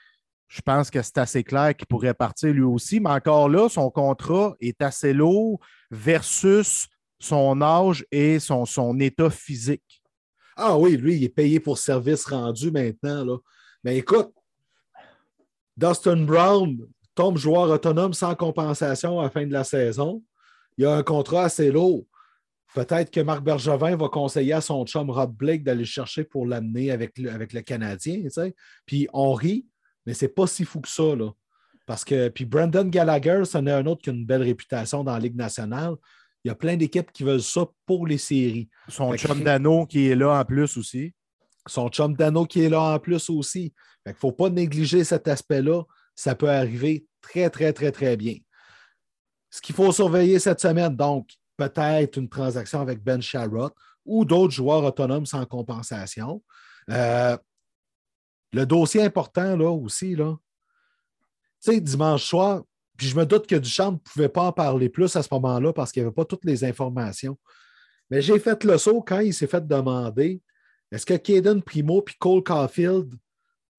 Je 0.50 0.62
pense 0.62 0.92
que 0.92 1.02
c'est 1.02 1.18
assez 1.18 1.44
clair 1.44 1.76
qu'il 1.76 1.88
pourrait 1.88 2.14
partir 2.14 2.54
lui 2.54 2.62
aussi, 2.62 3.00
mais 3.00 3.10
encore 3.10 3.50
là, 3.50 3.70
son 3.70 3.90
contrat 3.90 4.56
est 4.60 4.84
assez 4.84 5.14
lourd 5.14 5.60
versus 5.90 6.88
son 7.18 7.60
âge 7.64 8.06
et 8.12 8.38
son, 8.38 8.66
son 8.68 9.00
état 9.00 9.32
physique. 9.32 9.93
Ah 10.56 10.78
oui, 10.78 10.98
lui, 10.98 11.16
il 11.16 11.24
est 11.24 11.30
payé 11.30 11.60
pour 11.60 11.78
service 11.78 12.26
rendu 12.26 12.72
maintenant. 12.72 13.26
Là. 13.26 13.38
Mais 13.84 13.98
écoute, 13.98 14.32
Dustin 15.76 16.24
Brown, 16.24 16.78
tombe 17.16 17.38
joueur 17.38 17.70
autonome 17.70 18.14
sans 18.14 18.36
compensation 18.36 19.20
à 19.20 19.24
la 19.24 19.30
fin 19.30 19.46
de 19.46 19.54
la 19.54 19.64
saison. 19.64 20.24
Il 20.78 20.86
a 20.86 20.96
un 20.96 21.04
contrat 21.04 21.46
assez 21.46 21.72
lourd. 21.72 22.06
Peut-être 22.74 23.12
que 23.12 23.20
Marc 23.20 23.44
Bergevin 23.44 23.96
va 23.96 24.10
conseiller 24.10 24.54
à 24.54 24.62
son 24.62 24.84
chum 24.86 25.12
Rob 25.12 25.36
Blake 25.36 25.64
d'aller 25.64 25.86
chercher 25.86 26.24
pour 26.24 26.48
l'amener 26.48 26.90
avec 26.90 27.18
le, 27.20 27.30
avec 27.30 27.54
Canadien. 27.66 28.24
Puis 28.86 29.08
on 29.14 29.34
rit, 29.34 29.68
mais 30.06 30.16
c'est 30.16 30.28
pas 30.28 30.48
si 30.48 30.66
fou 30.66 30.82
que 30.82 30.90
ça. 30.90 31.04
Parce 31.86 32.04
que, 32.04 32.30
puis 32.30 32.46
Brandon 32.46 32.86
Gallagher, 32.86 33.44
ce 33.46 33.60
n'est 33.60 33.72
un 33.72 33.86
autre 33.86 34.02
qui 34.02 34.10
a 34.10 34.14
une 34.14 34.26
belle 34.26 34.42
réputation 34.42 35.04
dans 35.04 35.14
la 35.14 35.20
Ligue 35.20 35.36
nationale. 35.36 35.96
Il 36.44 36.50
y 36.50 36.52
a 36.52 36.56
plein 36.56 36.76
d'équipes 36.76 37.12
qui 37.12 37.24
veulent 37.24 37.42
ça 37.42 37.66
pour 37.86 38.06
les 38.06 38.18
séries. 38.18 38.70
Son 38.90 39.16
chum 39.16 39.44
Dano 39.44 39.86
qui 39.86 40.10
est 40.10 40.16
là 40.16 40.40
en 40.40 40.46
plus 40.46 40.78
aussi. 40.78 41.14
Son 41.68 41.88
chum 41.90 42.16
Dano 42.16 42.46
qui 42.46 42.64
est 42.64 42.70
là 42.70 42.82
en 42.82 43.00
plus 43.00 43.30
aussi. 43.30 43.74
Il 44.06 44.10
ne 44.10 44.16
faut 44.16 44.34
pas 44.34 44.50
négliger 44.50 45.04
cet 45.04 45.28
aspect-là 45.28 45.84
ça 46.16 46.36
peut 46.36 46.50
arriver 46.50 47.06
très, 47.22 47.50
très, 47.50 47.74
très, 47.74 47.92
très 47.92 48.18
bien. 48.18 48.36
Ce 49.50 49.62
qu'il 49.62 49.76
faut 49.76 49.92
surveiller 49.92 50.40
cette 50.40 50.60
semaine, 50.60 50.96
donc, 50.96 51.30
peut-être 51.58 52.18
une 52.18 52.30
transaction 52.30 52.82
avec 52.82 53.04
Ben 53.04 53.22
Sharrott 53.22 53.74
ou 54.06 54.26
d'autres 54.26 54.54
joueurs 54.54 54.84
autonomes 54.84 55.26
sans 55.26 55.46
compensation. 55.46 56.44
Euh, 56.90 57.38
le 58.52 58.66
dossier 58.66 59.04
important, 59.04 59.56
là, 59.56 59.70
aussi, 59.70 60.16
là, 60.16 60.36
tu 61.64 61.72
sais, 61.72 61.80
dimanche 61.80 62.24
soir, 62.24 62.64
puis 62.98 63.08
je 63.08 63.16
me 63.16 63.26
doute 63.26 63.48
que 63.48 63.56
Duchamp 63.56 63.94
ne 63.94 63.98
pouvait 63.98 64.30
pas 64.30 64.44
en 64.44 64.52
parler 64.52 64.90
plus 64.90 65.16
à 65.16 65.24
ce 65.24 65.30
moment-là 65.32 65.74
parce 65.74 65.92
qu'il 65.92 66.04
n'y 66.04 66.08
avait 66.08 66.14
pas 66.14 66.26
toutes 66.26 66.46
les 66.46 66.64
informations. 66.64 67.38
Mais 68.10 68.22
j'ai 68.22 68.38
fait 68.40 68.64
le 68.64 68.78
saut 68.78 69.02
quand 69.02 69.20
il 69.20 69.34
s'est 69.34 69.48
fait 69.48 69.66
demander 69.66 70.42
est-ce 70.92 71.06
que 71.06 71.16
Caden 71.16 71.64
Primo 71.64 72.04
et 72.08 72.14
Cole 72.20 72.44
Caulfield 72.44 73.16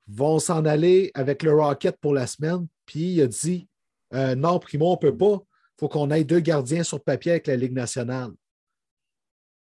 vont 0.09 0.41
s'en 0.41 0.65
aller 0.65 1.12
avec 1.15 1.45
le 1.45 1.55
Rocket 1.55 1.97
pour 2.01 2.12
la 2.12 2.27
semaine? 2.27 2.67
Puis 2.87 3.15
il 3.15 3.23
a 3.23 3.29
dit 3.29 3.69
euh, 4.12 4.35
Non, 4.35 4.59
Primo, 4.59 4.89
on 4.89 4.93
ne 4.93 4.97
peut 4.97 5.17
pas. 5.17 5.37
Il 5.37 5.81
faut 5.81 5.89
qu'on 5.89 6.11
ait 6.11 6.25
deux 6.25 6.41
gardiens 6.41 6.83
sur 6.83 7.03
papier 7.03 7.33
avec 7.33 7.47
la 7.47 7.55
Ligue 7.55 7.73
nationale. 7.73 8.33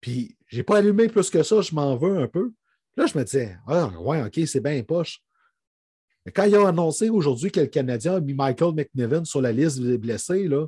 Puis 0.01 0.37
je 0.49 0.57
n'ai 0.57 0.63
pas 0.65 0.79
allumé 0.79 1.09
plus 1.09 1.31
que 1.31 1.45
ça, 1.45 1.61
je 1.61 1.75
m'en 1.75 1.97
veux 1.97 2.19
un 2.19 2.27
peu. 2.27 2.53
Là, 2.97 3.07
je 3.07 3.17
me 3.17 3.23
disais 3.23 3.57
Ah, 3.69 3.91
ouais, 4.01 4.23
OK, 4.23 4.41
c'est 4.47 4.61
bien 4.61 4.83
poche. 4.83 5.23
Quand 6.35 6.45
ils 6.45 6.57
ont 6.57 6.66
annoncé 6.66 7.09
aujourd'hui 7.09 7.51
que 7.51 7.61
le 7.61 7.66
Canadien 7.66 8.16
a 8.16 8.20
mis 8.20 8.35
Michael 8.35 8.74
McNiven 8.74 9.24
sur 9.24 9.41
la 9.41 9.53
liste 9.53 9.81
des 9.81 9.99
blessés, 9.99 10.49
là, 10.49 10.66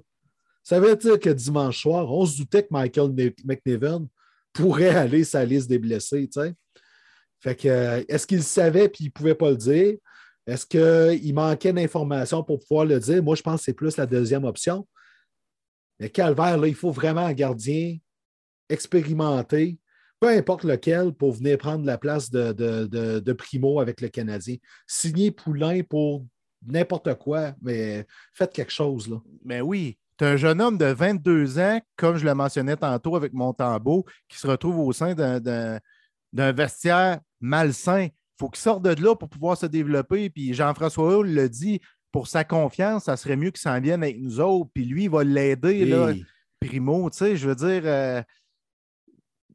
ça 0.63 0.79
veut 0.79 0.95
dire 0.97 1.19
que 1.19 1.31
dimanche 1.31 1.83
soir, 1.83 2.11
on 2.13 2.27
se 2.27 2.37
doutait 2.37 2.63
que 2.63 2.69
Michael 2.71 3.11
McNiven 3.45 4.07
pourrait 4.53 4.89
aller 4.95 5.25
sur 5.25 5.41
liste 5.41 5.69
des 5.69 5.79
blessés. 5.79 6.29
Fait 7.41 7.55
que, 7.55 7.69
euh, 7.69 8.05
est-ce 8.09 8.27
qu'il 8.27 8.43
savait 8.43 8.87
et 8.87 8.93
il 9.01 9.07
ne 9.07 9.11
pouvait 9.11 9.35
pas 9.35 9.51
le 9.51 9.57
dire? 9.57 9.97
Est-ce 10.47 10.67
qu'il 10.67 11.35
manquait 11.35 11.73
d'informations 11.73 12.43
pour 12.43 12.59
pouvoir 12.59 12.85
le 12.87 12.99
dire? 12.99 13.23
Moi, 13.23 13.35
je 13.37 13.43
pense 13.43 13.61
que 13.61 13.65
c'est 13.65 13.75
plus 13.75 13.97
la 13.97 14.07
deuxième 14.07 14.45
option. 14.45 14.87
Mais 16.01 16.09
Calvaire, 16.09 16.57
là, 16.57 16.69
il 16.69 16.75
faut 16.75 16.91
vraiment 16.91 17.27
un 17.27 17.33
gardien 17.33 17.97
expérimenté, 18.69 19.79
peu 20.21 20.29
importe 20.29 20.65
lequel, 20.65 21.13
pour 21.13 21.33
venir 21.33 21.59
prendre 21.59 21.85
la 21.85 21.99
place 21.99 22.31
de, 22.31 23.33
Primo 23.33 23.81
avec 23.81 24.01
le 24.01 24.09
Canadien. 24.09 24.57
Signer 24.87 25.31
Poulain 25.31 25.83
pour 25.83 26.27
n'importe 26.67 27.15
quoi, 27.15 27.53
mais 27.63 28.07
faites 28.35 28.53
quelque 28.53 28.73
chose. 28.73 29.09
Là. 29.09 29.19
Mais 29.45 29.61
oui, 29.61 29.97
tu 30.19 30.25
es 30.25 30.29
un 30.29 30.37
jeune 30.37 30.61
homme 30.61 30.77
de 30.77 30.87
22 30.87 31.59
ans, 31.61 31.81
comme 31.97 32.17
je 32.17 32.25
le 32.25 32.35
mentionnais 32.35 32.77
tantôt 32.77 33.15
avec 33.15 33.33
mon 33.33 33.53
tambour, 33.53 34.05
qui 34.29 34.39
se 34.39 34.47
retrouve 34.47 34.79
au 34.81 34.93
sein 34.93 35.15
d'un 35.15 36.53
vestiaire 36.53 37.21
malsain. 37.41 38.05
Il 38.07 38.41
faut 38.41 38.49
qu'il 38.49 38.61
sorte 38.61 38.83
de 38.83 39.01
là 39.03 39.15
pour 39.15 39.29
pouvoir 39.29 39.57
se 39.57 39.67
développer. 39.67 40.31
Puis 40.31 40.55
Jean-François 40.55 41.19
Hull 41.19 41.33
le 41.33 41.49
dit, 41.49 41.81
pour 42.11 42.27
sa 42.27 42.43
confiance, 42.43 43.05
ça 43.05 43.17
serait 43.17 43.37
mieux 43.37 43.51
qu'il 43.51 43.61
s'en 43.61 43.81
vienne 43.81 44.03
avec 44.03 44.19
nous 44.19 44.41
autres. 44.41 44.71
Puis 44.75 44.85
lui, 44.85 45.05
il 45.05 45.11
va 45.11 45.23
l'aider, 45.23 46.25
Primo. 46.61 47.09
Tu 47.11 47.19
sais, 47.19 47.37
je 47.37 47.49
veux 47.49 47.55
dire, 47.55 47.83
euh, 47.85 48.23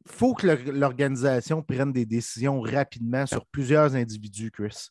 faut 0.06 0.34
que 0.34 0.46
l'organisation 0.46 1.62
prenne 1.62 1.92
des 1.92 2.06
décisions 2.06 2.60
rapidement 2.60 3.26
sur 3.26 3.46
plusieurs 3.46 3.94
individus, 3.94 4.50
Chris. 4.50 4.88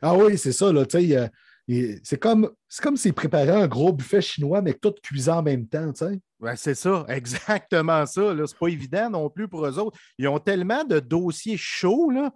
Ah 0.00 0.14
oui, 0.16 0.38
c'est 0.38 0.52
ça. 0.52 0.72
Là, 0.72 0.84
c'est 0.88 2.20
comme 2.20 2.50
c'est 2.68 2.82
comme 2.82 2.96
s'il 2.96 3.12
préparait 3.12 3.62
un 3.62 3.66
gros 3.66 3.92
buffet 3.92 4.20
chinois, 4.20 4.62
mais 4.62 4.74
tout 4.74 4.94
cuisant 5.02 5.38
en 5.38 5.42
même 5.42 5.66
temps. 5.66 5.92
Ouais, 6.40 6.56
c'est 6.56 6.74
ça, 6.74 7.04
exactement 7.08 8.06
ça. 8.06 8.34
C'est 8.46 8.58
pas 8.58 8.68
évident 8.68 9.10
non 9.10 9.28
plus 9.30 9.48
pour 9.48 9.66
eux 9.66 9.78
autres. 9.78 9.98
Ils 10.18 10.28
ont 10.28 10.38
tellement 10.38 10.84
de 10.84 11.00
dossiers 11.00 11.56
chauds 11.56 12.10
là, 12.10 12.32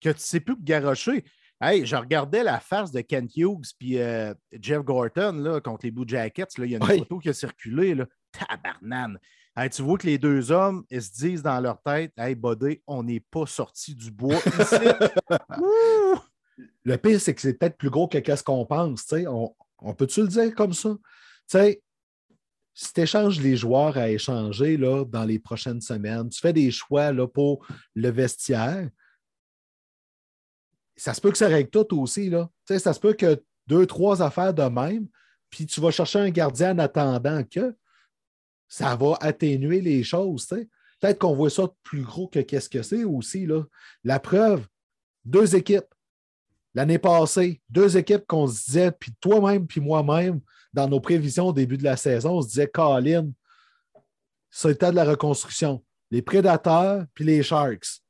que 0.00 0.10
tu 0.10 0.16
ne 0.16 0.20
sais 0.20 0.40
plus 0.40 0.56
que 0.56 0.62
garocher. 0.62 1.24
Hey, 1.58 1.86
je 1.86 1.96
regardais 1.96 2.44
la 2.44 2.60
face 2.60 2.92
de 2.92 3.00
Kent 3.00 3.34
Hughes 3.34 3.72
puis 3.78 3.98
euh, 3.98 4.34
Jeff 4.60 4.82
Gorton 4.82 5.32
là, 5.32 5.58
contre 5.60 5.86
les 5.86 5.90
Blue 5.90 6.04
Jackets. 6.06 6.58
Là. 6.58 6.66
Il 6.66 6.72
y 6.72 6.76
a 6.76 6.78
une 6.78 6.98
photo 6.98 7.18
qui 7.18 7.30
a 7.30 7.32
circulé. 7.32 7.94
Là. 7.94 8.04
Tabarnane. 8.30 9.18
Tu 9.70 9.82
vois 9.82 9.98
que 9.98 10.06
les 10.06 10.18
deux 10.18 10.50
hommes, 10.52 10.84
ils 10.90 11.02
se 11.02 11.12
disent 11.12 11.42
dans 11.42 11.60
leur 11.60 11.80
tête 11.82 12.12
Hey, 12.16 12.34
Buddy, 12.34 12.82
on 12.86 13.02
n'est 13.02 13.20
pas 13.20 13.46
sorti 13.46 13.94
du 13.94 14.10
bois 14.10 14.36
ici. 14.36 14.84
le 16.84 16.96
pire, 16.96 17.20
c'est 17.20 17.34
que 17.34 17.40
c'est 17.40 17.54
peut-être 17.54 17.76
plus 17.76 17.90
gros 17.90 18.08
que 18.08 18.36
ce 18.36 18.42
qu'on 18.42 18.66
pense. 18.66 19.12
On, 19.12 19.54
on 19.78 19.94
peut-tu 19.94 20.22
le 20.22 20.28
dire 20.28 20.54
comme 20.54 20.72
ça? 20.72 20.96
sais, 21.46 21.82
si 22.74 22.92
tu 22.92 23.00
échanges 23.00 23.40
les 23.40 23.56
joueurs 23.56 23.96
à 23.96 24.10
échanger 24.10 24.76
là, 24.76 25.04
dans 25.04 25.24
les 25.24 25.38
prochaines 25.38 25.80
semaines, 25.80 26.28
tu 26.28 26.40
fais 26.40 26.52
des 26.52 26.70
choix 26.70 27.12
là, 27.12 27.26
pour 27.26 27.66
le 27.94 28.10
vestiaire, 28.10 28.90
ça 30.96 31.14
se 31.14 31.20
peut 31.20 31.30
que 31.30 31.38
ça 31.38 31.48
règle 31.48 31.70
tout 31.70 31.98
aussi. 32.00 32.28
Là. 32.28 32.50
Ça 32.66 32.92
se 32.92 33.00
peut 33.00 33.14
que 33.14 33.42
deux, 33.66 33.86
trois 33.86 34.22
affaires 34.22 34.54
de 34.54 34.62
même, 34.64 35.08
puis 35.50 35.66
tu 35.66 35.80
vas 35.80 35.90
chercher 35.90 36.18
un 36.18 36.30
gardien 36.30 36.74
en 36.74 36.78
attendant 36.78 37.42
que 37.44 37.74
ça 38.68 38.96
va 38.96 39.16
atténuer 39.20 39.80
les 39.80 40.02
choses. 40.02 40.46
Peut-être 40.46 41.18
qu'on 41.18 41.34
voit 41.34 41.50
ça 41.50 41.68
plus 41.82 42.02
gros 42.02 42.28
que 42.28 42.40
qu'est-ce 42.40 42.68
que 42.68 42.82
c'est 42.82 43.04
aussi. 43.04 43.46
La 44.04 44.18
preuve, 44.20 44.66
deux 45.24 45.54
équipes. 45.56 45.86
L'année 46.74 46.98
passée, 46.98 47.62
deux 47.70 47.96
équipes 47.96 48.26
qu'on 48.26 48.46
se 48.46 48.66
disait, 48.66 48.92
puis 48.92 49.12
toi-même, 49.20 49.66
puis 49.66 49.80
moi-même, 49.80 50.40
dans 50.74 50.88
nos 50.88 51.00
prévisions 51.00 51.46
au 51.46 51.52
début 51.52 51.78
de 51.78 51.84
la 51.84 51.96
saison, 51.96 52.38
on 52.38 52.42
se 52.42 52.48
disait, 52.48 52.68
Colin, 52.68 53.30
c'était 54.50 54.90
de 54.90 54.96
la 54.96 55.04
reconstruction. 55.04 55.82
Les 56.10 56.22
Prédateurs, 56.22 57.04
puis 57.14 57.24
les 57.24 57.42
Sharks. 57.42 58.02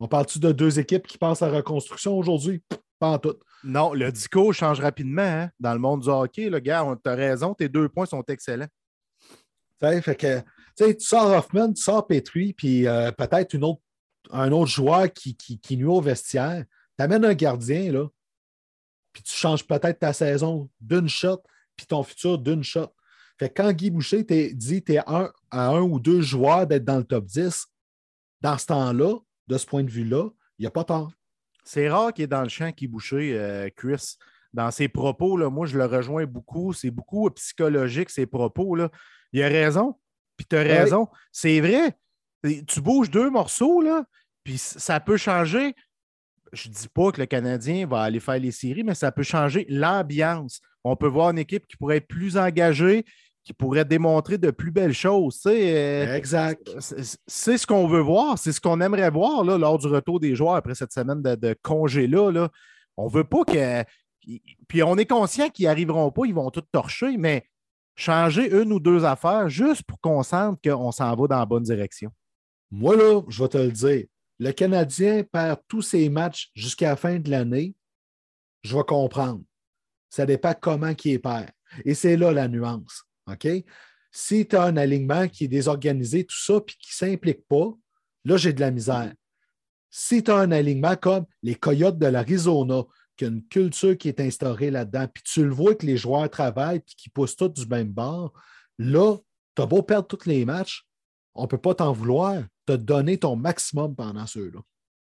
On 0.00 0.06
parle-tu 0.06 0.38
de 0.38 0.52
deux 0.52 0.78
équipes 0.78 1.06
qui 1.06 1.18
passent 1.18 1.42
à 1.42 1.50
la 1.50 1.56
reconstruction 1.56 2.16
aujourd'hui? 2.16 2.62
Pas 2.98 3.08
en 3.12 3.18
tout. 3.18 3.36
Non, 3.64 3.92
le 3.92 4.12
discours 4.12 4.54
change 4.54 4.80
rapidement 4.80 5.22
hein, 5.22 5.50
dans 5.58 5.72
le 5.72 5.80
monde 5.80 6.02
du 6.02 6.08
hockey. 6.08 6.48
Le 6.48 6.60
gars, 6.60 6.86
tu 7.02 7.10
as 7.10 7.14
raison, 7.14 7.54
tes 7.54 7.68
deux 7.68 7.88
points 7.88 8.06
sont 8.06 8.22
excellents. 8.28 8.68
Fait 9.80 10.16
que, 10.16 10.40
tu 10.76 11.00
sors 11.00 11.30
Hoffman, 11.36 11.72
tu 11.72 11.82
sors 11.82 12.06
Petrie, 12.06 12.52
puis 12.52 12.86
euh, 12.86 13.10
peut-être 13.12 13.54
autre, 13.56 13.80
un 14.30 14.52
autre 14.52 14.70
joueur 14.70 15.12
qui, 15.12 15.36
qui, 15.36 15.76
nuit 15.76 15.84
au 15.84 16.00
vestiaire. 16.00 16.64
Tu 16.96 17.04
amènes 17.04 17.24
un 17.24 17.34
gardien, 17.34 17.92
là, 17.92 18.06
puis 19.12 19.22
tu 19.22 19.32
changes 19.32 19.66
peut-être 19.66 19.98
ta 19.98 20.12
saison 20.12 20.68
d'une 20.80 21.08
shot, 21.08 21.42
puis 21.76 21.86
ton 21.86 22.02
futur 22.02 22.38
d'une 22.38 22.62
shot. 22.62 22.92
Fait 23.38 23.48
que 23.48 23.62
quand 23.62 23.72
Guy 23.72 23.90
Boucher 23.90 24.24
dit 24.24 24.82
que 24.82 24.86
tu 24.86 24.92
es 24.94 24.98
à 24.98 25.32
un 25.50 25.80
ou 25.80 26.00
deux 26.00 26.20
joueurs 26.20 26.66
d'être 26.66 26.84
dans 26.84 26.98
le 26.98 27.04
top 27.04 27.24
10, 27.24 27.66
dans 28.40 28.58
ce 28.58 28.66
temps-là, 28.66 29.14
de 29.46 29.58
ce 29.58 29.66
point 29.66 29.84
de 29.84 29.90
vue-là, 29.90 30.28
il 30.58 30.62
n'y 30.62 30.66
a 30.66 30.70
pas 30.70 30.84
tort. 30.84 31.12
C'est 31.64 31.88
rare 31.88 32.12
qu'il 32.12 32.24
est 32.24 32.28
dans 32.28 32.42
le 32.42 32.48
champ 32.48 32.72
qui 32.72 32.86
bouché, 32.86 33.38
euh, 33.38 33.68
Chris. 33.74 34.16
Dans 34.52 34.70
ses 34.70 34.88
propos, 34.88 35.36
là, 35.36 35.50
moi, 35.50 35.66
je 35.66 35.76
le 35.76 35.84
rejoins 35.84 36.24
beaucoup. 36.24 36.72
C'est 36.72 36.90
beaucoup 36.90 37.28
psychologique, 37.30 38.10
ses 38.10 38.26
propos. 38.26 38.74
Là. 38.74 38.90
Il 39.32 39.42
a 39.42 39.48
raison. 39.48 39.94
Puis 40.36 40.46
tu 40.48 40.56
as 40.56 40.62
raison. 40.62 41.08
C'est 41.32 41.60
vrai. 41.60 41.96
Tu 42.66 42.80
bouges 42.80 43.10
deux 43.10 43.30
morceaux, 43.30 43.82
là, 43.82 44.04
puis 44.44 44.58
ça 44.58 45.00
peut 45.00 45.16
changer. 45.16 45.74
Je 46.52 46.68
ne 46.68 46.74
dis 46.74 46.88
pas 46.88 47.12
que 47.12 47.20
le 47.20 47.26
Canadien 47.26 47.86
va 47.86 48.02
aller 48.02 48.20
faire 48.20 48.38
les 48.38 48.52
séries, 48.52 48.84
mais 48.84 48.94
ça 48.94 49.12
peut 49.12 49.22
changer 49.22 49.66
l'ambiance. 49.68 50.60
On 50.84 50.96
peut 50.96 51.08
voir 51.08 51.30
une 51.30 51.38
équipe 51.38 51.66
qui 51.66 51.76
pourrait 51.76 51.98
être 51.98 52.06
plus 52.06 52.38
engagée, 52.38 53.04
qui 53.44 53.52
pourrait 53.52 53.84
démontrer 53.84 54.38
de 54.38 54.50
plus 54.50 54.70
belles 54.70 54.94
choses. 54.94 55.40
Euh, 55.46 56.14
exact. 56.14 56.70
C'est 57.26 57.58
ce 57.58 57.66
qu'on 57.66 57.86
veut 57.86 58.00
voir, 58.00 58.38
c'est 58.38 58.52
ce 58.52 58.60
qu'on 58.60 58.80
aimerait 58.80 59.10
voir 59.10 59.44
là, 59.44 59.58
lors 59.58 59.78
du 59.78 59.86
retour 59.88 60.20
des 60.20 60.34
joueurs 60.34 60.54
après 60.54 60.74
cette 60.74 60.92
semaine 60.92 61.20
de, 61.22 61.56
congé-là. 61.62 62.30
Là. 62.30 62.48
On 62.96 63.06
ne 63.06 63.12
veut 63.12 63.24
pas 63.24 63.44
que. 63.44 63.84
Puis 64.68 64.82
on 64.82 64.96
est 64.96 65.06
conscient 65.06 65.48
qu'ils 65.48 65.64
n'y 65.64 65.70
arriveront 65.70 66.10
pas, 66.10 66.26
ils 66.26 66.34
vont 66.34 66.50
tout 66.50 66.62
torcher, 66.72 67.16
mais 67.16 67.44
changer 67.98 68.48
une 68.50 68.72
ou 68.72 68.78
deux 68.78 69.04
affaires 69.04 69.48
juste 69.48 69.82
pour 69.82 70.00
qu'on 70.00 70.22
sente 70.22 70.62
qu'on 70.62 70.92
s'en 70.92 71.14
va 71.16 71.26
dans 71.26 71.38
la 71.40 71.46
bonne 71.46 71.64
direction. 71.64 72.12
Moi, 72.70 72.96
là, 72.96 73.22
je 73.28 73.42
vais 73.42 73.48
te 73.48 73.58
le 73.58 73.72
dire. 73.72 74.04
Le 74.38 74.52
Canadien 74.52 75.24
perd 75.24 75.58
tous 75.66 75.82
ses 75.82 76.08
matchs 76.08 76.50
jusqu'à 76.54 76.90
la 76.90 76.96
fin 76.96 77.18
de 77.18 77.28
l'année. 77.28 77.74
Je 78.62 78.76
vais 78.76 78.84
comprendre. 78.84 79.42
Ça 80.08 80.24
dépend 80.24 80.54
comment 80.58 80.94
qui 80.94 81.12
est 81.12 81.18
perd. 81.18 81.50
Et 81.84 81.94
c'est 81.94 82.16
là 82.16 82.32
la 82.32 82.46
nuance. 82.46 83.02
OK? 83.26 83.48
Si 84.12 84.46
tu 84.46 84.56
as 84.56 84.62
un 84.62 84.76
alignement 84.76 85.26
qui 85.26 85.44
est 85.44 85.48
désorganisé, 85.48 86.24
tout 86.24 86.38
ça, 86.38 86.60
puis 86.60 86.76
qui 86.80 86.90
ne 86.92 87.10
s'implique 87.10 87.46
pas, 87.48 87.74
là, 88.24 88.36
j'ai 88.36 88.52
de 88.52 88.60
la 88.60 88.70
misère. 88.70 89.12
Si 89.90 90.22
tu 90.22 90.30
as 90.30 90.36
un 90.36 90.52
alignement 90.52 90.94
comme 90.94 91.26
les 91.42 91.56
Coyotes 91.56 91.98
de 91.98 92.06
l'Arizona, 92.06 92.84
qui 93.18 93.26
a 93.26 93.28
une 93.28 93.46
culture 93.46 93.98
qui 93.98 94.08
est 94.08 94.20
instaurée 94.20 94.70
là-dedans, 94.70 95.06
puis 95.12 95.22
tu 95.22 95.44
le 95.44 95.50
vois 95.50 95.74
que 95.74 95.84
les 95.84 95.98
joueurs 95.98 96.30
travaillent 96.30 96.78
et 96.78 96.94
qu'ils 96.96 97.12
poussent 97.12 97.36
tous 97.36 97.48
du 97.48 97.66
même 97.66 97.92
bord, 97.92 98.32
là, 98.78 99.16
tu 99.54 99.62
as 99.62 99.66
beau 99.66 99.82
perdre 99.82 100.06
tous 100.08 100.26
les 100.26 100.44
matchs, 100.46 100.86
on 101.34 101.42
ne 101.42 101.48
peut 101.48 101.58
pas 101.58 101.74
t'en 101.74 101.92
vouloir. 101.92 102.42
Tu 102.66 102.72
as 102.72 102.76
donné 102.76 103.18
ton 103.18 103.36
maximum 103.36 103.94
pendant 103.94 104.26
ceux-là 104.26 104.60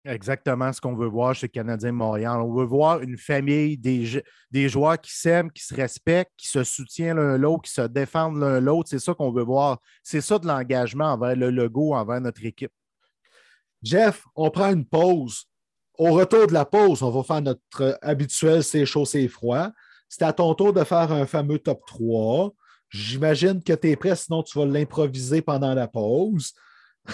exactement 0.05 0.71
ce 0.71 0.79
qu'on 0.81 0.95
veut 0.95 1.07
voir 1.07 1.35
chez 1.35 1.49
Canadien 1.49 1.91
Montréal. 1.91 2.41
On 2.41 2.53
veut 2.53 2.65
voir 2.65 3.01
une 3.01 3.17
famille, 3.17 3.77
des, 3.77 4.23
des 4.51 4.69
joueurs 4.69 4.99
qui 4.99 5.13
s'aiment, 5.13 5.51
qui 5.51 5.63
se 5.63 5.73
respectent, 5.73 6.31
qui 6.37 6.47
se 6.47 6.63
soutiennent 6.63 7.17
l'un 7.17 7.37
l'autre, 7.37 7.63
qui 7.63 7.73
se 7.73 7.81
défendent 7.81 8.39
l'un 8.39 8.59
l'autre. 8.59 8.89
C'est 8.89 8.99
ça 8.99 9.13
qu'on 9.13 9.31
veut 9.31 9.43
voir. 9.43 9.79
C'est 10.03 10.21
ça 10.21 10.39
de 10.39 10.47
l'engagement 10.47 11.13
envers 11.13 11.35
le 11.35 11.49
logo, 11.49 11.93
envers 11.93 12.21
notre 12.21 12.43
équipe. 12.45 12.71
Jeff, 13.81 14.25
on 14.35 14.49
prend 14.49 14.71
une 14.71 14.85
pause. 14.85 15.45
Au 15.99 16.13
retour 16.13 16.47
de 16.47 16.53
la 16.53 16.63
pause, 16.63 17.03
on 17.03 17.09
va 17.09 17.23
faire 17.23 17.41
notre 17.41 17.99
habituel 18.01 18.63
c'est 18.63 18.85
chaud, 18.85 19.03
c'est 19.03 19.27
froid. 19.27 19.69
C'est 20.07 20.23
à 20.23 20.31
ton 20.31 20.55
tour 20.55 20.71
de 20.71 20.85
faire 20.85 21.11
un 21.11 21.25
fameux 21.25 21.59
top 21.59 21.81
3. 21.85 22.53
J'imagine 22.89 23.61
que 23.61 23.73
tu 23.73 23.89
es 23.89 23.97
prêt, 23.97 24.15
sinon 24.15 24.41
tu 24.41 24.57
vas 24.57 24.65
l'improviser 24.65 25.41
pendant 25.41 25.73
la 25.73 25.89
pause. 25.89 26.53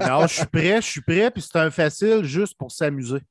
non, 0.00 0.26
je 0.26 0.34
suis 0.34 0.46
prêt, 0.46 0.82
je 0.82 0.86
suis 0.86 1.00
prêt, 1.00 1.30
puis 1.30 1.42
c'est 1.42 1.58
un 1.58 1.70
facile 1.70 2.22
juste 2.22 2.58
pour 2.58 2.70
s'amuser. 2.70 3.22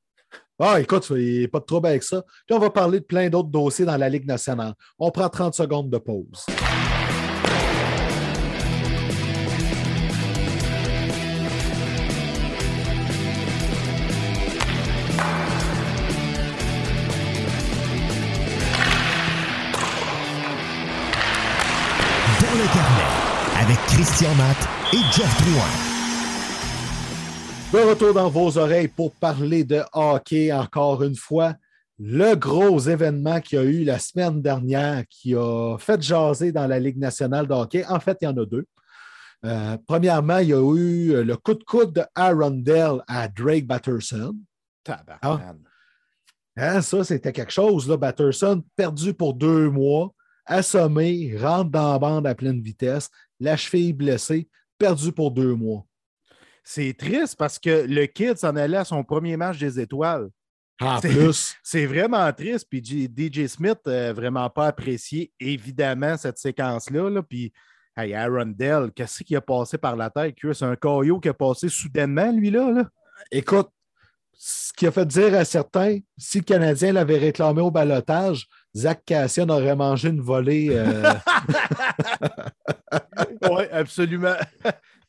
Ah, 0.57 0.81
écoute, 0.81 1.07
il 1.11 1.39
n'y 1.39 1.43
a 1.45 1.47
pas 1.47 1.59
de 1.59 1.65
trouble 1.65 1.87
avec 1.87 2.01
ça. 2.01 2.23
Puis 2.47 2.55
on 2.55 2.59
va 2.59 2.71
parler 2.71 2.99
de 2.99 3.05
plein 3.05 3.29
d'autres 3.29 3.49
dossiers 3.49 3.85
dans 3.85 3.95
la 3.95 4.09
Ligue 4.09 4.25
nationale. 4.25 4.73
On 4.97 5.11
prend 5.11 5.29
30 5.29 5.53
secondes 5.53 5.91
de 5.91 5.99
pause. 5.99 6.47
Christian 23.99 24.33
Matt 24.35 24.55
et 24.93 25.03
Jeff 25.11 25.41
Drouin. 25.41 25.73
De 27.73 27.89
retour 27.89 28.13
dans 28.13 28.29
vos 28.29 28.57
oreilles 28.57 28.87
pour 28.87 29.11
parler 29.11 29.65
de 29.65 29.81
hockey 29.91 30.53
encore 30.53 31.03
une 31.03 31.17
fois. 31.17 31.55
le 31.97 32.33
gros 32.35 32.79
événement 32.79 33.41
qu'il 33.41 33.59
y 33.59 33.61
a 33.61 33.65
eu 33.65 33.83
la 33.83 33.99
semaine 33.99 34.41
dernière 34.41 35.03
qui 35.09 35.35
a 35.35 35.75
fait 35.77 36.01
jaser 36.01 36.53
dans 36.53 36.65
la 36.65 36.79
Ligue 36.79 36.97
nationale 36.97 37.45
de 37.45 37.53
hockey, 37.53 37.85
en 37.89 37.99
fait, 37.99 38.17
il 38.21 38.25
y 38.25 38.27
en 38.29 38.37
a 38.37 38.45
deux. 38.45 38.65
Euh, 39.45 39.75
premièrement, 39.85 40.37
il 40.37 40.47
y 40.47 40.53
a 40.53 40.75
eu 40.77 41.21
le 41.21 41.35
coup 41.35 41.55
de 41.55 41.63
coude 41.65 41.91
de 41.91 42.03
Arundel 42.15 43.03
à 43.05 43.27
Drake 43.27 43.67
Batterson. 43.67 44.33
Ah. 45.21 45.55
Hein, 46.55 46.81
ça, 46.81 47.03
c'était 47.03 47.33
quelque 47.33 47.51
chose. 47.51 47.89
Là. 47.89 47.97
Batterson, 47.97 48.63
perdu 48.77 49.13
pour 49.13 49.33
deux 49.33 49.69
mois, 49.69 50.13
assommé, 50.49 51.37
rentre 51.37 51.69
dans 51.69 51.93
la 51.93 51.99
bande 51.99 52.27
à 52.27 52.35
pleine 52.35 52.61
vitesse, 52.61 53.09
la 53.39 53.55
cheville 53.55 53.93
blessée, 53.93 54.49
perdu 54.77 55.13
pour 55.13 55.31
deux 55.31 55.55
mois. 55.55 55.85
C'est 56.63 56.93
triste 56.93 57.37
parce 57.37 57.57
que 57.57 57.85
le 57.87 58.05
kid 58.05 58.37
s'en 58.37 58.55
allait 58.55 58.77
à 58.77 58.85
son 58.85 59.03
premier 59.03 59.37
match 59.37 59.57
des 59.57 59.79
étoiles. 59.79 60.29
En 60.81 60.99
plus. 60.99 61.55
C'est 61.63 61.85
vraiment 61.85 62.31
triste. 62.33 62.67
Puis 62.69 62.81
DJ 62.83 63.47
Smith 63.47 63.79
n'a 63.85 64.13
vraiment 64.13 64.49
pas 64.49 64.67
apprécié, 64.67 65.31
évidemment, 65.39 66.17
cette 66.17 66.37
séquence-là. 66.37 67.09
Là. 67.09 67.23
Puis, 67.23 67.51
hey, 67.97 68.13
Aaron 68.13 68.53
Dell, 68.55 68.91
qu'est-ce 68.95 69.23
qui 69.23 69.35
a 69.35 69.41
passé 69.41 69.77
par 69.77 69.95
la 69.95 70.09
tête? 70.09 70.35
C'est 70.41 70.63
un 70.63 70.75
caillot 70.75 71.19
qui 71.19 71.29
a 71.29 71.33
passé 71.33 71.69
soudainement, 71.69 72.31
lui-là. 72.31 72.71
Là. 72.71 72.89
Écoute, 73.31 73.69
ce 74.33 74.71
qui 74.71 74.87
a 74.87 74.91
fait 74.91 75.05
dire 75.05 75.33
à 75.35 75.43
certains, 75.43 75.99
si 76.17 76.37
le 76.37 76.45
Canadien 76.45 76.93
l'avait 76.93 77.17
réclamé 77.17 77.61
au 77.61 77.71
balotage, 77.71 78.47
Zach 78.75 79.03
Cassian 79.05 79.49
aurait 79.49 79.75
mangé 79.75 80.09
une 80.09 80.21
volée. 80.21 80.69
Euh. 80.71 81.13
oui, 83.51 83.63
absolument. 83.71 84.35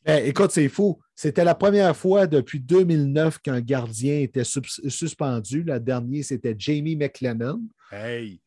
Ben, 0.03 0.25
écoute, 0.25 0.51
c'est 0.51 0.69
fou. 0.69 0.99
C'était 1.15 1.43
la 1.43 1.55
première 1.55 1.95
fois 1.95 2.27
depuis 2.27 2.59
2009 2.59 3.39
qu'un 3.39 3.61
gardien 3.61 4.19
était 4.19 4.43
suspendu. 4.43 5.63
La 5.63 5.79
dernière, 5.79 6.23
c'était 6.23 6.55
Jamie 6.57 6.95
McLennan. 6.95 7.61
Hey! 7.91 8.41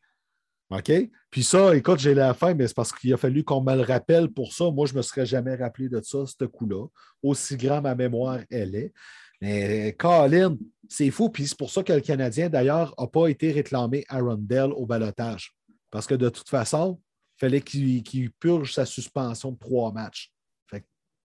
OK? 0.69 0.91
Puis 1.29 1.43
ça, 1.43 1.75
écoute, 1.75 1.99
j'ai 1.99 2.13
la 2.13 2.33
fin, 2.33 2.53
mais 2.53 2.67
c'est 2.67 2.75
parce 2.75 2.91
qu'il 2.91 3.13
a 3.13 3.17
fallu 3.17 3.43
qu'on 3.43 3.61
me 3.61 3.75
le 3.75 3.81
rappelle 3.81 4.29
pour 4.29 4.51
ça. 4.53 4.71
Moi, 4.71 4.87
je 4.87 4.93
ne 4.93 4.97
me 4.97 5.01
serais 5.03 5.25
jamais 5.25 5.55
rappelé 5.55 5.89
de 5.89 6.01
ça, 6.01 6.25
ce 6.25 6.45
coup-là. 6.45 6.87
Aussi 7.21 7.55
grand 7.55 7.81
ma 7.81 7.95
mémoire 7.95 8.39
elle 8.49 8.75
est. 8.75 8.93
Mais 9.41 9.93
Colin, 9.97 10.57
c'est 10.89 11.11
fou. 11.11 11.29
Puis 11.29 11.47
c'est 11.47 11.57
pour 11.57 11.69
ça 11.69 11.83
que 11.83 11.93
le 11.93 12.01
Canadien, 12.01 12.49
d'ailleurs, 12.49 12.93
n'a 12.97 13.07
pas 13.07 13.27
été 13.27 13.51
réclamé 13.51 14.05
à 14.09 14.19
Rondell 14.19 14.71
au 14.73 14.85
balotage. 14.85 15.53
Parce 15.91 16.07
que 16.07 16.15
de 16.15 16.29
toute 16.29 16.49
façon, 16.49 16.99
il 17.37 17.39
fallait 17.39 17.61
qu'il 17.61 18.31
purge 18.39 18.73
sa 18.73 18.85
suspension 18.85 19.51
de 19.51 19.57
trois 19.57 19.91
matchs. 19.91 20.31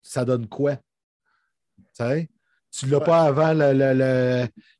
ça 0.02 0.26
donne 0.26 0.48
quoi? 0.48 0.78
Tu 2.72 2.86
ne 2.86 2.92
l'as 2.92 3.00
pas 3.00 3.24
avant 3.24 3.54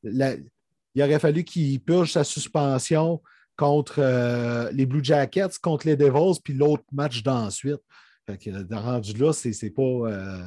Il 0.04 1.04
aurait 1.04 1.20
fallu 1.20 1.44
qu'il 1.44 1.80
purge 1.82 2.14
sa 2.14 2.24
suspension 2.24 3.22
contre 3.56 3.96
euh, 4.00 4.72
les 4.72 4.86
Blue 4.86 5.04
Jackets, 5.04 5.60
contre 5.62 5.86
les 5.86 5.98
Devils, 5.98 6.40
puis 6.42 6.54
l'autre 6.54 6.86
match 6.94 7.24
d'ensuite. 7.24 7.82
rendu 8.28 9.14
là, 9.14 9.34
c'est 9.34 9.70
pas, 9.72 9.82
euh, 9.82 10.44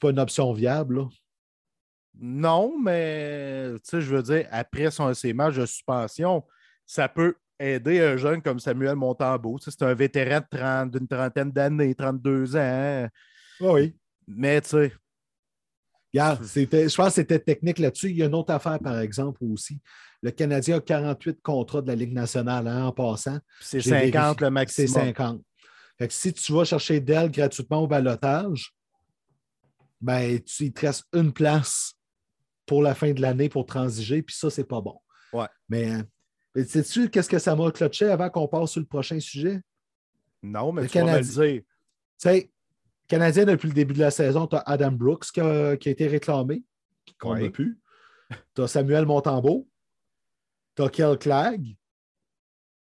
pas 0.00 0.10
une 0.10 0.20
option 0.20 0.52
viable. 0.52 1.06
Non, 2.20 2.78
mais 2.78 3.72
je 3.90 3.98
veux 3.98 4.22
dire, 4.22 4.46
après 4.50 4.90
son, 4.90 5.12
ses 5.14 5.32
matchs 5.32 5.56
de 5.56 5.66
suspension, 5.66 6.44
ça 6.86 7.08
peut 7.08 7.34
aider 7.58 8.00
un 8.00 8.16
jeune 8.16 8.42
comme 8.42 8.60
Samuel 8.60 8.96
Montambeau. 8.96 9.58
C'est 9.60 9.82
un 9.82 9.94
vétéran 9.94 10.86
d'une 10.86 11.08
trentaine 11.08 11.50
d'années, 11.50 11.94
32 11.94 12.56
ans. 12.56 12.60
Hein. 12.60 13.08
Ah 13.60 13.72
oui. 13.72 13.96
Mais 14.26 14.60
tu 14.60 14.68
sais. 14.68 14.92
je 16.12 16.94
pense 16.94 17.08
que 17.08 17.12
c'était 17.14 17.38
technique 17.38 17.78
là-dessus. 17.78 18.10
Il 18.10 18.16
y 18.16 18.22
a 18.22 18.26
une 18.26 18.34
autre 18.34 18.52
affaire, 18.52 18.78
par 18.78 18.98
exemple, 18.98 19.42
aussi. 19.44 19.80
Le 20.22 20.30
Canadien 20.30 20.76
a 20.76 20.80
48 20.80 21.40
contrats 21.42 21.82
de 21.82 21.88
la 21.88 21.94
Ligue 21.94 22.12
nationale 22.12 22.68
hein, 22.68 22.86
en 22.86 22.92
passant. 22.92 23.38
C'est 23.60 23.80
50 23.80 24.40
le 24.40 24.50
maximum. 24.50 24.88
C'est 24.88 25.00
50. 25.00 25.42
Fait 25.98 26.08
que 26.08 26.14
si 26.14 26.32
tu 26.32 26.52
vas 26.52 26.64
chercher 26.64 27.00
Dell 27.00 27.30
gratuitement 27.30 27.82
au 27.82 27.86
balotage, 27.86 28.72
ben, 30.00 30.40
tu, 30.40 30.64
il 30.64 30.72
te 30.72 30.86
reste 30.86 31.04
une 31.12 31.32
place 31.32 31.94
pour 32.66 32.82
la 32.82 32.94
fin 32.94 33.12
de 33.12 33.20
l'année 33.20 33.48
pour 33.48 33.66
transiger, 33.66 34.22
puis 34.22 34.34
ça, 34.34 34.50
c'est 34.50 34.64
pas 34.64 34.80
bon. 34.80 35.00
Ouais. 35.32 35.46
Mais, 35.68 35.96
mais 36.54 36.64
sais-tu 36.64 37.10
qu'est-ce 37.10 37.28
que 37.28 37.38
ça 37.38 37.56
m'a 37.56 37.70
clutché 37.70 38.06
avant 38.06 38.30
qu'on 38.30 38.48
passe 38.48 38.72
sur 38.72 38.80
le 38.80 38.86
prochain 38.86 39.18
sujet? 39.20 39.60
Non, 40.42 40.72
mais 40.72 40.82
le 40.82 40.88
tu 40.88 40.94
Canadien, 40.94 41.22
Tu 41.22 41.64
sais, 42.18 42.52
Canadien, 43.08 43.44
depuis 43.44 43.68
le 43.68 43.74
début 43.74 43.94
de 43.94 44.00
la 44.00 44.10
saison, 44.10 44.46
tu 44.46 44.56
as 44.56 44.60
Adam 44.60 44.92
Brooks 44.92 45.30
qui 45.32 45.40
a, 45.40 45.74
été 45.74 46.06
réclamé, 46.06 46.64
qu'on 47.18 47.36
n'a 47.36 47.50
plus. 47.50 47.78
Tu 48.54 48.62
as 48.62 48.68
Samuel 48.68 49.06
Montembeau. 49.06 49.68
Tu 50.74 50.82
as 50.82 50.88
Kel 50.88 51.18
Clegg. 51.18 51.76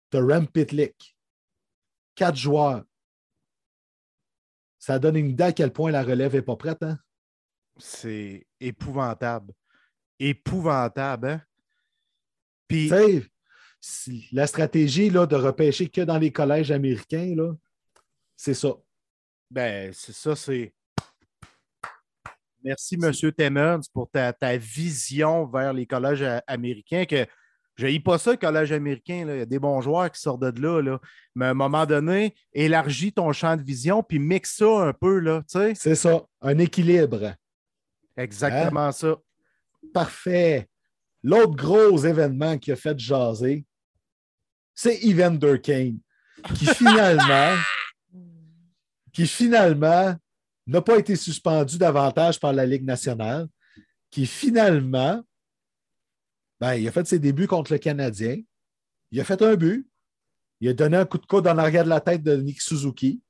Tu 0.09 0.17
as 0.17 0.21
Rem 0.21 0.47
Pitlick. 0.47 1.17
Quatre 2.15 2.37
joueurs. 2.37 2.83
Ça 4.79 4.99
donne 4.99 5.17
une 5.17 5.29
idée 5.29 5.43
à 5.43 5.51
quel 5.53 5.71
point 5.71 5.91
la 5.91 6.03
relève 6.03 6.33
n'est 6.33 6.41
pas 6.41 6.55
prête. 6.55 6.83
Hein? 6.83 6.99
C'est 7.77 8.47
épouvantable 8.59 9.53
épouvantable. 10.19 11.27
Hein? 11.27 11.41
Puis. 12.67 12.89
la 14.31 14.47
stratégie 14.47 15.09
là, 15.09 15.25
de 15.25 15.35
repêcher 15.35 15.89
que 15.89 16.01
dans 16.01 16.17
les 16.17 16.31
collèges 16.31 16.71
américains, 16.71 17.33
là, 17.35 17.53
c'est 18.35 18.53
ça. 18.53 18.73
Ben, 19.51 19.91
c'est 19.93 20.15
ça, 20.15 20.35
c'est. 20.35 20.73
Merci, 22.63 22.95
M. 22.95 23.11
Timmons, 23.37 23.81
pour 23.93 24.09
ta, 24.09 24.33
vision 24.57 25.45
vers 25.45 25.73
les 25.73 25.85
collèges 25.85 26.25
américains. 26.47 27.05
Que 27.05 27.25
je 27.75 27.87
n'ai 27.87 27.99
pas 27.99 28.17
ça, 28.17 28.31
le 28.31 28.37
collège 28.37 28.71
américain. 28.71 29.25
Là. 29.25 29.35
Il 29.35 29.39
y 29.39 29.41
a 29.41 29.45
des 29.45 29.59
bons 29.59 29.81
joueurs 29.81 30.09
qui 30.11 30.21
sortent 30.21 30.41
de 30.41 30.61
là, 30.61 30.81
là. 30.81 30.99
Mais 31.35 31.45
à 31.45 31.49
un 31.49 31.53
moment 31.53 31.85
donné, 31.85 32.35
élargis 32.53 33.11
ton 33.11 33.31
champ 33.33 33.57
de 33.57 33.63
vision 33.63 34.01
puis 34.01 34.19
mixe 34.19 34.57
ça 34.57 34.79
un 34.79 34.93
peu. 34.93 35.19
Là, 35.19 35.43
c'est 35.47 35.95
ça, 35.95 36.23
un 36.41 36.57
équilibre. 36.57 37.35
Exactement 38.15 38.87
hein? 38.87 38.91
ça. 38.91 39.17
Parfait. 39.93 40.67
L'autre 41.23 41.55
gros 41.55 41.97
événement 41.97 42.57
qui 42.57 42.71
a 42.71 42.75
fait 42.75 42.97
jaser, 42.99 43.65
c'est 44.75 44.99
Evander 45.03 45.59
Kane, 45.61 45.99
qui 46.55 46.65
finalement, 46.75 47.55
qui 49.11 49.25
finalement 49.27 50.15
n'a 50.67 50.81
pas 50.81 50.97
été 50.97 51.15
suspendu 51.15 51.77
davantage 51.77 52.39
par 52.39 52.53
la 52.53 52.65
Ligue 52.65 52.85
nationale, 52.85 53.47
qui 54.09 54.25
finalement, 54.25 55.23
ben, 56.59 56.75
il 56.75 56.87
a 56.87 56.91
fait 56.91 57.07
ses 57.07 57.19
débuts 57.19 57.47
contre 57.47 57.73
le 57.73 57.79
Canadien. 57.79 58.41
Il 59.11 59.19
a 59.19 59.23
fait 59.23 59.41
un 59.41 59.55
but. 59.55 59.87
Il 60.59 60.69
a 60.69 60.73
donné 60.73 60.97
un 60.97 61.05
coup 61.05 61.17
de 61.17 61.25
coude 61.25 61.43
dans 61.43 61.53
l'arrière 61.53 61.83
de 61.83 61.89
la 61.89 61.99
tête 61.99 62.23
de 62.23 62.37
Nick 62.37 62.61
Suzuki. 62.61 63.21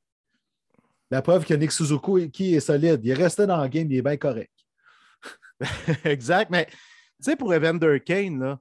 La 1.10 1.22
preuve 1.22 1.45
que 1.45 1.54
Nick 1.54 1.72
Suzuki 1.72 2.54
est 2.54 2.60
solide. 2.60 3.01
Il 3.04 3.10
est 3.10 3.16
resté 3.16 3.47
dans 3.47 3.62
le 3.62 3.68
game, 3.68 3.91
il 3.91 3.97
est 3.97 4.01
bien 4.01 4.18
correct. 4.18 4.53
exact. 6.05 6.49
Mais 6.51 6.66
tu 6.66 6.76
sais, 7.22 7.36
pour 7.36 7.53
Evander 7.53 7.99
Kane, 8.05 8.39
là, 8.39 8.59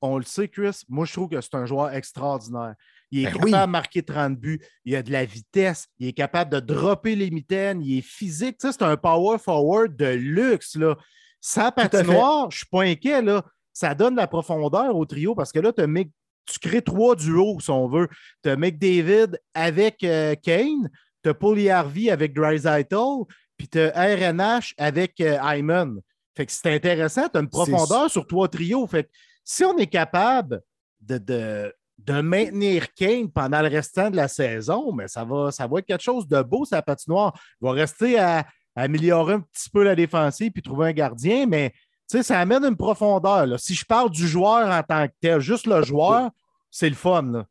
on 0.00 0.18
le 0.18 0.24
sait, 0.24 0.48
Chris, 0.48 0.82
moi, 0.88 1.04
je 1.06 1.12
trouve 1.12 1.28
que 1.28 1.40
c'est 1.40 1.54
un 1.54 1.66
joueur 1.66 1.92
extraordinaire. 1.92 2.74
Il 3.10 3.20
est 3.20 3.24
ben 3.24 3.32
capable 3.32 3.66
de 3.66 3.70
marquer 3.70 4.02
30 4.02 4.38
buts, 4.38 4.60
il 4.84 4.94
a 4.94 5.02
de 5.02 5.10
la 5.10 5.24
vitesse, 5.24 5.86
il 5.98 6.08
est 6.08 6.12
capable 6.12 6.52
de 6.52 6.60
dropper 6.60 7.16
les 7.16 7.30
mitaines, 7.30 7.80
il 7.82 7.98
est 7.98 8.02
physique. 8.02 8.58
Tu 8.58 8.66
sais, 8.66 8.72
c'est 8.72 8.84
un 8.84 8.96
power 8.96 9.38
forward 9.38 9.96
de 9.96 10.06
luxe. 10.06 10.76
Là. 10.76 10.96
Sa 11.40 11.72
patinoire, 11.72 12.50
je 12.50 12.56
ne 12.56 12.58
suis 12.58 12.66
pas 12.66 12.82
inquiet. 12.82 13.22
Là. 13.22 13.44
Ça 13.72 13.94
donne 13.94 14.14
de 14.14 14.20
la 14.20 14.26
profondeur 14.26 14.94
au 14.94 15.06
trio 15.06 15.34
parce 15.34 15.52
que 15.52 15.60
là, 15.60 15.72
tu 15.72 16.58
crées 16.60 16.82
trois 16.82 17.16
duos, 17.16 17.60
si 17.60 17.70
on 17.70 17.88
veut. 17.88 18.08
Tu 18.42 18.50
as 18.50 18.56
McDavid 18.56 19.38
avec 19.54 20.04
euh, 20.04 20.34
Kane, 20.34 20.90
tu 21.22 21.30
as 21.30 21.34
Paulie 21.34 21.70
Harvey 21.70 22.10
avec 22.10 22.34
Dreisaitl, 22.34 23.24
puis 23.56 23.68
tu 23.68 23.80
as 23.80 23.90
RNH 23.92 24.74
avec 24.76 25.20
euh, 25.20 25.38
Hyman. 25.42 26.00
Fait 26.38 26.46
que 26.46 26.52
c'est 26.52 26.72
intéressant, 26.72 27.28
tu 27.28 27.36
as 27.36 27.40
une 27.40 27.48
profondeur 27.48 28.08
sur 28.08 28.24
trois 28.24 28.46
trios. 28.46 28.86
Fait 28.86 29.10
si 29.42 29.64
on 29.64 29.76
est 29.76 29.88
capable 29.88 30.62
de, 31.00 31.18
de, 31.18 32.20
maintenir 32.20 32.94
Kane 32.94 33.28
pendant 33.28 33.60
le 33.60 33.66
restant 33.66 34.08
de 34.08 34.14
la 34.14 34.28
saison, 34.28 34.92
mais 34.92 35.08
ça 35.08 35.24
va, 35.24 35.50
ça 35.50 35.66
va 35.66 35.80
être 35.80 35.86
quelque 35.86 36.04
chose 36.04 36.28
de 36.28 36.40
beau, 36.42 36.64
sa 36.64 36.80
patinoire. 36.80 37.36
Il 37.60 37.64
va 37.64 37.72
rester 37.72 38.20
à, 38.20 38.46
améliorer 38.76 39.34
un 39.34 39.40
petit 39.40 39.68
peu 39.68 39.82
la 39.82 39.96
défensive 39.96 40.52
puis 40.52 40.62
trouver 40.62 40.90
un 40.90 40.92
gardien, 40.92 41.44
mais 41.46 41.74
ça 42.06 42.38
amène 42.38 42.64
une 42.64 42.76
profondeur. 42.76 43.58
Si 43.58 43.74
je 43.74 43.84
parle 43.84 44.10
du 44.10 44.28
joueur 44.28 44.70
en 44.70 44.82
tant 44.84 45.08
que 45.08 45.14
tel, 45.20 45.40
juste 45.40 45.66
le 45.66 45.82
joueur, 45.82 46.30
c'est 46.70 46.88
le 46.88 46.94
fun. 46.94 47.46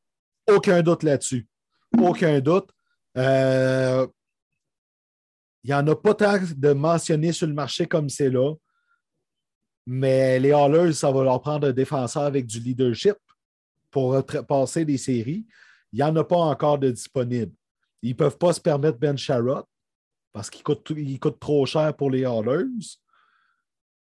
Aucun 0.50 0.82
doute 0.82 1.04
là-dessus. 1.04 1.46
Aucun 2.00 2.40
doute. 2.40 2.70
Euh, 3.18 4.08
il 5.66 5.72
n'y 5.72 5.74
en 5.74 5.86
a 5.88 5.96
pas 5.98 6.14
tant 6.14 6.38
de 6.56 6.72
mentionnés 6.72 7.34
sur 7.34 7.48
le 7.48 7.54
marché 7.54 7.86
comme 7.86 8.08
c'est 8.08 8.30
là. 8.30 8.54
Mais 9.90 10.38
les 10.38 10.52
Hallers, 10.52 10.92
ça 10.92 11.10
va 11.12 11.24
leur 11.24 11.42
prendre 11.42 11.70
un 11.70 11.72
défenseur 11.72 12.24
avec 12.24 12.46
du 12.46 12.60
leadership 12.60 13.16
pour 13.90 14.22
passer 14.48 14.84
des 14.84 14.98
séries. 14.98 15.46
Il 15.94 15.96
n'y 15.96 16.04
en 16.04 16.16
a 16.18 16.26
pas 16.26 16.36
encore 16.36 16.78
de 16.78 16.92
disponible. 16.92 17.54
Ils 18.02 18.10
ne 18.10 18.16
peuvent 18.16 18.38
pas 18.38 18.52
se 18.52 18.60
permettre 18.60 19.00
Ben 19.00 19.18
Sharrott 19.18 19.66
parce 20.34 20.50
qu'il 20.50 20.62
coûte, 20.62 20.92
coûte 21.20 21.40
trop 21.40 21.66
cher 21.66 21.96
pour 21.96 22.12
les 22.12 22.26
Hallers. 22.26 22.66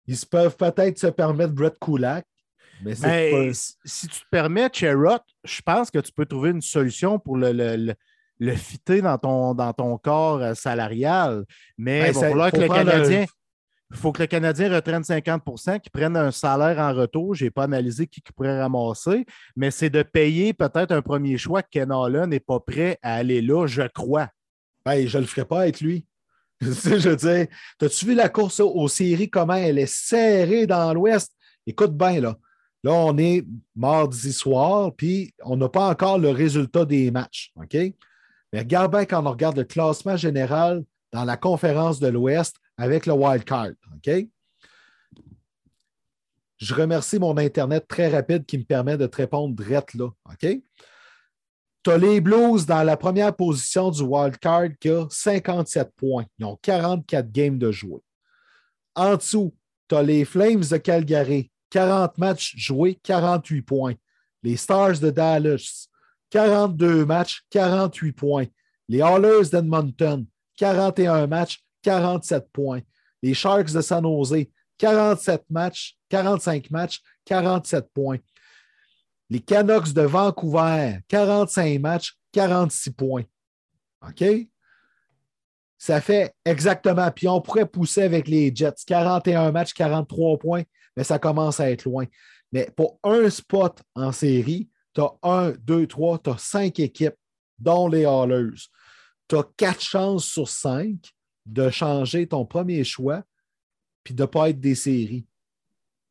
Ils 0.05 0.17
peuvent 0.30 0.55
peut-être 0.55 0.99
se 0.99 1.07
permettre 1.07 1.53
Brett 1.53 1.78
Kulak, 1.80 2.26
Mais, 2.84 2.95
si 3.53 4.07
tu 4.07 4.19
te 4.19 4.26
permets, 4.30 4.69
Cherot, 4.71 5.19
je 5.43 5.61
pense 5.61 5.89
que 5.89 5.99
tu 5.99 6.11
peux 6.11 6.26
trouver 6.26 6.51
une 6.51 6.61
solution 6.61 7.17
pour 7.17 7.38
le, 7.38 7.51
le, 7.51 7.95
le, 8.39 8.55
fitter 8.55 9.01
dans 9.01 9.17
ton, 9.17 9.53
dans 9.53 9.74
ton 9.74 9.97
corps 9.97 10.41
euh, 10.41 10.53
salarial. 10.53 11.45
Mais 11.78 12.09
il 12.09 12.13
va 12.13 12.19
falloir 12.30 12.51
que 12.51 12.57
le 12.57 12.67
Canadien. 12.67 13.26
Il 13.94 14.00
faut 14.00 14.12
que 14.12 14.24
le 14.24 14.28
Canadien 14.28 14.74
retraîne 14.74 15.04
50% 15.04 15.80
qu'il 15.80 15.91
prenne 15.91 16.18
un 16.18 16.32
salaire 16.32 16.80
en 16.80 16.94
retour. 16.94 17.36
Je 17.36 17.46
n'ai 17.46 17.52
pas 17.52 17.64
analysé 17.64 18.08
qui, 18.08 18.22
pourrait 18.22 18.60
ramasser, 18.60 19.26
mais 19.56 19.70
c'est 19.70 19.91
de 19.91 20.02
payer 20.02 20.54
peut-être 20.54 20.91
un 20.91 21.04
premier 21.04 21.38
choix 21.38 21.62
que 21.62 21.70
Ken 21.72 21.94
n'est 22.28 22.39
pas 22.39 22.60
prêt 22.60 22.98
à 23.04 23.16
aller 23.16 23.41
là, 23.41 23.68
je 23.68 23.84
crois. 23.84 24.30
Ben, 24.84 25.08
je 25.08 25.18
ne 25.18 25.22
le 25.22 25.28
ferai 25.28 25.46
pas 25.46 25.62
avec 25.62 25.80
lui. 25.80 26.06
je 26.62 27.10
veux 27.10 27.16
dire, 27.16 27.48
as-tu 27.82 28.06
vu 28.06 28.16
la 28.16 28.30
course 28.30 28.60
aux 28.60 28.88
séries, 28.88 29.30
comment 29.30 29.54
elle 29.54 29.78
est 29.78 29.94
serrée 29.94 30.66
dans 30.66 30.94
l'Ouest? 30.94 31.32
Écoute 31.68 31.96
bien, 31.96 32.20
là. 32.20 32.36
Là, 32.84 32.91
on 32.91 33.18
est 33.18 33.46
mardi 33.76 34.34
soir, 34.34 34.91
puis 34.96 35.34
on 35.46 35.56
n'a 35.56 35.70
pas 35.70 35.88
encore 35.88 36.18
le 36.18 36.30
résultat 36.32 36.84
des 36.84 37.12
matchs. 37.12 37.54
OK? 37.56 37.76
Mais 38.52 38.60
regarde 38.60 38.91
bien 38.91 39.06
quand 39.06 39.26
on 39.26 39.32
regarde 39.32 39.58
le 39.58 39.64
classement 39.64 40.18
général 40.18 40.84
dans 41.12 41.24
la 41.24 41.38
conférence 41.38 42.00
de 42.00 42.08
l'Ouest 42.08 42.58
avec 42.78 43.05
le 43.05 43.13
wild 43.13 43.43
card. 43.43 43.71
OK? 43.95 44.28
Je 46.57 46.74
remercie 46.74 47.19
mon 47.19 47.38
Internet 47.38 47.88
très 47.88 48.09
rapide 48.09 48.45
qui 48.45 48.57
me 48.57 48.63
permet 48.63 48.97
de 48.97 49.07
te 49.07 49.17
répondre 49.17 49.55
direct 49.55 49.93
là. 49.95 50.09
OK? 50.32 50.47
Tu 51.84 51.91
as 51.91 51.97
les 51.97 52.21
Blues 52.21 52.65
dans 52.65 52.84
la 52.84 52.95
première 52.95 53.36
position 53.36 53.91
du 53.91 54.01
wild 54.01 54.38
card 54.38 54.69
qui 54.80 54.89
a 54.89 55.05
57 55.09 55.91
points. 55.97 56.26
Ils 56.39 56.45
ont 56.45 56.57
44 56.61 57.30
games 57.32 57.57
de 57.57 57.71
jouer. 57.71 58.01
En 58.95 59.17
dessous, 59.17 59.53
tu 59.89 59.95
as 59.95 60.03
les 60.03 60.24
Flames 60.24 60.63
de 60.63 60.78
Calgary 60.78 61.51
40 61.74 62.19
matchs 62.19 62.53
joués, 62.55 62.99
48 63.01 63.61
points. 63.63 63.95
Les 64.43 64.57
Stars 64.57 64.99
de 64.99 65.09
Dallas, 65.09 65.88
42 66.30 67.05
matchs, 67.05 67.43
48 67.49 68.11
points. 68.13 68.45
Les 68.88 69.01
Hallers 69.01 69.49
d'Edmonton, 69.51 70.26
41 70.57 71.26
matchs, 71.26 71.63
47 71.84 72.47
points. 72.51 72.81
Les 73.21 73.34
Sharks 73.34 73.71
de 73.71 73.81
San 73.81 74.03
Jose, 74.03 74.47
47 74.79 75.43
matchs, 75.49 75.95
45 76.09 76.71
matchs, 76.71 77.01
47 77.25 77.88
points. 77.93 78.17
Les 79.29 79.39
Canucks 79.39 79.93
de 79.93 80.01
Vancouver, 80.01 80.99
45 81.07 81.79
matchs, 81.79 82.17
46 82.31 82.91
points. 82.91 83.23
OK? 84.01 84.23
Ça 85.77 86.01
fait 86.01 86.34
exactement. 86.43 87.11
Puis 87.11 87.27
on 87.27 87.41
pourrait 87.41 87.67
pousser 87.67 88.01
avec 88.01 88.27
les 88.27 88.51
Jets, 88.53 88.84
41 88.88 89.51
matchs, 89.51 89.73
43 89.73 90.39
points 90.39 90.63
mais 90.95 91.03
ça 91.03 91.19
commence 91.19 91.59
à 91.59 91.69
être 91.69 91.86
loin. 91.86 92.05
Mais 92.51 92.69
pour 92.75 92.99
un 93.03 93.29
spot 93.29 93.81
en 93.95 94.11
série, 94.11 94.69
tu 94.93 95.01
as 95.01 95.11
un, 95.23 95.51
deux, 95.51 95.88
trois, 95.88 96.19
tu 96.19 96.29
as 96.29 96.38
cinq 96.38 96.79
équipes, 96.79 97.15
dont 97.57 97.88
les 97.88 98.05
Hallers. 98.05 98.67
Tu 99.27 99.38
as 99.38 99.43
quatre 99.57 99.81
chances 99.81 100.25
sur 100.25 100.47
cinq 100.47 100.99
de 101.46 101.70
changer 101.70 102.28
ton 102.28 102.46
premier 102.46 102.84
choix 102.84 103.24
puis 104.04 104.14
de 104.14 104.24
ne 104.24 104.28
pas 104.28 104.50
être 104.50 104.60
des 104.60 104.76
séries. 104.76 105.26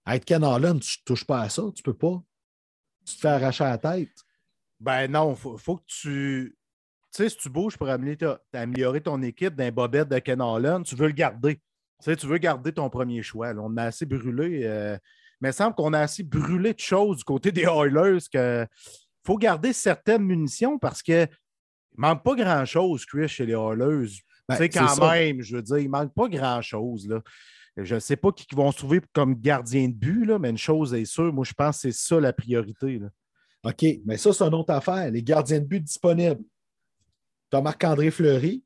être 0.07 0.25
Ken 0.25 0.43
tu 0.43 0.47
ne 0.47 1.05
touches 1.05 1.25
pas 1.25 1.43
à 1.43 1.49
ça, 1.49 1.63
tu 1.75 1.83
peux 1.83 1.95
pas. 1.95 2.23
Tu 3.05 3.15
te 3.15 3.21
fais 3.21 3.29
arracher 3.29 3.65
la 3.65 3.79
tête. 3.79 4.13
Ben 4.81 5.11
non, 5.11 5.33
il 5.33 5.59
faut, 5.59 5.77
que 5.77 5.85
tu. 5.87 6.57
Tu 7.13 7.23
sais, 7.23 7.29
si 7.29 7.37
tu 7.37 7.51
bouges 7.51 7.77
pour 7.77 7.89
améliorer, 7.89 9.01
ton 9.01 9.21
équipe 9.23 9.55
d'un 9.55 9.71
bobette 9.71 10.09
de 10.09 10.19
Ken 10.19 10.43
tu 10.85 10.97
veux 10.97 11.07
le 11.07 11.13
garder. 11.13 11.61
Tu, 12.03 12.27
veux 12.27 12.39
garder 12.39 12.73
ton 12.73 12.91
premier 12.91 13.23
choix. 13.23 13.53
On 13.57 13.77
a 13.77 13.85
assez 13.85 14.07
brûlé. 14.07 14.63
Euh, 14.65 14.99
mais 15.41 15.51
il 15.51 15.55
semble 15.55 15.75
qu'on 15.75 15.93
a 15.93 16.01
assez 16.01 16.23
brûlé 16.23 16.73
de 16.73 16.81
choses 16.81 17.19
du 17.19 17.25
côté 17.25 17.53
des 17.53 17.63
Oilers 17.63 18.19
qu'il 18.31 18.69
faut 19.25 19.37
garder 19.37 19.73
certaines 19.73 20.23
munitions 20.23 20.79
parce 20.79 21.03
qu'il 21.03 21.15
ne 21.17 21.27
manque 21.97 22.25
pas 22.25 22.35
grand-chose, 22.35 23.05
Chris, 23.05 23.29
chez 23.29 23.47
les 23.47 23.55
Oilers. 23.55 24.23
Ben, 24.49 24.57
sais, 24.57 24.69
quand 24.69 25.11
même, 25.11 25.41
je 25.41 25.57
veux 25.57 25.63
dire, 25.63 25.79
il 25.79 25.85
ne 25.85 25.91
manque 25.91 26.15
pas 26.15 26.29
grand-chose. 26.29 27.09
Je 27.77 27.95
ne 27.95 28.01
sais 28.01 28.17
pas 28.17 28.33
qui 28.33 28.47
vont 28.55 28.71
se 28.71 28.79
trouver 28.79 29.01
comme 29.13 29.35
gardien 29.35 29.89
de 29.89 29.95
but, 29.95 30.25
là, 30.25 30.39
mais 30.39 30.51
une 30.51 30.59
chose 30.59 30.93
est 30.95 31.05
sûre, 31.05 31.33
moi, 31.33 31.45
je 31.45 31.55
pense 31.55 31.77
que 31.77 31.91
c'est 31.91 31.99
ça 31.99 32.21
la 32.21 32.33
priorité. 32.33 33.01
OK, 33.65 33.85
mais 34.05 34.17
ça, 34.17 34.33
c'est 34.33 34.45
une 34.45 34.55
autre 34.55 34.73
affaire. 34.73 35.11
Les 35.11 35.23
gardiens 35.23 35.61
de 35.61 35.65
but 35.65 35.81
disponibles. 35.81 36.43
Tu 37.51 37.57
as 37.57 37.61
Marc-André 37.61 38.11
Fleury, 38.11 38.63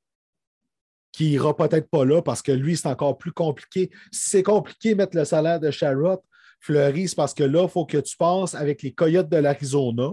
qui 1.12 1.30
ira 1.30 1.56
peut-être 1.56 1.88
pas 1.88 2.04
là 2.04 2.20
parce 2.20 2.42
que 2.42 2.52
lui, 2.52 2.76
c'est 2.76 2.88
encore 2.88 3.16
plus 3.16 3.32
compliqué. 3.32 3.90
Si 4.12 4.30
c'est 4.30 4.42
compliqué 4.42 4.90
de 4.92 4.96
mettre 4.96 5.16
le 5.16 5.24
salaire 5.24 5.60
de 5.60 5.70
Sharrod, 5.70 6.20
Fleury, 6.60 7.08
c'est 7.08 7.16
parce 7.16 7.34
que 7.34 7.44
là, 7.44 7.64
il 7.64 7.68
faut 7.68 7.86
que 7.86 7.98
tu 7.98 8.16
penses 8.16 8.54
avec 8.54 8.82
les 8.82 8.92
Coyotes 8.92 9.28
de 9.28 9.36
l'Arizona. 9.36 10.10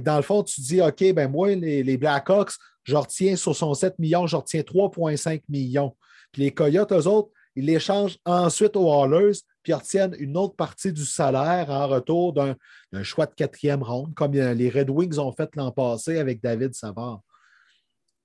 Dans 0.00 0.16
le 0.16 0.22
fond, 0.22 0.42
tu 0.42 0.60
dis, 0.60 0.80
OK, 0.80 1.12
ben 1.12 1.30
moi, 1.30 1.54
les, 1.54 1.96
Blackhawks, 1.96 2.52
je 2.84 2.96
retiens 2.96 3.36
sur 3.36 3.54
son 3.54 3.74
7 3.74 3.98
millions, 3.98 4.26
je 4.26 4.36
retiens 4.36 4.62
3,5 4.62 5.42
millions. 5.48 5.96
Puis 6.32 6.42
les 6.42 6.50
Coyotes, 6.52 6.92
eux 6.92 7.06
autres, 7.06 7.30
ils 7.54 7.66
l'échangent 7.66 8.18
ensuite 8.24 8.76
aux 8.76 8.92
Hallers, 8.92 9.38
puis 9.62 9.72
retiennent 9.72 10.14
une 10.18 10.36
autre 10.36 10.54
partie 10.54 10.92
du 10.92 11.04
salaire 11.04 11.70
en 11.70 11.88
retour 11.88 12.32
d'un 12.32 12.54
choix 13.02 13.26
de 13.26 13.34
quatrième 13.34 13.82
ronde, 13.82 14.14
comme 14.14 14.32
les 14.32 14.70
Red 14.70 14.90
Wings 14.90 15.18
ont 15.18 15.32
fait 15.32 15.54
l'an 15.56 15.72
passé 15.72 16.18
avec 16.18 16.42
David 16.42 16.74
Savard. 16.74 17.22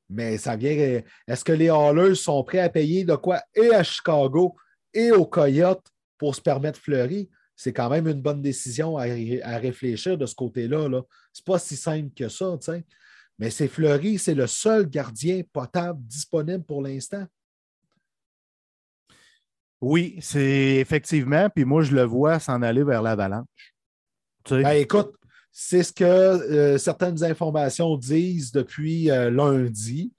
Mais 0.10 0.38
ça 0.38 0.58
vient. 0.58 1.02
Est-ce 1.28 1.46
que 1.46 1.54
les 1.54 1.70
Hallers 1.70 2.16
sont 2.16 2.44
prêts 2.44 2.60
à 2.60 2.70
payer 2.70 3.06
de 3.06 3.16
quoi 3.16 3.42
et 3.56 3.74
à 3.74 3.82
Chicago 3.82 4.56
et 4.94 5.12
aux 5.12 5.26
Coyotes 5.26 5.88
pour 6.18 6.36
se 6.36 6.42
permettre 6.42 6.80
Fleury? 6.80 7.30
C'est 7.62 7.74
quand 7.74 7.92
même 7.92 8.08
une 8.08 8.24
bonne 8.24 8.42
décision 8.42 8.98
à, 8.98 9.04
réfléchir 9.60 10.18
de 10.18 10.26
ce 10.26 10.34
côté-là. 10.34 10.90
-là, 10.90 11.04
c'est 11.32 11.46
pas 11.46 11.60
si 11.60 11.76
simple 11.76 12.10
que 12.16 12.28
ça, 12.28 12.58
Mais 13.38 13.52
c'est 13.52 13.68
Fleury, 13.68 14.18
c'est 14.18 14.34
le 14.34 14.48
seul 14.48 14.90
gardien 14.90 15.44
potable 15.54 16.02
disponible 16.02 16.64
pour 16.64 16.82
l'instant. 16.82 17.24
Oui, 19.80 20.18
c'est 20.22 20.78
effectivement. 20.78 21.52
Puis 21.52 21.64
moi, 21.64 21.84
je 21.84 21.94
le 21.94 22.02
vois 22.02 22.40
s'en 22.40 22.64
aller 22.64 22.84
vers 22.84 23.04
l'avalanche. 23.04 23.76
Ben, 24.50 24.72
écoute, 24.72 25.14
c'est 25.52 25.84
ce 25.84 25.94
que 25.94 26.04
euh, 26.04 26.80
certaines 26.80 27.24
informations 27.24 27.96
disent 27.96 28.52
depuis 28.52 29.12
euh, 29.12 29.30
lundi. 29.30 30.12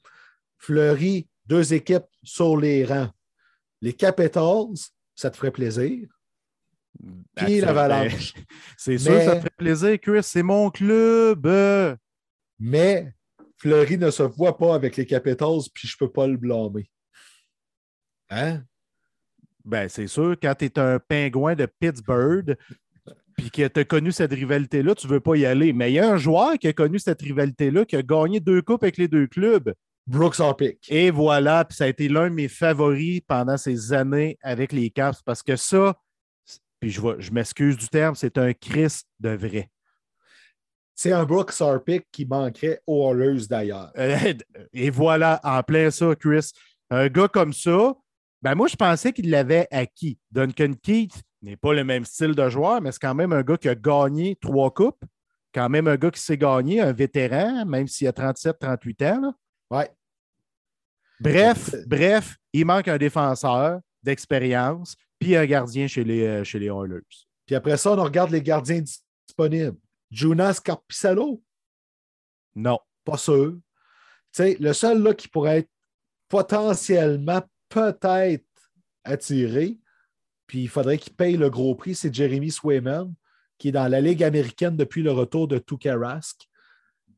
Fleury, 0.58 1.26
deux 1.46 1.74
équipes 1.74 2.06
sur 2.22 2.56
les 2.56 2.84
rangs. 2.84 3.10
Les 3.80 3.94
Capitals, 3.94 4.78
ça 5.16 5.28
te 5.28 5.36
ferait 5.36 5.50
plaisir. 5.50 6.06
Puis 7.34 7.60
l'Avalanche. 7.60 8.34
C'est 8.76 8.98
sûr 8.98 9.12
que 9.12 9.24
ça 9.24 9.36
te 9.36 9.40
ferait 9.40 9.50
plaisir, 9.56 10.00
Chris. 10.00 10.22
C'est 10.22 10.42
mon 10.42 10.70
club. 10.70 11.48
Mais 12.58 13.12
Fleury 13.58 13.98
ne 13.98 14.10
se 14.10 14.22
voit 14.22 14.56
pas 14.56 14.74
avec 14.74 14.96
les 14.96 15.06
Capitals, 15.06 15.60
puis 15.72 15.88
je 15.88 15.94
ne 15.94 16.06
peux 16.06 16.12
pas 16.12 16.26
le 16.26 16.36
blâmer. 16.36 16.90
Hein? 18.30 18.62
Ben, 19.64 19.88
c'est 19.88 20.08
sûr, 20.08 20.36
quand 20.42 20.54
tu 20.58 20.64
es 20.64 20.78
un 20.78 20.98
pingouin 20.98 21.54
de 21.54 21.66
Pittsburgh, 21.66 22.56
puis 23.36 23.50
que 23.50 23.66
tu 23.68 23.80
as 23.80 23.84
connu 23.84 24.12
cette 24.12 24.32
rivalité-là, 24.32 24.94
tu 24.94 25.06
ne 25.06 25.12
veux 25.12 25.20
pas 25.20 25.36
y 25.36 25.46
aller. 25.46 25.72
Mais 25.72 25.90
il 25.90 25.94
y 25.94 25.98
a 25.98 26.10
un 26.10 26.16
joueur 26.16 26.58
qui 26.58 26.68
a 26.68 26.72
connu 26.72 26.98
cette 26.98 27.22
rivalité-là, 27.22 27.84
qui 27.84 27.96
a 27.96 28.02
gagné 28.02 28.40
deux 28.40 28.62
coupes 28.62 28.82
avec 28.82 28.96
les 28.96 29.08
deux 29.08 29.26
clubs. 29.26 29.72
Brooks 30.06 30.40
Harpic. 30.40 30.78
Et 30.88 31.10
voilà, 31.10 31.64
puis 31.64 31.76
ça 31.76 31.84
a 31.84 31.88
été 31.88 32.08
l'un 32.08 32.28
de 32.28 32.34
mes 32.34 32.48
favoris 32.48 33.20
pendant 33.26 33.56
ces 33.56 33.92
années 33.92 34.36
avec 34.42 34.72
les 34.72 34.90
Caps, 34.90 35.22
parce 35.22 35.42
que 35.42 35.56
ça, 35.56 35.96
puis 36.82 36.90
je, 36.90 37.00
je 37.20 37.30
m'excuse 37.30 37.76
du 37.76 37.86
terme, 37.86 38.16
c'est 38.16 38.36
un 38.38 38.52
Christ 38.52 39.06
de 39.20 39.28
vrai. 39.28 39.70
C'est 40.96 41.12
un 41.12 41.22
Brooks 41.22 41.60
Harpic 41.60 42.08
qui 42.10 42.26
manquerait 42.26 42.82
aux 42.88 43.14
Oilers 43.14 43.46
d'ailleurs. 43.48 43.92
Et 44.72 44.90
voilà, 44.90 45.40
en 45.44 45.62
plein 45.62 45.92
ça, 45.92 46.12
Chris. 46.16 46.50
Un 46.90 47.06
gars 47.06 47.28
comme 47.28 47.52
ça, 47.52 47.94
ben 48.42 48.56
moi, 48.56 48.66
je 48.66 48.74
pensais 48.74 49.12
qu'il 49.12 49.30
l'avait 49.30 49.68
acquis. 49.70 50.18
Duncan 50.32 50.72
Keith, 50.82 51.22
n'est 51.40 51.56
pas 51.56 51.72
le 51.72 51.84
même 51.84 52.04
style 52.04 52.34
de 52.34 52.48
joueur, 52.48 52.82
mais 52.82 52.90
c'est 52.90 53.00
quand 53.00 53.14
même 53.14 53.32
un 53.32 53.42
gars 53.42 53.56
qui 53.56 53.68
a 53.68 53.76
gagné 53.76 54.36
trois 54.40 54.72
coupes. 54.72 55.04
Quand 55.54 55.68
même 55.68 55.86
un 55.86 55.96
gars 55.96 56.10
qui 56.10 56.20
s'est 56.20 56.36
gagné, 56.36 56.80
un 56.80 56.92
vétéran, 56.92 57.64
même 57.64 57.86
s'il 57.86 58.08
a 58.08 58.12
37-38 58.12 59.12
ans. 59.12 59.34
Ouais. 59.70 59.88
Bref, 61.20 61.76
bref, 61.86 62.36
il 62.52 62.66
manque 62.66 62.88
un 62.88 62.98
défenseur 62.98 63.80
d'expérience, 64.02 64.96
puis 65.18 65.36
un 65.36 65.46
gardien 65.46 65.86
chez 65.86 66.04
les, 66.04 66.26
euh, 66.26 66.44
chez 66.44 66.58
les 66.58 66.66
Oilers. 66.66 67.00
Puis 67.46 67.54
après 67.54 67.76
ça, 67.76 67.92
on 67.92 68.02
regarde 68.02 68.30
les 68.30 68.42
gardiens 68.42 68.82
disponibles. 69.26 69.78
Jonas 70.10 70.60
Carpissalo? 70.62 71.42
Non. 72.54 72.78
Pas 73.04 73.16
sûr. 73.16 73.58
sais, 74.30 74.56
le 74.60 74.72
seul 74.72 75.02
là, 75.02 75.14
qui 75.14 75.28
pourrait 75.28 75.58
être 75.58 75.70
potentiellement 76.28 77.42
peut-être 77.68 78.44
attiré, 79.04 79.78
puis 80.46 80.62
il 80.62 80.68
faudrait 80.68 80.98
qu'il 80.98 81.14
paye 81.14 81.36
le 81.36 81.50
gros 81.50 81.74
prix, 81.74 81.94
c'est 81.94 82.14
Jeremy 82.14 82.50
Swayman, 82.50 83.12
qui 83.58 83.68
est 83.68 83.72
dans 83.72 83.88
la 83.88 84.00
Ligue 84.00 84.22
américaine 84.22 84.76
depuis 84.76 85.02
le 85.02 85.12
retour 85.12 85.48
de 85.48 85.58
Tuukka 85.58 85.96
Rask. 85.96 86.48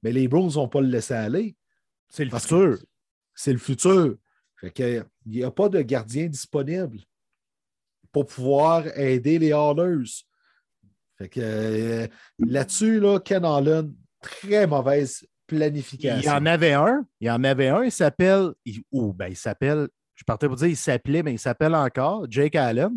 Mais 0.02 0.12
les 0.12 0.28
Browns 0.28 0.50
vont 0.50 0.68
pas 0.68 0.80
le 0.80 0.88
laisser 0.88 1.14
aller. 1.14 1.56
C'est 2.08 2.24
le 2.24 2.38
futur. 2.38 2.78
C'est 3.34 3.52
le 3.52 3.58
futur. 3.58 4.16
Il 5.26 5.32
n'y 5.32 5.44
a 5.44 5.50
pas 5.50 5.68
de 5.68 5.80
gardien 5.82 6.26
disponible 6.26 6.98
pour 8.12 8.26
pouvoir 8.26 8.86
aider 8.98 9.38
les 9.38 9.52
Hallers. 9.52 10.24
Fait 11.18 11.28
que 11.28 11.40
euh, 11.42 12.06
là-dessus, 12.38 13.00
là, 13.00 13.20
Ken 13.20 13.44
Allen, 13.44 13.94
très 14.20 14.66
mauvaise 14.66 15.26
planification. 15.46 16.20
Il 16.20 16.24
y 16.24 16.30
en 16.30 16.46
avait 16.46 16.72
un. 16.72 17.06
Il 17.20 17.26
y 17.28 17.30
en 17.30 17.44
avait 17.44 17.68
un. 17.68 17.84
Il 17.84 17.92
s'appelle. 17.92 18.52
Ou 18.90 19.12
ben, 19.12 19.28
il 19.28 19.36
s'appelle. 19.36 19.88
Je 20.14 20.24
partais 20.24 20.46
pour 20.46 20.56
dire 20.56 20.68
il 20.68 20.76
s'appelait, 20.76 21.22
mais 21.22 21.34
il 21.34 21.38
s'appelle 21.38 21.74
encore 21.74 22.26
Jake 22.30 22.56
Allen. 22.56 22.92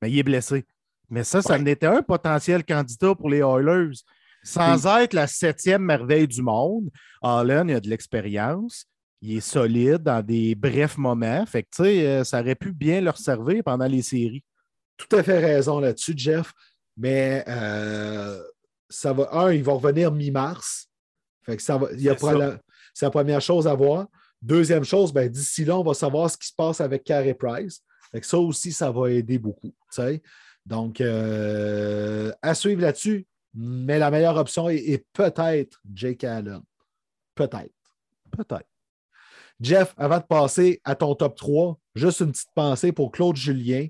Mais 0.00 0.10
il 0.10 0.18
est 0.18 0.22
blessé. 0.22 0.64
Mais 1.10 1.24
ça, 1.24 1.42
ça 1.42 1.58
n'était 1.58 1.86
un 1.86 2.02
potentiel 2.02 2.64
candidat 2.64 3.14
pour 3.14 3.30
les 3.30 3.38
Oilers. 3.38 3.92
Sans 4.42 4.86
être 4.98 5.14
la 5.14 5.26
septième 5.26 5.82
merveille 5.82 6.28
du 6.28 6.42
monde, 6.42 6.90
Allen, 7.22 7.68
il 7.68 7.76
a 7.76 7.80
de 7.80 7.88
l'expérience. 7.88 8.86
Il 9.24 9.38
est 9.38 9.40
solide 9.40 10.02
dans 10.02 10.22
des 10.22 10.54
brefs 10.54 10.98
moments. 10.98 11.46
Fait 11.46 11.62
que, 11.62 11.82
euh, 11.82 12.24
ça 12.24 12.40
aurait 12.40 12.54
pu 12.54 12.72
bien 12.72 13.00
leur 13.00 13.16
servir 13.16 13.62
pendant 13.64 13.86
les 13.86 14.02
séries. 14.02 14.44
Tout 14.98 15.16
à 15.16 15.22
fait 15.22 15.38
raison 15.38 15.80
là-dessus, 15.80 16.12
Jeff. 16.14 16.52
Mais 16.98 17.42
euh, 17.48 18.38
ça 18.90 19.14
va. 19.14 19.30
Un, 19.32 19.52
il 19.54 19.64
va 19.64 19.72
revenir 19.72 20.12
mi-mars. 20.12 20.88
Fait 21.42 21.56
que 21.56 21.62
ça 21.62 21.78
va. 21.78 21.88
c'est 22.92 23.06
la 23.06 23.10
première 23.10 23.40
chose 23.40 23.66
à 23.66 23.72
voir. 23.72 24.08
Deuxième 24.42 24.84
chose, 24.84 25.10
ben, 25.10 25.26
d'ici 25.26 25.64
là, 25.64 25.78
on 25.78 25.82
va 25.82 25.94
savoir 25.94 26.30
ce 26.30 26.36
qui 26.36 26.48
se 26.48 26.54
passe 26.54 26.82
avec 26.82 27.02
Carey 27.02 27.32
Price. 27.32 27.80
Fait 28.12 28.20
que 28.20 28.26
ça 28.26 28.38
aussi, 28.38 28.72
ça 28.72 28.90
va 28.90 29.10
aider 29.10 29.38
beaucoup. 29.38 29.74
Donc, 30.66 31.00
euh, 31.00 32.30
à 32.42 32.54
suivre 32.54 32.82
là-dessus, 32.82 33.26
mais 33.54 33.98
la 33.98 34.10
meilleure 34.10 34.36
option 34.36 34.68
est, 34.68 35.06
peut-être 35.14 35.80
Jake 35.94 36.24
Allen. 36.24 36.60
Peut-être. 37.34 37.72
Peut-être. 38.30 38.73
Jeff, 39.60 39.94
avant 39.96 40.18
de 40.18 40.24
passer 40.24 40.80
à 40.84 40.94
ton 40.94 41.14
top 41.14 41.36
3, 41.36 41.78
juste 41.94 42.20
une 42.20 42.32
petite 42.32 42.52
pensée 42.54 42.92
pour 42.92 43.12
Claude 43.12 43.36
Julien, 43.36 43.86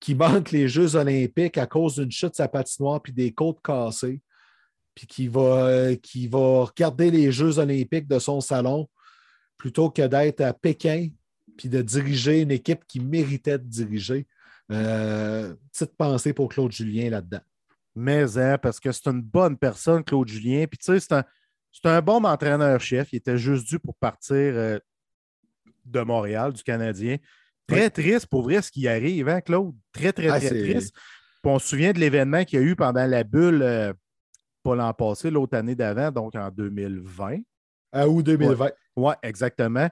qui 0.00 0.14
manque 0.14 0.50
les 0.50 0.68
Jeux 0.68 0.96
olympiques 0.96 1.58
à 1.58 1.66
cause 1.66 1.96
d'une 1.96 2.10
chute 2.10 2.30
de 2.30 2.36
sa 2.36 2.48
patinoire 2.48 3.02
puis 3.02 3.12
des 3.12 3.32
côtes 3.32 3.60
cassées, 3.62 4.20
puis 4.94 5.06
qui 5.06 5.28
va, 5.28 5.94
qui 6.02 6.28
regarder 6.32 7.10
les 7.10 7.32
Jeux 7.32 7.58
olympiques 7.58 8.08
de 8.08 8.18
son 8.18 8.40
salon 8.40 8.88
plutôt 9.56 9.90
que 9.90 10.06
d'être 10.06 10.40
à 10.40 10.52
Pékin 10.52 11.08
puis 11.56 11.68
de 11.68 11.80
diriger 11.80 12.42
une 12.42 12.50
équipe 12.50 12.84
qui 12.86 13.00
méritait 13.00 13.58
de 13.58 13.64
diriger. 13.64 14.26
Euh, 14.70 15.54
petite 15.72 15.96
pensée 15.96 16.32
pour 16.32 16.48
Claude 16.48 16.72
Julien 16.72 17.10
là-dedans. 17.10 17.40
Mais, 17.94 18.36
hein, 18.36 18.58
parce 18.58 18.78
que 18.78 18.92
c'est 18.92 19.08
une 19.08 19.22
bonne 19.22 19.56
personne, 19.56 20.04
Claude 20.04 20.28
Julien. 20.28 20.66
Puis, 20.66 20.78
tu 20.78 20.84
sais, 20.84 21.00
c'est 21.00 21.14
un, 21.14 21.24
un, 21.84 22.00
bon 22.00 22.24
entraîneur-chef. 22.24 23.12
Il 23.12 23.16
était 23.16 23.38
juste 23.38 23.66
dû 23.68 23.78
pour 23.78 23.96
partir 23.96 24.36
euh, 24.36 24.78
de 25.84 26.00
Montréal, 26.00 26.52
du 26.52 26.62
Canadien. 26.62 27.16
Très 27.66 27.90
triste 27.90 28.26
pour 28.26 28.42
vrai 28.42 28.62
ce 28.62 28.70
qui 28.70 28.86
arrive, 28.86 29.28
hein, 29.28 29.40
Claude? 29.40 29.74
Très, 29.92 30.12
très, 30.12 30.28
ah, 30.28 30.38
très 30.38 30.48
triste. 30.48 30.94
Puis 30.94 31.52
on 31.52 31.58
se 31.58 31.68
souvient 31.68 31.92
de 31.92 31.98
l'événement 31.98 32.44
qu'il 32.44 32.60
y 32.60 32.62
a 32.62 32.64
eu 32.64 32.76
pendant 32.76 33.06
la 33.06 33.24
bulle, 33.24 33.62
euh, 33.62 33.92
pas 34.62 34.74
l'an 34.74 34.92
passé, 34.92 35.30
l'autre 35.30 35.56
année 35.56 35.74
d'avant, 35.74 36.10
donc 36.10 36.34
en 36.36 36.50
2020. 36.50 37.38
À 37.92 38.08
août 38.08 38.22
2020. 38.22 38.64
Oui, 38.96 39.04
ouais, 39.04 39.14
exactement. 39.22 39.88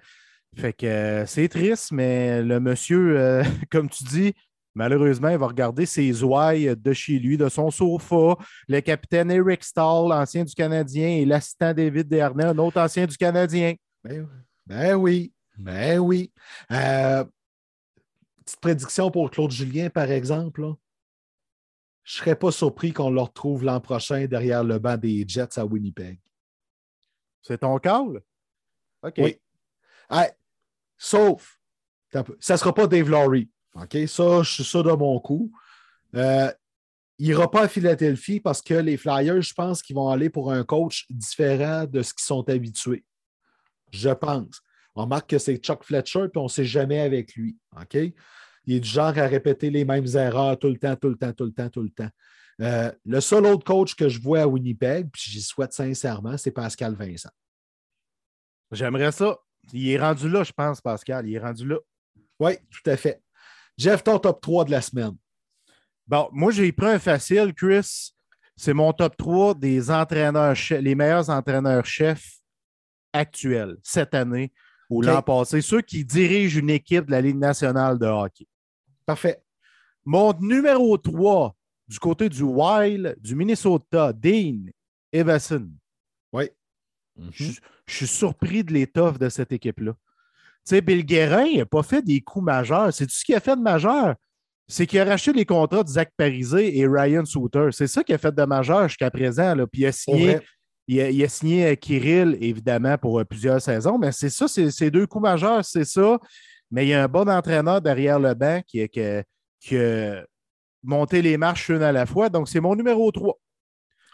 Fait 0.56 0.72
que 0.72 0.86
euh, 0.86 1.26
c'est 1.26 1.48
triste, 1.48 1.90
mais 1.90 2.42
le 2.42 2.60
monsieur, 2.60 3.42
comme 3.70 3.88
tu 3.88 4.04
dis, 4.04 4.34
Malheureusement, 4.74 5.28
il 5.28 5.38
va 5.38 5.46
regarder 5.46 5.86
ses 5.86 6.22
ouailles 6.24 6.74
de 6.76 6.92
chez 6.92 7.18
lui, 7.18 7.36
de 7.36 7.48
son 7.48 7.70
sofa. 7.70 8.36
Le 8.66 8.80
capitaine 8.80 9.30
Eric 9.30 9.62
Stahl, 9.62 10.12
ancien 10.12 10.44
du 10.44 10.54
Canadien, 10.54 11.08
et 11.08 11.24
l'assistant 11.24 11.72
David 11.72 12.08
Dernay, 12.08 12.44
un 12.44 12.58
autre 12.58 12.80
ancien 12.80 13.06
du 13.06 13.16
Canadien. 13.16 13.74
Ben, 14.02 14.28
ben 14.66 14.94
oui, 14.94 15.32
ben 15.56 15.98
oui. 16.00 16.32
Euh, 16.72 17.24
petite 18.44 18.60
prédiction 18.60 19.10
pour 19.10 19.30
Claude 19.30 19.52
Julien, 19.52 19.90
par 19.90 20.10
exemple. 20.10 20.62
Je 22.02 22.16
ne 22.16 22.18
serais 22.18 22.36
pas 22.36 22.50
surpris 22.50 22.92
qu'on 22.92 23.10
le 23.10 23.20
retrouve 23.20 23.64
l'an 23.64 23.80
prochain 23.80 24.26
derrière 24.26 24.64
le 24.64 24.78
banc 24.78 24.96
des 24.96 25.24
Jets 25.26 25.58
à 25.58 25.64
Winnipeg. 25.64 26.18
C'est 27.42 27.58
ton 27.58 27.78
call? 27.78 28.20
OK. 29.02 29.14
Oui. 29.18 29.38
sauf, 30.96 31.60
ça 32.40 32.54
ne 32.54 32.58
sera 32.58 32.74
pas 32.74 32.86
Dave 32.86 33.08
Laurie. 33.08 33.50
OK? 33.74 33.96
Ça, 34.06 34.42
je 34.42 34.50
suis 34.50 34.64
ça 34.64 34.82
de 34.82 34.92
mon 34.92 35.18
coup. 35.20 35.52
Euh, 36.14 36.50
il 37.18 37.28
n'ira 37.28 37.50
pas 37.50 37.62
à 37.62 37.68
Philadelphie 37.68 38.40
parce 38.40 38.60
que 38.60 38.74
les 38.74 38.96
Flyers, 38.96 39.42
je 39.42 39.54
pense 39.54 39.82
qu'ils 39.82 39.96
vont 39.96 40.08
aller 40.08 40.30
pour 40.30 40.52
un 40.52 40.64
coach 40.64 41.06
différent 41.10 41.84
de 41.84 42.02
ce 42.02 42.12
qu'ils 42.12 42.24
sont 42.24 42.48
habitués. 42.48 43.04
Je 43.92 44.10
pense. 44.10 44.60
On 44.96 45.02
remarque 45.02 45.30
que 45.30 45.38
c'est 45.38 45.56
Chuck 45.56 45.84
Fletcher, 45.84 46.28
puis 46.32 46.40
on 46.40 46.44
ne 46.44 46.48
sait 46.48 46.64
jamais 46.64 47.00
avec 47.00 47.34
lui. 47.34 47.56
OK? 47.80 47.94
Il 48.66 48.74
est 48.74 48.80
du 48.80 48.88
genre 48.88 49.16
à 49.18 49.26
répéter 49.26 49.70
les 49.70 49.84
mêmes 49.84 50.06
erreurs 50.14 50.58
tout 50.58 50.68
le 50.68 50.78
temps, 50.78 50.96
tout 50.96 51.08
le 51.08 51.16
temps, 51.16 51.32
tout 51.32 51.44
le 51.44 51.52
temps, 51.52 51.68
tout 51.68 51.82
le 51.82 51.90
temps. 51.90 52.10
Euh, 52.60 52.92
le 53.04 53.20
seul 53.20 53.44
autre 53.46 53.64
coach 53.64 53.94
que 53.94 54.08
je 54.08 54.20
vois 54.20 54.42
à 54.42 54.46
Winnipeg, 54.46 55.10
puis 55.12 55.22
j'y 55.26 55.42
souhaite 55.42 55.72
sincèrement, 55.72 56.36
c'est 56.36 56.52
Pascal 56.52 56.94
Vincent. 56.94 57.30
J'aimerais 58.70 59.12
ça. 59.12 59.38
Il 59.72 59.88
est 59.88 59.98
rendu 59.98 60.28
là, 60.28 60.44
je 60.44 60.52
pense, 60.52 60.80
Pascal. 60.80 61.26
Il 61.28 61.34
est 61.34 61.38
rendu 61.38 61.66
là. 61.66 61.76
Oui, 62.38 62.52
tout 62.70 62.90
à 62.90 62.96
fait. 62.96 63.22
Jeff, 63.76 64.04
ton 64.04 64.18
top 64.18 64.40
3 64.40 64.64
de 64.66 64.70
la 64.70 64.80
semaine. 64.80 65.16
Bon, 66.06 66.28
moi, 66.32 66.52
j'ai 66.52 66.70
pris 66.72 66.86
un 66.86 66.98
facile, 66.98 67.52
Chris. 67.54 68.12
C'est 68.56 68.74
mon 68.74 68.92
top 68.92 69.16
3 69.16 69.54
des 69.54 69.90
entraîneurs, 69.90 70.54
les 70.70 70.94
meilleurs 70.94 71.30
entraîneurs-chefs 71.30 72.38
actuels 73.12 73.76
cette 73.82 74.14
année 74.14 74.52
ou 74.90 75.02
l'an 75.02 75.22
passé, 75.22 75.60
ceux 75.60 75.80
qui 75.80 76.04
dirigent 76.04 76.60
une 76.60 76.70
équipe 76.70 77.06
de 77.06 77.10
la 77.12 77.20
Ligue 77.20 77.38
nationale 77.38 77.98
de 77.98 78.06
hockey. 78.06 78.46
Parfait. 79.06 79.42
Mon 80.04 80.34
numéro 80.40 80.96
3 80.98 81.56
du 81.88 81.98
côté 81.98 82.28
du 82.28 82.42
Wild, 82.42 83.16
du 83.20 83.34
Minnesota, 83.34 84.12
Dean 84.12 84.66
Everson. 85.12 85.70
Oui. 86.32 86.50
je, 87.30 87.52
suis 87.86 88.06
surpris 88.06 88.64
de 88.64 88.72
l'étoffe 88.72 89.18
de 89.18 89.28
cette 89.28 89.52
équipe-là. 89.52 89.94
Tu 90.66 90.70
sais, 90.76 90.80
Bill 90.80 91.04
Guérin, 91.04 91.44
il 91.44 91.58
n'a 91.58 91.66
pas 91.66 91.82
fait 91.82 92.02
des 92.02 92.20
coups 92.20 92.44
majeurs. 92.44 92.92
C'est 92.92 93.06
tout 93.06 93.14
ce 93.14 93.24
qu'il 93.24 93.34
a 93.34 93.40
fait 93.40 93.56
de 93.56 93.60
majeur? 93.60 94.14
C'est 94.66 94.86
qu'il 94.86 94.98
a 94.98 95.04
racheté 95.04 95.32
les 95.34 95.44
contrats 95.44 95.82
de 95.82 95.88
Zach 95.88 96.10
Parisé 96.16 96.78
et 96.78 96.86
Ryan 96.86 97.24
Souter. 97.26 97.68
C'est 97.70 97.86
ça 97.86 98.02
qu'il 98.02 98.14
a 98.14 98.18
fait 98.18 98.34
de 98.34 98.44
majeur 98.44 98.88
jusqu'à 98.88 99.10
présent. 99.10 99.54
Là. 99.54 99.66
Puis 99.66 99.82
il 99.82 99.86
a 99.86 99.92
signé, 99.92 100.38
il 100.88 101.22
a, 101.22 101.28
signé 101.28 101.66
euh, 101.66 101.74
Kirill, 101.74 102.38
évidemment, 102.40 102.96
pour 102.96 103.20
euh, 103.20 103.24
plusieurs 103.24 103.60
saisons. 103.60 103.98
Mais 103.98 104.10
c'est 104.10 104.30
ça, 104.30 104.48
c'est 104.48 104.70
ces 104.70 104.90
deux 104.90 105.06
coups 105.06 105.22
majeurs, 105.22 105.62
c'est 105.64 105.84
ça. 105.84 106.18
Mais 106.70 106.86
il 106.86 106.88
y 106.88 106.94
a 106.94 107.04
un 107.04 107.08
bon 107.08 107.28
entraîneur 107.28 107.82
derrière 107.82 108.18
le 108.18 108.32
banc 108.32 108.62
qui, 108.66 108.88
qui, 108.88 109.02
qui 109.60 109.76
a 109.76 110.24
monté 110.82 111.20
les 111.20 111.36
marches 111.36 111.68
une 111.68 111.82
à 111.82 111.92
la 111.92 112.06
fois. 112.06 112.30
Donc, 112.30 112.48
c'est 112.48 112.60
mon 112.60 112.74
numéro 112.74 113.12
3. 113.12 113.38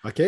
OK. 0.05 0.23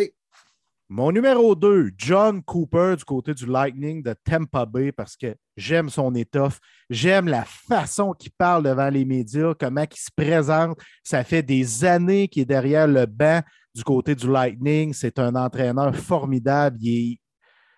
Mon 0.89 1.11
numéro 1.11 1.55
2, 1.55 1.91
John 1.97 2.43
Cooper 2.43 2.95
du 2.97 3.05
côté 3.05 3.33
du 3.33 3.45
Lightning 3.45 4.03
de 4.03 4.13
Tampa 4.23 4.65
Bay 4.65 4.91
parce 4.91 5.15
que 5.15 5.33
j'aime 5.55 5.89
son 5.89 6.13
étoffe. 6.13 6.59
J'aime 6.89 7.27
la 7.27 7.45
façon 7.45 8.13
qu'il 8.13 8.31
parle 8.37 8.63
devant 8.63 8.89
les 8.89 9.05
médias, 9.05 9.53
comment 9.57 9.85
il 9.89 9.97
se 9.97 10.09
présente. 10.15 10.77
Ça 11.03 11.23
fait 11.23 11.41
des 11.41 11.85
années 11.85 12.27
qu'il 12.27 12.43
est 12.43 12.45
derrière 12.45 12.87
le 12.87 13.05
banc 13.05 13.41
du 13.73 13.83
côté 13.83 14.13
du 14.13 14.29
Lightning. 14.29 14.93
C'est 14.93 15.19
un 15.19 15.35
entraîneur 15.35 15.95
formidable. 15.95 16.77
Il 16.81 17.17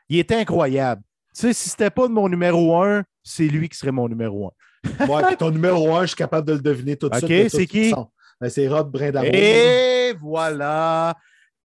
est, 0.10 0.32
incroyable. 0.32 1.02
Tu 1.34 1.42
sais, 1.42 1.54
si 1.54 1.70
ce 1.70 1.74
n'était 1.76 1.92
pas 1.92 2.08
de 2.08 2.14
mon 2.14 2.28
numéro 2.28 2.82
1, 2.82 3.04
c'est 3.24 3.48
lui 3.48 3.70
qui 3.70 3.78
serait 3.78 3.92
mon 3.92 4.10
numéro 4.10 4.52
1. 5.00 5.06
ouais, 5.08 5.36
ton 5.36 5.52
numéro 5.52 5.96
1, 5.96 6.02
je 6.02 6.08
suis 6.08 6.16
capable 6.16 6.48
de 6.48 6.54
le 6.54 6.60
deviner 6.60 6.98
tout 6.98 7.10
de 7.10 7.16
suite. 7.16 7.46
OK, 7.46 7.50
c'est 7.50 7.68
qui? 7.68 7.94
Ben, 8.42 8.50
c'est 8.50 8.68
Rob 8.68 8.92
Brindamour. 8.92 9.34
Et 9.34 10.14
voilà! 10.20 11.16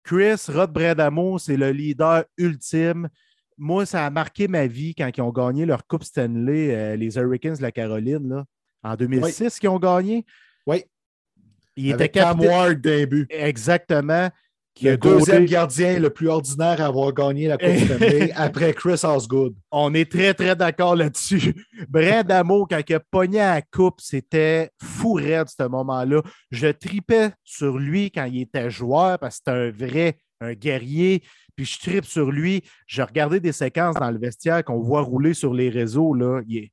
Chris 0.07 0.45
Rod 0.47 0.71
Bradamo, 0.71 1.37
c'est 1.37 1.57
le 1.57 1.69
leader 1.69 2.23
ultime. 2.37 3.09
Moi, 3.57 3.85
ça 3.85 4.05
a 4.05 4.09
marqué 4.09 4.47
ma 4.47 4.65
vie 4.65 4.95
quand 4.95 5.09
ils 5.13 5.21
ont 5.21 5.33
gagné 5.33 5.65
leur 5.65 5.85
Coupe 5.85 6.05
Stanley, 6.05 6.73
euh, 6.73 6.95
les 6.95 7.17
Hurricanes 7.17 7.57
de 7.57 7.61
la 7.61 7.73
Caroline, 7.73 8.29
là, 8.29 8.45
en 8.83 8.95
2006, 8.95 9.59
qu'ils 9.59 9.67
ont 9.67 9.79
gagné. 9.79 10.25
Oui. 10.65 10.85
Il 11.75 11.91
était 11.91 12.07
capitaine. 12.07 12.73
début. 12.75 13.27
Exactement. 13.29 14.29
Le 14.81 14.97
deuxième 14.97 15.45
gardien 15.45 15.99
le 15.99 16.09
plus 16.09 16.27
ordinaire 16.27 16.81
à 16.81 16.85
avoir 16.85 17.13
gagné 17.13 17.47
la 17.47 17.57
Coupe 17.57 17.77
Stanley 17.77 18.31
après 18.35 18.73
Chris 18.73 19.01
Osgood. 19.03 19.55
On 19.71 19.93
est 19.93 20.11
très, 20.11 20.33
très 20.33 20.55
d'accord 20.55 20.95
là-dessus. 20.95 21.53
Bradamo, 21.89 22.65
quand 22.65 22.81
il 22.87 22.95
a 22.95 22.99
pogné 22.99 23.39
à 23.39 23.55
la 23.55 23.61
coupe, 23.61 23.99
c'était 23.99 24.71
fou 24.81 25.13
raide 25.13 25.47
ce 25.47 25.67
moment-là. 25.67 26.21
Je 26.51 26.67
tripais 26.67 27.31
sur 27.43 27.77
lui 27.77 28.11
quand 28.11 28.25
il 28.25 28.41
était 28.41 28.69
joueur 28.69 29.19
parce 29.19 29.39
que 29.39 29.43
c'était 29.45 29.57
un 29.57 29.71
vrai, 29.71 30.17
un 30.41 30.53
guerrier. 30.53 31.23
Puis 31.55 31.65
je 31.65 31.79
tripe 31.79 32.05
sur 32.05 32.31
lui. 32.31 32.63
Je 32.85 33.01
regardais 33.01 33.39
des 33.39 33.51
séquences 33.51 33.95
dans 33.95 34.11
le 34.11 34.19
vestiaire 34.19 34.63
qu'on 34.63 34.79
voit 34.79 35.01
rouler 35.01 35.33
sur 35.33 35.53
les 35.53 35.69
réseaux. 35.69 36.13
Là. 36.13 36.41
Tu 36.47 36.71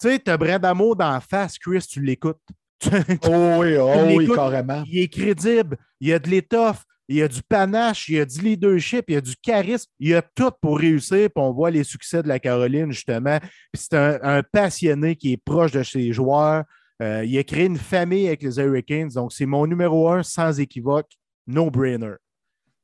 sais, 0.00 0.18
tu 0.18 0.30
as 0.30 0.36
Bradamo 0.36 0.94
dans 0.94 1.18
face, 1.20 1.58
Chris, 1.58 1.84
tu 1.88 2.02
l'écoutes. 2.02 2.36
oh 3.26 3.56
oui, 3.58 3.76
oh 3.76 4.04
oui, 4.14 4.28
carrément. 4.32 4.84
Il 4.86 5.00
est 5.00 5.08
crédible, 5.08 5.76
il 6.00 6.12
a 6.12 6.18
de 6.18 6.28
l'étoffe, 6.28 6.84
il 7.08 7.16
y 7.16 7.22
a 7.22 7.28
du 7.28 7.42
panache, 7.42 8.08
il 8.08 8.16
y 8.16 8.20
a 8.20 8.26
du 8.26 8.40
leadership, 8.40 9.06
il 9.08 9.14
y 9.14 9.16
a 9.16 9.20
du 9.22 9.34
charisme, 9.36 9.90
il 9.98 10.08
y 10.08 10.14
a 10.14 10.22
tout 10.22 10.50
pour 10.60 10.78
réussir. 10.78 11.30
Puis 11.30 11.42
on 11.42 11.52
voit 11.52 11.70
les 11.70 11.84
succès 11.84 12.22
de 12.22 12.28
la 12.28 12.38
Caroline, 12.38 12.92
justement. 12.92 13.38
Puis 13.72 13.82
c'est 13.90 13.94
un, 13.94 14.42
passionné 14.42 15.16
qui 15.16 15.32
est 15.32 15.42
proche 15.42 15.72
de 15.72 15.82
ses 15.82 16.12
joueurs. 16.12 16.64
Euh, 17.00 17.24
il 17.24 17.38
a 17.38 17.44
créé 17.44 17.64
une 17.64 17.78
famille 17.78 18.26
avec 18.26 18.42
les 18.42 18.58
Hurricanes. 18.58 19.08
Donc, 19.08 19.32
c'est 19.32 19.46
mon 19.46 19.66
numéro 19.66 20.10
un 20.10 20.22
sans 20.22 20.60
équivoque, 20.60 21.10
no-brainer. 21.46 22.14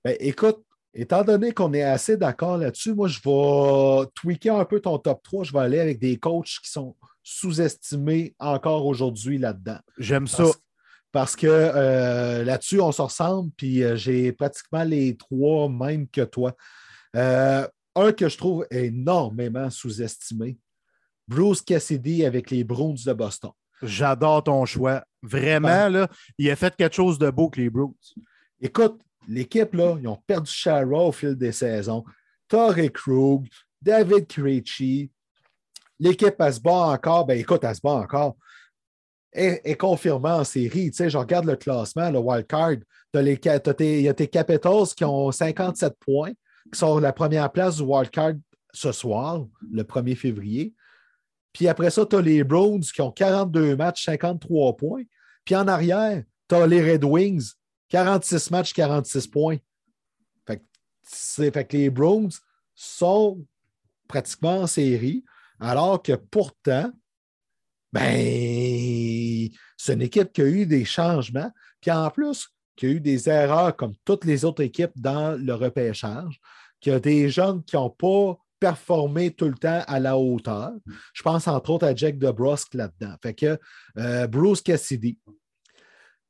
Ben, 0.05 0.17
écoute, 0.21 0.65
étant 0.95 1.23
donné 1.23 1.53
qu'on 1.53 1.75
est 1.75 1.83
assez 1.83 2.17
d'accord 2.17 2.57
là-dessus, 2.57 2.95
moi, 2.95 3.09
je 3.09 3.19
vais 3.19 4.07
tweaker 4.15 4.59
un 4.59 4.65
peu 4.65 4.81
ton 4.81 4.99
top 4.99 5.23
3. 5.23 5.45
Je 5.45 5.53
vais 5.53 5.59
aller 5.59 5.81
avec 5.81 5.99
des 5.99 6.17
coachs 6.17 6.61
qui 6.63 6.71
sont 6.71 6.97
sous-estimés 7.23 8.35
encore 8.39 8.87
aujourd'hui 8.87 9.37
là-dedans. 9.37 9.79
J'aime 9.99 10.29
ça. 10.29 10.45
Parce 11.15 11.37
que 11.37 11.47
euh, 11.47 12.43
là-dessus, 12.43 12.81
on 12.81 12.91
se 12.91 13.01
ressemble, 13.01 13.53
puis 13.57 13.85
euh, 13.85 13.95
j'ai 13.95 14.33
pratiquement 14.33 14.83
les 14.83 15.17
trois 15.17 15.69
mêmes 15.69 16.09
que 16.09 16.23
toi. 16.23 16.57
Euh, 17.15 17.69
un 17.95 18.13
que 18.13 18.29
je 18.29 18.37
trouve 18.37 18.67
énormément 18.69 19.71
sous-estimé, 19.71 20.59
Bruce 21.29 21.63
Cassidy 21.63 22.25
avec 22.25 22.51
les 22.51 22.65
Bruins 22.65 22.97
de 23.07 23.13
Boston. 23.13 23.53
J'adore 23.81 24.43
ton 24.43 24.65
choix. 24.65 25.05
Vraiment, 25.23 25.89
là, 25.89 26.09
il 26.37 26.51
a 26.51 26.57
fait 26.57 26.75
quelque 26.75 26.97
chose 26.97 27.17
de 27.17 27.31
beau 27.31 27.49
que 27.49 27.61
les 27.61 27.71
Bruins. 27.71 27.95
Écoute, 28.61 29.01
l'équipe, 29.29 29.73
là, 29.73 29.97
ils 30.01 30.09
ont 30.09 30.19
perdu 30.27 30.51
Shara 30.51 30.99
au 30.99 31.13
fil 31.13 31.37
des 31.37 31.53
saisons. 31.53 32.05
Torrey 32.49 32.89
Krug, 32.89 33.47
David 33.81 34.27
Krejci. 34.27 35.13
L'équipe, 36.01 36.35
elle 36.41 36.55
se 36.55 36.61
bat 36.61 36.89
encore. 36.89 37.25
Ben 37.25 37.39
écoute, 37.39 37.63
elle 37.63 37.77
se 37.77 37.81
bat 37.81 37.93
encore. 37.93 38.37
Est, 39.35 39.77
confirmée 39.77 40.31
en 40.31 40.45
série. 40.45 40.91
Tu 40.91 40.97
sais, 40.97 41.11
je 41.11 41.19
regarde 41.19 41.47
le 41.47 41.57
classement, 41.57 42.09
le 42.09 42.21
wild 42.21 42.47
card. 42.47 42.77
Il 43.15 44.03
y 44.03 44.09
a 44.09 44.15
tes 44.15 44.29
Capitals 44.29 44.87
qui 44.97 45.05
ont 45.05 45.33
57 45.33 45.95
points, 45.99 46.33
qui 46.73 46.79
sont 46.79 47.01
la 47.01 47.13
première 47.13 47.51
place 47.51 47.77
du 47.77 47.83
wild 47.83 48.11
card 48.11 48.35
ce 48.73 48.93
soir, 48.93 49.45
le 49.73 49.83
1er 49.83 50.15
février. 50.15 50.73
Puis 51.53 51.69
après 51.69 51.91
ça, 51.91 52.07
tu 52.07 52.17
as 52.17 52.21
les 52.21 52.45
Browns 52.45 52.83
qui 52.83 53.01
ont 53.01 53.13
42 53.13 53.77
matchs, 53.77 54.05
53 54.05 54.77
points. 54.77 55.05
Puis 55.45 55.57
en 55.57 55.67
arrière, 55.69 56.23
tu 56.49 56.55
as 56.55 56.67
les 56.67 56.93
Red 56.93 57.05
Wings, 57.05 57.53
46 57.89 58.51
matchs, 58.51 58.73
46 58.73 59.27
points. 59.29 59.57
Fait 60.47 61.65
que, 61.65 61.77
les 61.77 61.91
Browns 61.91 62.33
sont 62.75 63.45
pratiquement 64.09 64.61
en 64.61 64.67
série, 64.67 65.25
alors 65.61 66.03
que 66.03 66.13
pourtant, 66.13 66.91
ben, 67.95 69.49
c'est 69.77 69.95
une 69.95 70.03
équipe 70.03 70.33
qui 70.33 70.43
a 70.43 70.47
eu 70.47 70.67
des 70.67 70.85
changements, 70.85 71.53
puis 71.81 71.93
en 71.93 72.11
plus, 72.11 72.49
qui 72.75 72.87
a 72.87 72.89
eu 72.89 73.01
des 73.01 73.29
erreurs 73.29 73.77
comme 73.77 73.95
toutes 74.05 74.25
les 74.25 74.45
autres 74.45 74.65
équipes 74.65 74.91
dans 74.97 75.41
le 75.41 75.55
repêchage, 75.55 76.41
qui 76.81 76.91
a 76.91 76.99
des 76.99 77.31
jeunes 77.31 77.63
qui 77.63 77.77
n'ont 77.77 77.91
pas 77.91 78.37
performé 78.59 79.31
tout 79.31 79.47
le 79.47 79.55
temps 79.55 79.85
à 79.87 80.01
la 80.01 80.19
hauteur. 80.19 80.73
Je 81.13 81.23
pense 81.23 81.47
entre 81.47 81.71
autres 81.71 81.87
à 81.87 81.95
Jack 81.95 82.19
DeBrusque 82.19 82.75
là-dedans. 82.75 83.15
Fait 83.23 83.35
que 83.35 83.59
euh, 83.99 84.27
Bruce 84.27 84.61
Cassidy, 84.61 85.17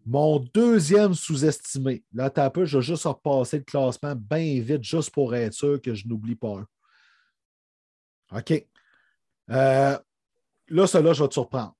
mon 0.05 0.41
deuxième 0.53 1.15
sous-estimé, 1.15 2.05
là, 2.13 2.29
t'as 2.29 2.51
peu, 2.51 2.67
je 2.67 2.77
vais 2.77 2.85
juste 2.85 3.05
repasser 3.05 3.59
le 3.59 3.65
classement 3.65 4.15
bien 4.15 4.61
vite, 4.61 4.85
juste 4.85 5.13
pour 5.13 5.35
être 5.35 5.55
sûr 5.55 5.81
que 5.81 5.95
je 5.95 6.07
n'oublie 6.07 6.37
pas 6.37 6.59
un. 6.59 8.39
OK. 8.39 8.67
Euh, 9.51 9.99
là, 10.69 10.87
cela, 10.87 11.13
je 11.13 11.23
vais 11.23 11.29
te 11.29 11.35
surprendre. 11.35 11.75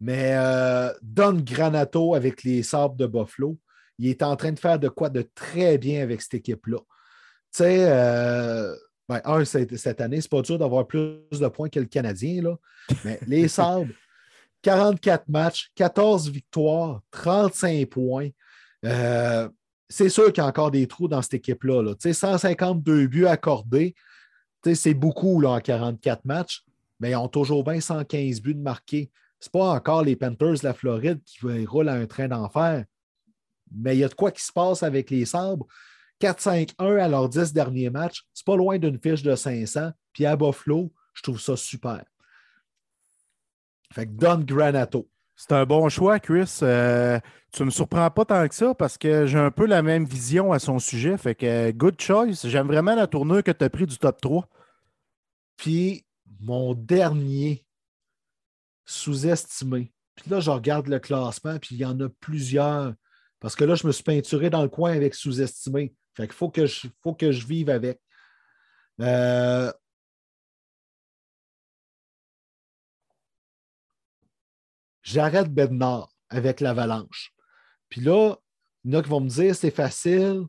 Mais 0.00 0.34
euh, 0.34 0.92
Don 1.02 1.34
Granato 1.34 2.14
avec 2.14 2.42
les 2.42 2.62
sabres 2.62 2.96
de 2.96 3.06
Buffalo, 3.06 3.58
il 3.98 4.08
est 4.08 4.22
en 4.22 4.36
train 4.36 4.52
de 4.52 4.58
faire 4.58 4.78
de 4.78 4.88
quoi 4.88 5.08
de 5.08 5.22
très 5.34 5.78
bien 5.78 6.02
avec 6.02 6.20
cette 6.20 6.34
équipe-là. 6.34 6.78
Tu 6.78 7.58
sais, 7.58 7.86
euh, 7.88 8.74
ben, 9.08 9.20
un, 9.24 9.44
cette 9.44 10.00
année, 10.00 10.20
c'est 10.20 10.30
pas 10.30 10.42
dur 10.42 10.58
d'avoir 10.58 10.86
plus 10.86 11.20
de 11.30 11.48
points 11.48 11.68
que 11.68 11.80
le 11.80 11.86
Canadien, 11.86 12.42
là. 12.42 12.56
mais 13.04 13.20
les 13.26 13.48
sabres, 13.48 13.92
44 14.62 15.28
matchs, 15.28 15.70
14 15.74 16.30
victoires, 16.30 17.00
35 17.12 17.86
points. 17.88 18.30
Euh, 18.84 19.48
c'est 19.88 20.08
sûr 20.08 20.32
qu'il 20.32 20.42
y 20.42 20.44
a 20.44 20.48
encore 20.48 20.70
des 20.70 20.86
trous 20.86 21.06
dans 21.06 21.22
cette 21.22 21.34
équipe-là. 21.34 21.82
Là. 21.82 21.94
152 21.98 23.06
buts 23.06 23.26
accordés, 23.26 23.94
c'est 24.74 24.94
beaucoup 24.94 25.40
là, 25.40 25.50
en 25.50 25.60
44 25.60 26.24
matchs, 26.24 26.64
mais 27.00 27.10
ils 27.10 27.16
ont 27.16 27.28
toujours 27.28 27.64
bien 27.64 27.80
115 27.80 28.40
buts 28.40 28.54
de 28.54 28.62
marqués. 28.62 29.10
Ce 29.40 29.50
pas 29.50 29.70
encore 29.70 30.02
les 30.02 30.16
Panthers 30.16 30.54
de 30.54 30.64
la 30.64 30.74
Floride 30.74 31.20
qui 31.24 31.66
roulent 31.66 31.88
à 31.88 31.94
un 31.94 32.06
train 32.06 32.28
d'enfer. 32.28 32.84
Mais 33.70 33.96
il 33.96 34.00
y 34.00 34.04
a 34.04 34.08
de 34.08 34.14
quoi 34.14 34.30
qui 34.30 34.42
se 34.42 34.52
passe 34.52 34.82
avec 34.82 35.10
les 35.10 35.24
sabres. 35.24 35.66
4-5-1 36.20 36.98
à 36.98 37.08
leurs 37.08 37.28
10 37.28 37.52
derniers 37.52 37.90
matchs, 37.90 38.22
c'est 38.32 38.46
pas 38.46 38.56
loin 38.56 38.78
d'une 38.78 38.98
fiche 38.98 39.22
de 39.22 39.34
500. 39.34 39.90
Puis 40.12 40.24
à 40.24 40.36
Buffalo, 40.36 40.92
je 41.12 41.22
trouve 41.22 41.40
ça 41.40 41.56
super. 41.56 42.04
Fait 43.92 44.06
que 44.06 44.12
Don 44.12 44.38
Granato. 44.38 45.08
C'est 45.36 45.52
un 45.52 45.64
bon 45.64 45.88
choix, 45.88 46.20
Chris. 46.20 46.58
Euh, 46.62 47.18
tu 47.52 47.62
ne 47.62 47.66
me 47.66 47.70
surprends 47.70 48.08
pas 48.10 48.24
tant 48.24 48.46
que 48.46 48.54
ça 48.54 48.74
parce 48.74 48.96
que 48.96 49.26
j'ai 49.26 49.38
un 49.38 49.50
peu 49.50 49.66
la 49.66 49.82
même 49.82 50.04
vision 50.04 50.52
à 50.52 50.58
son 50.58 50.78
sujet. 50.78 51.18
Fait 51.18 51.34
que 51.34 51.72
good 51.72 52.00
choice. 52.00 52.48
J'aime 52.48 52.68
vraiment 52.68 52.94
la 52.94 53.06
tournure 53.06 53.42
que 53.42 53.50
tu 53.50 53.64
as 53.64 53.70
pris 53.70 53.86
du 53.86 53.98
top 53.98 54.20
3. 54.20 54.48
Puis 55.56 56.04
mon 56.40 56.74
dernier 56.74 57.64
sous-estimé. 58.84 59.92
Puis 60.14 60.30
là, 60.30 60.40
je 60.40 60.50
regarde 60.50 60.86
le 60.88 60.98
classement, 60.98 61.58
puis 61.58 61.74
il 61.74 61.78
y 61.78 61.84
en 61.84 61.98
a 62.00 62.08
plusieurs. 62.08 62.94
Parce 63.40 63.56
que 63.56 63.64
là, 63.64 63.74
je 63.74 63.86
me 63.86 63.92
suis 63.92 64.04
peinturé 64.04 64.50
dans 64.50 64.62
le 64.62 64.68
coin 64.68 64.92
avec 64.92 65.14
sous-estimé. 65.14 65.94
Fait 66.14 66.26
qu'il 66.26 66.34
faut 66.34 66.50
que 66.50 66.66
je, 66.66 66.86
faut 67.02 67.14
que 67.14 67.32
je 67.32 67.46
vive 67.46 67.70
avec. 67.70 68.00
Euh, 69.00 69.72
j'arrête 75.02 75.52
Bednar 75.52 76.08
avec 76.28 76.60
l'Avalanche. 76.60 77.32
Puis 77.88 78.00
là, 78.00 78.36
il 78.84 78.92
y 78.92 78.96
en 78.96 79.00
a 79.00 79.02
vont 79.02 79.20
me 79.20 79.28
dire 79.28 79.54
c'est 79.54 79.70
facile. 79.70 80.44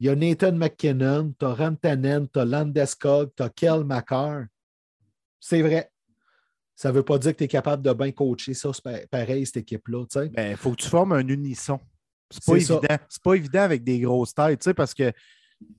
Il 0.00 0.06
y 0.06 0.10
a 0.10 0.14
Nathan 0.14 0.52
McKinnon, 0.52 1.34
tu 1.38 1.44
as 1.44 1.54
Rantanen, 1.54 2.28
tu 2.28 2.38
as 2.38 2.44
Landeskog, 2.44 3.32
tu 3.36 3.42
as 3.42 3.48
Kel 3.50 3.84
McCarr. 3.84 4.44
C'est 5.40 5.62
vrai. 5.62 5.90
Ça 6.74 6.90
ne 6.90 6.94
veut 6.94 7.02
pas 7.02 7.18
dire 7.18 7.32
que 7.32 7.38
tu 7.38 7.44
es 7.44 7.48
capable 7.48 7.82
de 7.82 7.92
bien 7.92 8.12
coacher 8.12 8.54
ça, 8.54 8.70
pareil, 9.10 9.46
cette 9.46 9.58
équipe-là. 9.58 10.04
Il 10.22 10.30
ben, 10.30 10.56
faut 10.56 10.70
que 10.70 10.82
tu 10.82 10.88
formes 10.88 11.12
un 11.12 11.26
unisson. 11.26 11.80
C'est 12.30 12.44
pas 12.44 12.56
évident. 12.56 12.98
C'est 13.08 13.22
pas 13.22 13.34
évident 13.34 13.62
avec 13.62 13.82
des 13.82 14.00
grosses 14.00 14.34
têtes, 14.34 14.72
parce 14.74 14.94
que 14.94 15.12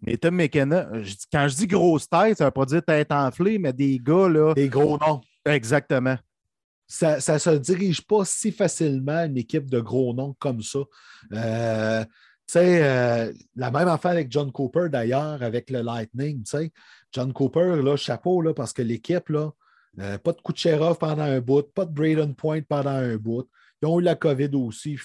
McKinnon, 0.02 1.04
quand 1.32 1.48
je 1.48 1.56
dis 1.56 1.68
grosse 1.68 2.10
tête, 2.10 2.38
ça 2.38 2.46
ne 2.46 2.48
veut 2.48 2.52
pas 2.52 2.66
dire 2.66 2.84
tête 2.84 3.12
enflée, 3.12 3.60
mais 3.60 3.72
des 3.72 3.98
gars 4.00 4.28
là. 4.28 4.54
Des 4.54 4.68
gros 4.68 4.98
noms. 4.98 5.22
Exactement 5.46 6.18
ça 6.90 7.18
ne 7.18 7.38
se 7.38 7.58
dirige 7.58 8.02
pas 8.02 8.26
si 8.26 8.52
facilement 8.52 9.24
une 9.26 9.38
équipe 9.38 9.70
de 9.70 9.80
gros 9.80 10.14
noms 10.14 10.36
comme 10.40 10.62
ça. 10.62 10.80
Euh, 11.34 12.04
euh, 12.56 13.34
la 13.56 13.72
même 13.72 13.88
affaire 13.88 14.12
avec 14.12 14.32
John 14.32 14.52
Cooper 14.52 14.88
d'ailleurs, 14.92 15.44
avec 15.44 15.70
le 15.70 15.82
Lightning. 15.82 16.44
John 17.12 17.34
Cooper, 17.34 17.82
là, 17.84 17.96
chapeau, 17.96 18.42
là, 18.42 18.54
parce 18.54 18.74
que 18.74 18.82
l'équipe, 18.82 19.30
là, 19.30 19.52
euh, 20.00 20.18
pas 20.18 20.34
de 20.34 20.42
Kucherov 20.42 20.98
pendant 20.98 21.24
un 21.24 21.42
bout, 21.42 21.64
pas 21.74 21.86
de 21.86 21.92
Braden 21.92 22.36
Point 22.36 22.62
pendant 22.62 22.92
un 22.92 23.18
bout. 23.18 23.50
Ils 23.82 23.88
ont 23.88 24.00
eu 24.00 24.04
la 24.04 24.16
COVID 24.16 24.52
aussi. 24.54 24.98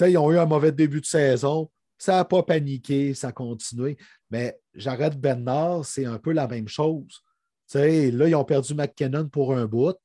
ils 0.00 0.18
ont 0.18 0.32
eu 0.32 0.38
un 0.38 0.46
mauvais 0.46 0.72
début 0.72 1.00
de 1.00 1.06
saison. 1.06 1.70
Ça 1.98 2.16
n'a 2.16 2.24
pas 2.24 2.42
paniqué, 2.42 3.12
ça 3.14 3.28
a 3.28 3.32
continué. 3.32 3.98
Mais 4.30 4.58
j'arrête 4.74 5.20
Bernard, 5.20 5.84
c'est 5.84 6.06
un 6.06 6.18
peu 6.18 6.32
la 6.32 6.48
même 6.48 6.68
chose. 6.68 7.22
là, 7.74 8.28
ils 8.28 8.34
ont 8.34 8.44
perdu 8.44 8.74
McKinnon 8.74 9.28
pour 9.28 9.54
un 9.54 9.66
bout. 9.66 9.96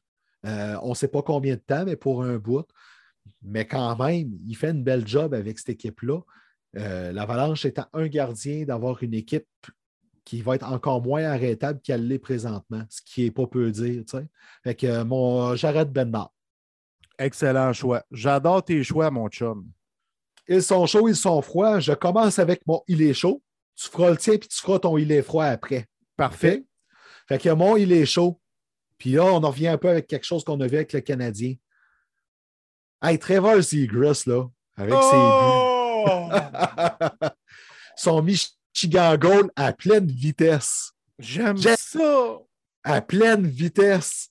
Euh, 0.45 0.77
on 0.83 0.89
ne 0.89 0.95
sait 0.95 1.07
pas 1.07 1.21
combien 1.21 1.55
de 1.55 1.61
temps, 1.61 1.85
mais 1.85 1.95
pour 1.95 2.23
un 2.23 2.37
bout. 2.37 2.67
Mais 3.41 3.65
quand 3.65 3.97
même, 3.97 4.31
il 4.47 4.55
fait 4.55 4.71
une 4.71 4.83
belle 4.83 5.07
job 5.07 5.33
avec 5.33 5.57
cette 5.57 5.69
équipe-là. 5.69 6.19
Euh, 6.77 7.11
L'Avalanche 7.11 7.65
étant 7.65 7.85
un 7.93 8.07
gardien 8.07 8.65
d'avoir 8.65 9.01
une 9.01 9.13
équipe 9.13 9.47
qui 10.25 10.41
va 10.41 10.55
être 10.55 10.69
encore 10.69 11.01
moins 11.01 11.23
arrêtable 11.23 11.79
qu'elle 11.81 12.07
l'est 12.07 12.19
présentement, 12.19 12.83
ce 12.89 13.01
qui 13.05 13.23
n'est 13.23 13.31
pas 13.31 13.45
peu 13.45 13.71
dire. 13.71 14.03
Fait 14.63 14.75
que 14.75 15.03
mon 15.03 15.55
j'arrête 15.55 15.91
Bernard. 15.91 16.33
Excellent 17.17 17.71
choix. 17.71 18.03
J'adore 18.11 18.65
tes 18.65 18.83
choix, 18.83 19.09
mon 19.11 19.29
chum. 19.29 19.69
Ils 20.47 20.63
sont 20.63 20.85
chauds, 20.85 21.07
ils 21.07 21.15
sont 21.15 21.41
froids. 21.41 21.79
Je 21.79 21.93
commence 21.93 22.39
avec 22.39 22.65
mon 22.65 22.81
il 22.87 23.01
est 23.01 23.13
chaud. 23.13 23.41
Tu 23.75 23.87
feras 23.87 24.09
le 24.09 24.17
tien 24.17 24.37
puis 24.37 24.49
tu 24.49 24.57
feras 24.57 24.79
ton 24.79 24.97
il 24.97 25.11
est 25.11 25.21
froid 25.21 25.45
après. 25.45 25.85
Parfait. 26.17 26.65
Fait 27.27 27.37
que 27.37 27.49
mon 27.49 27.77
il 27.77 27.91
est 27.91 28.05
chaud. 28.05 28.39
Puis 28.97 29.11
là, 29.11 29.25
on 29.25 29.43
en 29.43 29.49
revient 29.49 29.67
un 29.67 29.77
peu 29.77 29.89
avec 29.89 30.07
quelque 30.07 30.25
chose 30.25 30.43
qu'on 30.43 30.59
a 30.61 30.67
vu 30.67 30.77
avec 30.77 30.93
le 30.93 31.01
Canadien. 31.01 31.55
Hey, 33.01 33.19
Trevor 33.19 33.61
Seagrass, 33.61 34.25
là, 34.25 34.47
avec 34.77 34.93
oh! 34.95 35.01
ses 35.11 35.17
buts. 37.19 37.29
Son 37.97 38.21
Goal 39.17 39.49
à 39.55 39.73
pleine 39.73 40.07
vitesse. 40.07 40.91
J'aime 41.17 41.57
ça! 41.57 42.37
À 42.83 43.01
pleine 43.01 43.47
vitesse. 43.47 44.29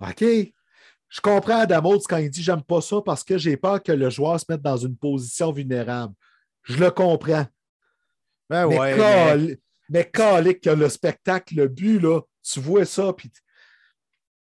OK? 0.00 0.20
Je 0.20 1.20
comprends 1.20 1.60
Adamos 1.60 2.00
quand 2.08 2.18
il 2.18 2.30
dit 2.30 2.42
j'aime 2.42 2.62
pas 2.62 2.80
ça 2.80 3.00
parce 3.04 3.24
que 3.24 3.36
j'ai 3.36 3.56
peur 3.56 3.82
que 3.82 3.92
le 3.92 4.10
joueur 4.10 4.38
se 4.38 4.46
mette 4.48 4.62
dans 4.62 4.76
une 4.76 4.96
position 4.96 5.50
vulnérable. 5.52 6.14
Je 6.62 6.76
le 6.76 6.90
comprends. 6.90 7.46
Ben 8.48 8.66
mais, 8.68 8.78
ouais, 8.78 9.58
mais... 9.88 10.04
que 10.04 10.70
le 10.70 10.88
spectacle, 10.88 11.54
le 11.54 11.68
but, 11.68 11.98
là, 12.00 12.20
tu 12.42 12.60
vois 12.60 12.84
ça, 12.84 13.12
puis 13.12 13.30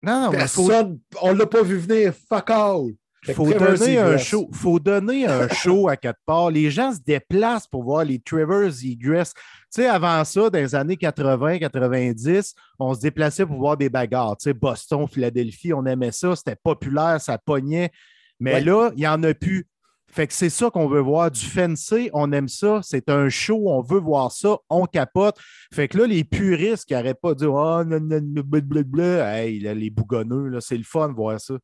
non, 0.02 0.30
Personne, 0.30 1.00
on 1.20 1.32
ne 1.32 1.38
l'a 1.38 1.46
pas 1.46 1.62
vu 1.62 1.78
venir. 1.78 2.14
Fuck 2.28 2.50
all. 2.50 2.92
Faut 3.34 3.52
donner 3.52 3.98
un 3.98 4.18
show. 4.18 4.48
faut 4.52 4.78
donner 4.78 5.26
un 5.26 5.48
show 5.54 5.88
à 5.88 5.96
quatre 5.96 6.20
parts. 6.24 6.50
Les 6.50 6.70
gens 6.70 6.92
se 6.92 7.00
déplacent 7.04 7.66
pour 7.66 7.84
voir 7.84 8.04
les 8.04 8.18
Trevor 8.18 8.70
Egress. 8.84 9.32
Tu 9.34 9.42
sais, 9.70 9.86
avant 9.86 10.24
ça, 10.24 10.50
dans 10.50 10.58
les 10.58 10.74
années 10.74 10.96
80, 10.96 11.58
90, 11.58 12.54
on 12.78 12.94
se 12.94 13.00
déplaçait 13.00 13.46
pour 13.46 13.58
voir 13.58 13.76
des 13.76 13.88
bagarres. 13.88 14.36
Tu 14.36 14.44
sais, 14.44 14.54
Boston, 14.54 15.06
Philadelphie, 15.08 15.72
on 15.72 15.84
aimait 15.86 16.12
ça. 16.12 16.34
C'était 16.36 16.56
populaire, 16.56 17.20
ça 17.20 17.38
pognait. 17.38 17.90
Mais 18.38 18.60
là, 18.60 18.90
il 18.94 18.98
n'y 18.98 19.06
en 19.06 19.22
a 19.22 19.34
plus. 19.34 19.66
Fait 20.08 20.26
que 20.26 20.32
c'est 20.32 20.50
ça 20.50 20.70
qu'on 20.70 20.88
veut 20.88 21.00
voir. 21.00 21.30
Du 21.30 21.44
fancy, 21.44 22.10
on 22.12 22.32
aime 22.32 22.48
ça. 22.48 22.80
C'est 22.82 23.10
un 23.10 23.28
show, 23.28 23.64
on 23.66 23.82
veut 23.82 23.98
voir 23.98 24.30
ça, 24.30 24.56
on 24.70 24.86
capote. 24.86 25.36
Fait 25.72 25.88
que 25.88 25.98
là, 25.98 26.06
les 26.06 26.24
puristes 26.24 26.86
qui 26.86 26.94
n'arrêtent 26.94 27.20
pas 27.20 27.34
de 27.34 27.40
dire 27.40 27.52
Oh, 27.52 27.82
blablabla, 27.84 29.42
hey, 29.42 29.58
les 29.58 29.90
bougonneux, 29.90 30.58
c'est 30.60 30.78
le 30.78 30.84
fun 30.84 31.08
de 31.08 31.14
voir 31.14 31.40
ça 31.40 31.54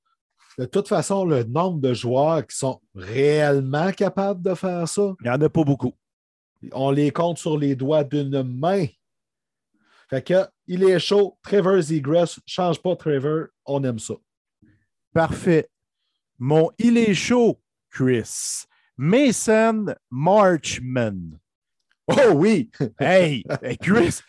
de 0.58 0.64
toute 0.66 0.88
façon, 0.88 1.24
le 1.24 1.44
nombre 1.44 1.80
de 1.80 1.94
joueurs 1.94 2.46
qui 2.46 2.56
sont 2.56 2.80
réellement 2.94 3.90
capables 3.92 4.42
de 4.42 4.54
faire 4.54 4.86
ça, 4.88 5.14
il 5.20 5.24
n'y 5.24 5.30
en 5.30 5.40
a 5.40 5.48
pas 5.48 5.64
beaucoup. 5.64 5.94
On 6.72 6.90
les 6.90 7.10
compte 7.10 7.38
sur 7.38 7.58
les 7.58 7.74
doigts 7.74 8.04
d'une 8.04 8.42
main. 8.42 8.86
Fait 10.08 10.22
que, 10.22 10.46
il 10.66 10.84
est 10.84 10.98
chaud. 10.98 11.38
Trevor 11.42 11.78
Egress, 11.90 12.38
change 12.46 12.80
pas 12.80 12.94
Trevor, 12.96 13.46
on 13.64 13.82
aime 13.82 13.98
ça. 13.98 14.14
Parfait. 15.12 15.68
Mon 16.38 16.70
il 16.78 16.98
est 16.98 17.14
chaud, 17.14 17.60
Chris. 17.90 18.66
Mason 18.96 19.86
Marchman. 20.10 21.38
Oh 22.08 22.32
oui! 22.34 22.70
hey, 23.00 23.44
Chris, 23.80 24.20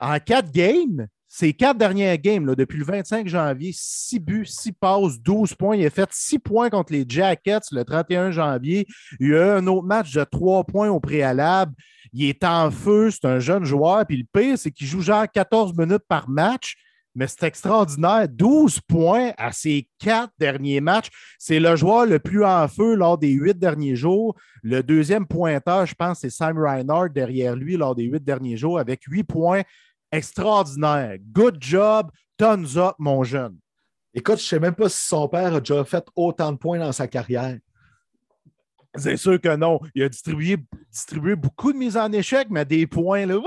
en 0.00 0.18
quatre 0.18 0.50
games, 0.50 1.06
ces 1.34 1.54
quatre 1.54 1.78
dernières 1.78 2.18
games, 2.18 2.54
depuis 2.54 2.76
le 2.76 2.84
25 2.84 3.26
janvier, 3.26 3.72
6 3.74 4.20
buts, 4.20 4.44
6 4.44 4.72
passes, 4.72 5.18
12 5.18 5.54
points. 5.54 5.76
Il 5.76 5.86
a 5.86 5.88
fait 5.88 6.10
6 6.12 6.38
points 6.38 6.68
contre 6.68 6.92
les 6.92 7.06
Jackets 7.08 7.72
le 7.72 7.84
31 7.84 8.32
janvier. 8.32 8.86
Il 9.18 9.28
y 9.28 9.34
a 9.34 9.38
eu 9.38 9.58
un 9.58 9.66
autre 9.66 9.86
match 9.86 10.12
de 10.12 10.24
3 10.24 10.64
points 10.64 10.90
au 10.90 11.00
préalable. 11.00 11.72
Il 12.12 12.26
est 12.26 12.44
en 12.44 12.70
feu, 12.70 13.10
c'est 13.10 13.24
un 13.24 13.38
jeune 13.38 13.64
joueur. 13.64 14.04
Puis 14.04 14.18
le 14.18 14.26
pire, 14.30 14.58
c'est 14.58 14.70
qu'il 14.70 14.86
joue 14.86 15.00
genre 15.00 15.24
14 15.26 15.74
minutes 15.74 16.04
par 16.06 16.28
match. 16.28 16.76
Mais 17.14 17.26
c'est 17.26 17.44
extraordinaire. 17.44 18.28
12 18.28 18.80
points 18.80 19.32
à 19.38 19.52
ses 19.52 19.88
quatre 19.98 20.34
derniers 20.38 20.82
matchs. 20.82 21.08
C'est 21.38 21.60
le 21.60 21.76
joueur 21.76 22.04
le 22.04 22.18
plus 22.18 22.44
en 22.44 22.68
feu 22.68 22.94
lors 22.94 23.16
des 23.16 23.30
huit 23.30 23.58
derniers 23.58 23.96
jours. 23.96 24.36
Le 24.62 24.82
deuxième 24.82 25.26
pointeur, 25.26 25.86
je 25.86 25.94
pense, 25.94 26.20
c'est 26.20 26.30
Sam 26.30 26.58
Reinhardt 26.58 27.14
derrière 27.14 27.56
lui 27.56 27.78
lors 27.78 27.94
des 27.94 28.04
huit 28.04 28.22
derniers 28.22 28.58
jours 28.58 28.78
avec 28.78 29.04
8 29.08 29.24
points 29.24 29.62
extraordinaire. 30.12 31.16
Good 31.32 31.56
job. 31.60 32.10
Tons 32.36 32.76
up, 32.76 32.94
mon 32.98 33.24
jeune. 33.24 33.56
Écoute, 34.14 34.38
je 34.38 34.44
ne 34.44 34.48
sais 34.48 34.60
même 34.60 34.74
pas 34.74 34.88
si 34.88 35.00
son 35.06 35.26
père 35.26 35.54
a 35.54 35.60
déjà 35.60 35.84
fait 35.84 36.04
autant 36.14 36.52
de 36.52 36.58
points 36.58 36.78
dans 36.78 36.92
sa 36.92 37.08
carrière. 37.08 37.58
C'est 38.94 39.16
sûr 39.16 39.40
que 39.40 39.56
non. 39.56 39.80
Il 39.94 40.02
a 40.02 40.08
distribué, 40.08 40.58
distribué 40.90 41.34
beaucoup 41.34 41.72
de 41.72 41.78
mises 41.78 41.96
en 41.96 42.12
échec, 42.12 42.48
mais 42.50 42.64
des 42.64 42.86
points, 42.86 43.24
là. 43.24 43.40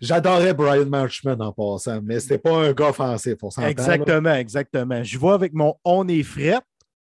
J'adorais 0.00 0.54
Brian 0.54 0.86
Marchman 0.86 1.40
en 1.40 1.52
passant, 1.52 2.00
mais 2.02 2.20
c'était 2.20 2.38
pas 2.38 2.66
un 2.66 2.72
gars 2.72 2.88
offensif, 2.88 3.36
on 3.42 3.50
Exactement, 3.62 4.34
exactement. 4.34 5.02
Je 5.02 5.18
vois 5.18 5.34
avec 5.34 5.52
mon 5.52 5.74
On 5.84 6.08
est 6.08 6.22
fret. 6.22 6.60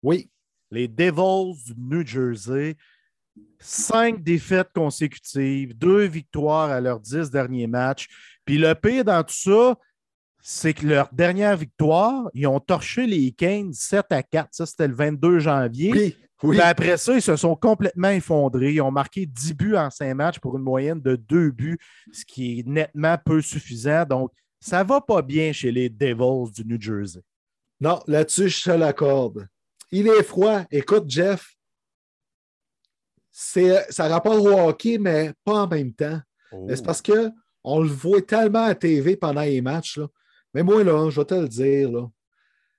Oui. 0.03 0.29
Les 0.69 0.87
Devils 0.87 1.63
du 1.65 1.73
New 1.77 2.05
Jersey 2.05 2.75
cinq 3.59 4.23
défaites 4.23 4.69
consécutives, 4.73 5.77
deux 5.77 6.05
victoires 6.05 6.69
à 6.69 6.81
leurs 6.81 6.99
dix 6.99 7.29
derniers 7.29 7.67
matchs. 7.67 8.07
Puis 8.49 8.57
le 8.57 8.73
pire 8.73 9.05
dans 9.05 9.23
tout 9.23 9.31
ça, 9.31 9.75
c'est 10.41 10.73
que 10.73 10.87
leur 10.87 11.07
dernière 11.11 11.55
victoire, 11.55 12.31
ils 12.33 12.47
ont 12.47 12.59
torché 12.59 13.05
les 13.05 13.31
Kings 13.31 13.73
7 13.73 14.07
à 14.09 14.23
4. 14.23 14.49
Ça, 14.53 14.65
c'était 14.65 14.87
le 14.87 14.95
22 14.95 15.37
janvier. 15.37 15.91
Oui, 15.91 16.17
oui. 16.41 16.59
après 16.59 16.97
ça, 16.97 17.13
ils 17.13 17.21
se 17.21 17.35
sont 17.35 17.55
complètement 17.55 18.09
effondrés. 18.09 18.73
Ils 18.73 18.81
ont 18.81 18.89
marqué 18.89 19.27
10 19.27 19.53
buts 19.53 19.75
en 19.75 19.91
5 19.91 20.15
matchs 20.15 20.39
pour 20.39 20.57
une 20.57 20.63
moyenne 20.63 20.99
de 20.99 21.15
2 21.15 21.51
buts, 21.51 21.77
ce 22.11 22.25
qui 22.25 22.57
est 22.57 22.67
nettement 22.67 23.19
peu 23.23 23.39
suffisant. 23.39 24.03
Donc, 24.05 24.31
ça 24.59 24.83
va 24.83 24.99
pas 24.99 25.21
bien 25.21 25.53
chez 25.53 25.71
les 25.71 25.87
Devils 25.87 26.51
du 26.51 26.65
New 26.65 26.81
Jersey. 26.81 27.21
Non, 27.79 27.99
là-dessus, 28.07 28.49
je 28.49 28.63
te 28.63 28.71
l'accorde. 28.71 29.47
Il 29.91 30.07
est 30.07 30.23
froid. 30.23 30.63
Écoute, 30.71 31.03
Jeff, 31.07 31.55
ça 33.29 34.07
rapporte 34.07 34.39
au 34.39 34.57
hockey, 34.57 34.97
mais 34.97 35.33
pas 35.43 35.65
en 35.65 35.67
même 35.67 35.93
temps. 35.93 36.19
C'est 36.49 36.79
oh. 36.79 36.83
parce 36.83 37.03
qu'on 37.69 37.81
le 37.81 37.89
voit 37.89 38.21
tellement 38.21 38.65
à 38.65 38.73
TV 38.73 39.15
pendant 39.15 39.41
les 39.41 39.61
matchs. 39.61 39.99
Mais 40.53 40.63
moi, 40.63 40.83
là, 40.83 41.09
je 41.09 41.19
vais 41.19 41.25
te 41.25 41.35
le 41.35 41.47
dire, 41.47 41.91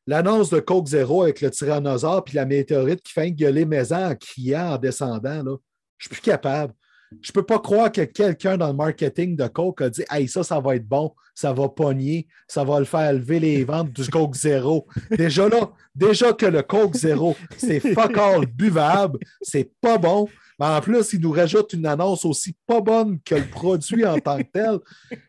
l'annonce 0.07 0.51
de 0.51 0.59
Coke 0.59 0.89
Zero 0.89 1.23
avec 1.23 1.41
le 1.41 1.51
tyrannosaure 1.51 2.25
puis 2.25 2.35
la 2.35 2.45
météorite 2.45 3.01
qui 3.03 3.13
fait 3.13 3.31
gueuler 3.31 3.65
maison 3.65 4.11
en 4.11 4.15
criant 4.17 4.73
en 4.73 4.79
descendant, 4.79 5.43
là, 5.45 5.57
je 5.97 6.07
suis 6.07 6.17
plus 6.17 6.23
capable. 6.23 6.73
Je 7.21 7.31
ne 7.31 7.35
peux 7.35 7.45
pas 7.45 7.59
croire 7.59 7.91
que 7.91 8.03
quelqu'un 8.03 8.57
dans 8.57 8.69
le 8.69 8.75
marketing 8.75 9.37
de 9.37 9.47
Coke 9.49 9.83
a 9.83 9.91
dit 9.91 10.05
Hey, 10.11 10.29
ça, 10.29 10.43
ça 10.45 10.61
va 10.61 10.77
être 10.77 10.87
bon, 10.87 11.13
ça 11.35 11.53
va 11.53 11.69
pogner, 11.69 12.27
ça 12.47 12.63
va 12.65 12.79
le 12.79 12.85
faire 12.85 13.13
lever 13.13 13.41
les 13.41 13.65
ventes 13.65 13.93
du 13.93 14.09
Coke 14.09 14.35
Zero. 14.35 14.87
Déjà 15.11 15.49
là, 15.49 15.73
déjà 15.95 16.33
que 16.33 16.47
le 16.47 16.63
Coke 16.63 16.97
Zero, 16.97 17.37
c'est 17.57 17.81
fuck 17.81 18.17
all 18.17 18.47
buvable, 18.47 19.19
c'est 19.43 19.71
pas 19.81 19.99
bon. 19.99 20.29
Mais 20.61 20.67
en 20.67 20.81
plus, 20.83 21.15
il 21.15 21.21
nous 21.21 21.33
rajoute 21.33 21.73
une 21.73 21.87
annonce 21.87 22.27
aussi 22.27 22.55
pas 22.67 22.83
bonne 22.83 23.19
que 23.25 23.35
le 23.35 23.47
produit 23.47 24.05
en 24.05 24.19
tant 24.19 24.37
que 24.37 24.51
tel. 24.53 24.79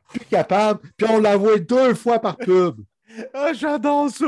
Plus 0.09 0.25
capable. 0.29 0.81
Puis 0.97 1.07
on 1.09 1.21
l'envoie 1.21 1.57
deux 1.57 1.93
fois 1.93 2.19
par 2.19 2.37
pub. 2.37 2.81
Ah, 3.33 3.53
j'adore 3.53 4.09
ça! 4.09 4.25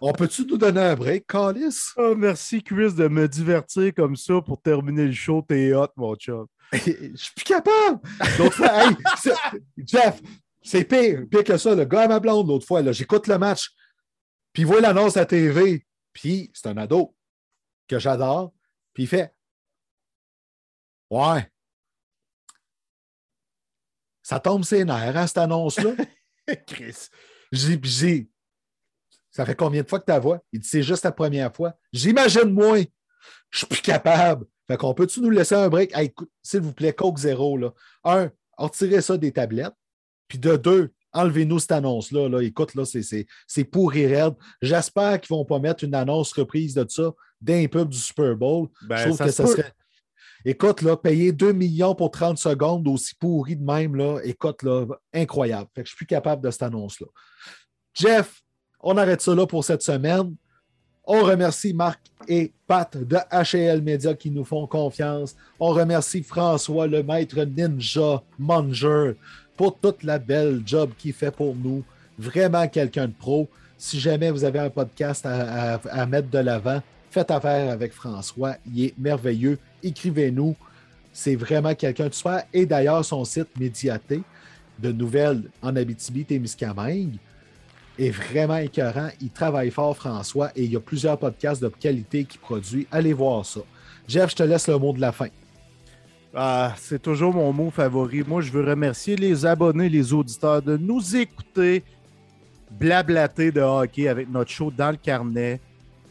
On 0.00 0.12
peut-tu 0.12 0.44
nous 0.46 0.58
donner 0.58 0.80
un 0.80 0.94
break, 0.96 1.26
Carlis? 1.26 1.92
Oh, 1.96 2.14
merci, 2.16 2.62
Chris, 2.62 2.92
de 2.92 3.08
me 3.08 3.26
divertir 3.28 3.92
comme 3.94 4.16
ça 4.16 4.40
pour 4.40 4.60
terminer 4.60 5.06
le 5.06 5.12
show. 5.12 5.44
T'es 5.46 5.72
hot, 5.72 5.88
mon 5.96 6.14
chum. 6.16 6.46
Je 6.72 7.12
suis 7.14 7.32
plus 7.34 7.44
capable! 7.44 8.00
Donc, 8.36 8.52
Jeff, 9.78 10.20
c'est 10.62 10.84
pire, 10.84 11.22
pire 11.30 11.44
que 11.44 11.56
ça. 11.56 11.74
Le 11.74 11.84
gars 11.84 12.02
à 12.02 12.08
ma 12.08 12.20
blonde, 12.20 12.48
l'autre 12.48 12.66
fois, 12.66 12.82
j'écoute 12.92 13.28
le 13.28 13.38
match, 13.38 13.70
puis 14.52 14.62
il 14.62 14.66
voit 14.66 14.80
l'annonce 14.80 15.16
à 15.16 15.24
TV, 15.24 15.86
puis 16.12 16.50
c'est 16.52 16.68
un 16.68 16.76
ado 16.76 17.14
que 17.88 17.98
j'adore, 17.98 18.52
puis 18.92 19.04
il 19.04 19.06
fait 19.06 19.32
Ouais. 21.10 21.48
Ça 24.22 24.40
tombe 24.40 24.64
ses 24.64 24.84
nerfs, 24.84 25.16
hein, 25.16 25.26
cette 25.26 25.38
annonce-là? 25.38 25.92
Chris. 26.66 27.08
J'ai, 27.50 28.28
ça 29.30 29.46
fait 29.46 29.54
combien 29.54 29.82
de 29.82 29.88
fois 29.88 30.00
que 30.00 30.04
tu 30.04 30.10
la 30.10 30.18
vois? 30.18 30.40
Il 30.52 30.60
dit 30.60 30.68
c'est 30.68 30.82
juste 30.82 31.04
la 31.04 31.12
première 31.12 31.54
fois. 31.54 31.74
J'imagine 31.92 32.50
moins. 32.50 32.82
Je 33.50 33.58
suis 33.58 33.66
plus 33.66 33.80
capable. 33.80 34.46
Fait 34.66 34.76
qu'on 34.76 34.92
peut-tu 34.92 35.20
nous 35.20 35.30
laisser 35.30 35.54
un 35.54 35.68
break? 35.68 35.94
s'il 36.42 36.60
vous 36.60 36.72
plaît, 36.72 36.92
Coke 36.92 37.18
Zéro, 37.18 37.56
là. 37.56 37.72
Un, 38.04 38.30
retirez 38.58 39.00
ça 39.00 39.16
des 39.16 39.32
tablettes. 39.32 39.72
Puis 40.28 40.38
de 40.38 40.56
deux, 40.56 40.92
enlevez-nous 41.12 41.58
cette 41.58 41.72
annonce-là. 41.72 42.28
Là. 42.28 42.42
Écoute, 42.42 42.74
là, 42.74 42.84
c'est 42.84 43.64
pour 43.64 43.92
raide. 43.92 44.34
J'espère 44.60 45.20
qu'ils 45.20 45.34
ne 45.34 45.38
vont 45.38 45.44
pas 45.46 45.58
mettre 45.58 45.84
une 45.84 45.94
annonce 45.94 46.32
reprise 46.32 46.74
de 46.74 46.86
ça 46.88 47.14
d'un 47.40 47.66
pub 47.66 47.88
du 47.88 47.98
Super 47.98 48.36
Bowl. 48.36 48.68
Ben, 48.82 48.96
Je 48.96 49.04
trouve 49.04 49.18
que 49.18 49.30
ça 49.30 49.46
serait. 49.46 49.72
Écoute, 50.50 50.80
là, 50.80 50.96
payer 50.96 51.30
2 51.30 51.52
millions 51.52 51.94
pour 51.94 52.10
30 52.10 52.38
secondes 52.38 52.88
aussi 52.88 53.14
pourri 53.14 53.54
de 53.54 53.62
même, 53.62 53.94
là, 53.94 54.18
écoute, 54.24 54.64
incroyable. 55.12 55.68
Fait 55.74 55.82
que 55.82 55.88
suis 55.88 55.96
plus 55.98 56.06
capable 56.06 56.42
de 56.42 56.50
cette 56.50 56.62
annonce-là. 56.62 57.06
Jeff, 57.92 58.42
on 58.80 58.96
arrête 58.96 59.20
ça 59.20 59.34
pour 59.46 59.62
cette 59.62 59.82
semaine. 59.82 60.34
On 61.04 61.22
remercie 61.22 61.74
Marc 61.74 62.00
et 62.26 62.54
Pat 62.66 62.96
de 62.96 63.18
HL 63.30 63.82
Media 63.82 64.14
qui 64.14 64.30
nous 64.30 64.44
font 64.46 64.66
confiance. 64.66 65.36
On 65.60 65.68
remercie 65.68 66.22
François, 66.22 66.86
le 66.86 67.02
maître 67.02 67.44
ninja 67.44 68.22
Manger, 68.38 69.16
pour 69.54 69.78
toute 69.78 70.02
la 70.02 70.18
belle 70.18 70.62
job 70.64 70.92
qu'il 70.96 71.12
fait 71.12 71.30
pour 71.30 71.54
nous. 71.56 71.84
Vraiment 72.18 72.66
quelqu'un 72.68 73.08
de 73.08 73.12
pro. 73.12 73.50
Si 73.76 74.00
jamais 74.00 74.30
vous 74.30 74.44
avez 74.44 74.60
un 74.60 74.70
podcast 74.70 75.26
à 75.26 76.06
mettre 76.06 76.30
de 76.30 76.38
l'avant, 76.38 76.80
faites 77.10 77.30
affaire 77.30 77.70
avec 77.70 77.92
François. 77.92 78.54
Il 78.64 78.84
est 78.84 78.94
merveilleux 78.98 79.58
écrivez-nous. 79.82 80.56
C'est 81.12 81.36
vraiment 81.36 81.74
quelqu'un 81.74 82.08
de 82.08 82.14
super. 82.14 82.44
Et 82.52 82.66
d'ailleurs, 82.66 83.04
son 83.04 83.24
site 83.24 83.48
Médiaté 83.58 84.22
de 84.78 84.92
nouvelles 84.92 85.42
en 85.62 85.74
Abitibi-Témiscamingue 85.74 87.16
est 87.98 88.10
vraiment 88.10 88.58
écœurant. 88.58 89.08
Il 89.20 89.30
travaille 89.30 89.70
fort, 89.70 89.96
François, 89.96 90.50
et 90.54 90.64
il 90.64 90.72
y 90.72 90.76
a 90.76 90.80
plusieurs 90.80 91.18
podcasts 91.18 91.62
de 91.62 91.68
qualité 91.68 92.24
qu'il 92.24 92.40
produit. 92.40 92.86
Allez 92.92 93.12
voir 93.12 93.44
ça. 93.44 93.60
Jeff, 94.06 94.30
je 94.30 94.36
te 94.36 94.42
laisse 94.44 94.68
le 94.68 94.78
mot 94.78 94.92
de 94.92 95.00
la 95.00 95.12
fin. 95.12 95.28
Ah, 96.34 96.74
c'est 96.78 97.02
toujours 97.02 97.34
mon 97.34 97.52
mot 97.52 97.70
favori. 97.70 98.22
Moi, 98.22 98.42
je 98.42 98.52
veux 98.52 98.64
remercier 98.64 99.16
les 99.16 99.44
abonnés, 99.44 99.88
les 99.88 100.12
auditeurs 100.12 100.62
de 100.62 100.76
nous 100.76 101.16
écouter 101.16 101.82
blablater 102.70 103.50
de 103.50 103.60
hockey 103.60 104.08
avec 104.08 104.30
notre 104.30 104.50
show 104.50 104.70
dans 104.70 104.90
le 104.90 104.96
carnet. 104.96 105.60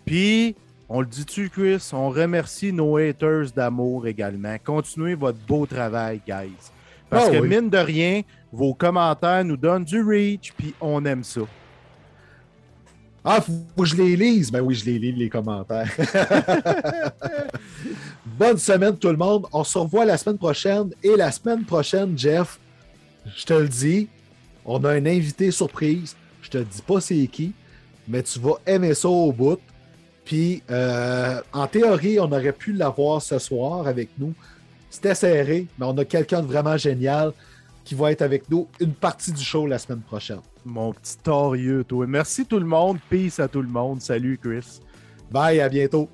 Puis, 0.06 0.56
on 0.90 1.02
le 1.02 1.08
dit-tu, 1.08 1.50
Chris? 1.50 1.90
On 1.94 2.10
remercie 2.10 2.72
nos 2.72 2.98
haters 2.98 3.52
d'amour 3.56 4.08
également. 4.08 4.56
Continuez 4.64 5.16
votre 5.16 5.40
beau 5.40 5.66
travail, 5.66 6.22
guys. 6.26 6.72
Parce 7.10 7.28
ah 7.28 7.32
que, 7.32 7.38
mine 7.38 7.70
de 7.70 7.78
rien, 7.78 8.22
vos 8.52 8.74
commentaires 8.74 9.44
nous 9.44 9.58
donnent 9.58 9.86
du 9.86 10.02
reach, 10.02 10.54
puis 10.58 10.74
on 10.82 11.04
aime 11.06 11.24
ça. 11.24 11.42
Ah, 13.24 13.42
faut 13.42 13.84
que 13.84 13.86
je 13.86 13.96
les 13.96 14.16
lise. 14.16 14.52
Ben 14.52 14.62
oui, 14.62 14.76
je 14.76 14.86
les 14.86 15.00
lis, 15.00 15.12
les 15.12 15.30
commentaires. 15.30 15.92
Bonne 18.26 18.58
semaine, 18.58 18.98
tout 18.98 19.10
le 19.10 19.18
monde. 19.18 19.48
On 19.52 19.66
se 19.66 19.78
revoit 19.78 20.06
la 20.06 20.18
semaine 20.18 20.38
prochaine. 20.38 20.92
Et 21.04 21.16
la 21.18 21.32
semaine 21.32 21.66
prochaine, 21.66 22.18
Jeff, 22.18 22.58
je 23.36 23.46
te 23.46 23.54
le 23.54 23.68
dis, 23.68 24.08
on 24.66 24.82
a 24.86 24.92
un 24.92 25.06
invité 25.06 25.52
surprise. 25.52 26.16
Je 26.42 26.50
te 26.50 26.58
dis 26.60 26.82
pas 26.82 27.02
c'est 27.02 27.28
qui, 27.28 27.52
mais 28.08 28.24
tu 28.24 28.40
vas 28.40 28.56
aimer 28.66 28.94
ça 28.94 29.10
au 29.10 29.34
bout. 29.34 29.60
Puis, 30.28 30.62
euh, 30.70 31.40
en 31.54 31.68
théorie, 31.68 32.20
on 32.20 32.30
aurait 32.30 32.52
pu 32.52 32.74
l'avoir 32.74 33.22
ce 33.22 33.40
soir 33.40 33.88
avec 33.88 34.10
nous. 34.20 34.34
C'était 34.90 35.16
serré, 35.16 35.68
mais 35.80 35.86
on 35.86 35.98
a 35.98 36.04
quelqu'un 36.04 36.42
de 36.42 36.48
vraiment 36.48 36.76
génial 36.76 37.32
qui 37.86 37.96
va 37.96 38.12
être 38.12 38.24
avec 38.24 38.50
nous 38.50 38.68
une 38.82 38.92
partie 38.92 39.32
du 39.32 39.42
show 39.42 39.66
la 39.66 39.80
semaine 39.80 40.02
prochaine. 40.02 40.42
Mon 40.66 40.92
petit 40.92 41.18
torieux, 41.24 41.86
toi. 41.86 42.06
Merci 42.08 42.46
tout 42.46 42.60
le 42.60 42.66
monde. 42.66 42.98
Peace 43.10 43.40
à 43.40 43.48
tout 43.48 43.62
le 43.62 43.70
monde. 43.70 44.02
Salut, 44.02 44.38
Chris. 44.38 44.82
Bye, 45.32 45.62
à 45.62 45.70
bientôt. 45.70 46.10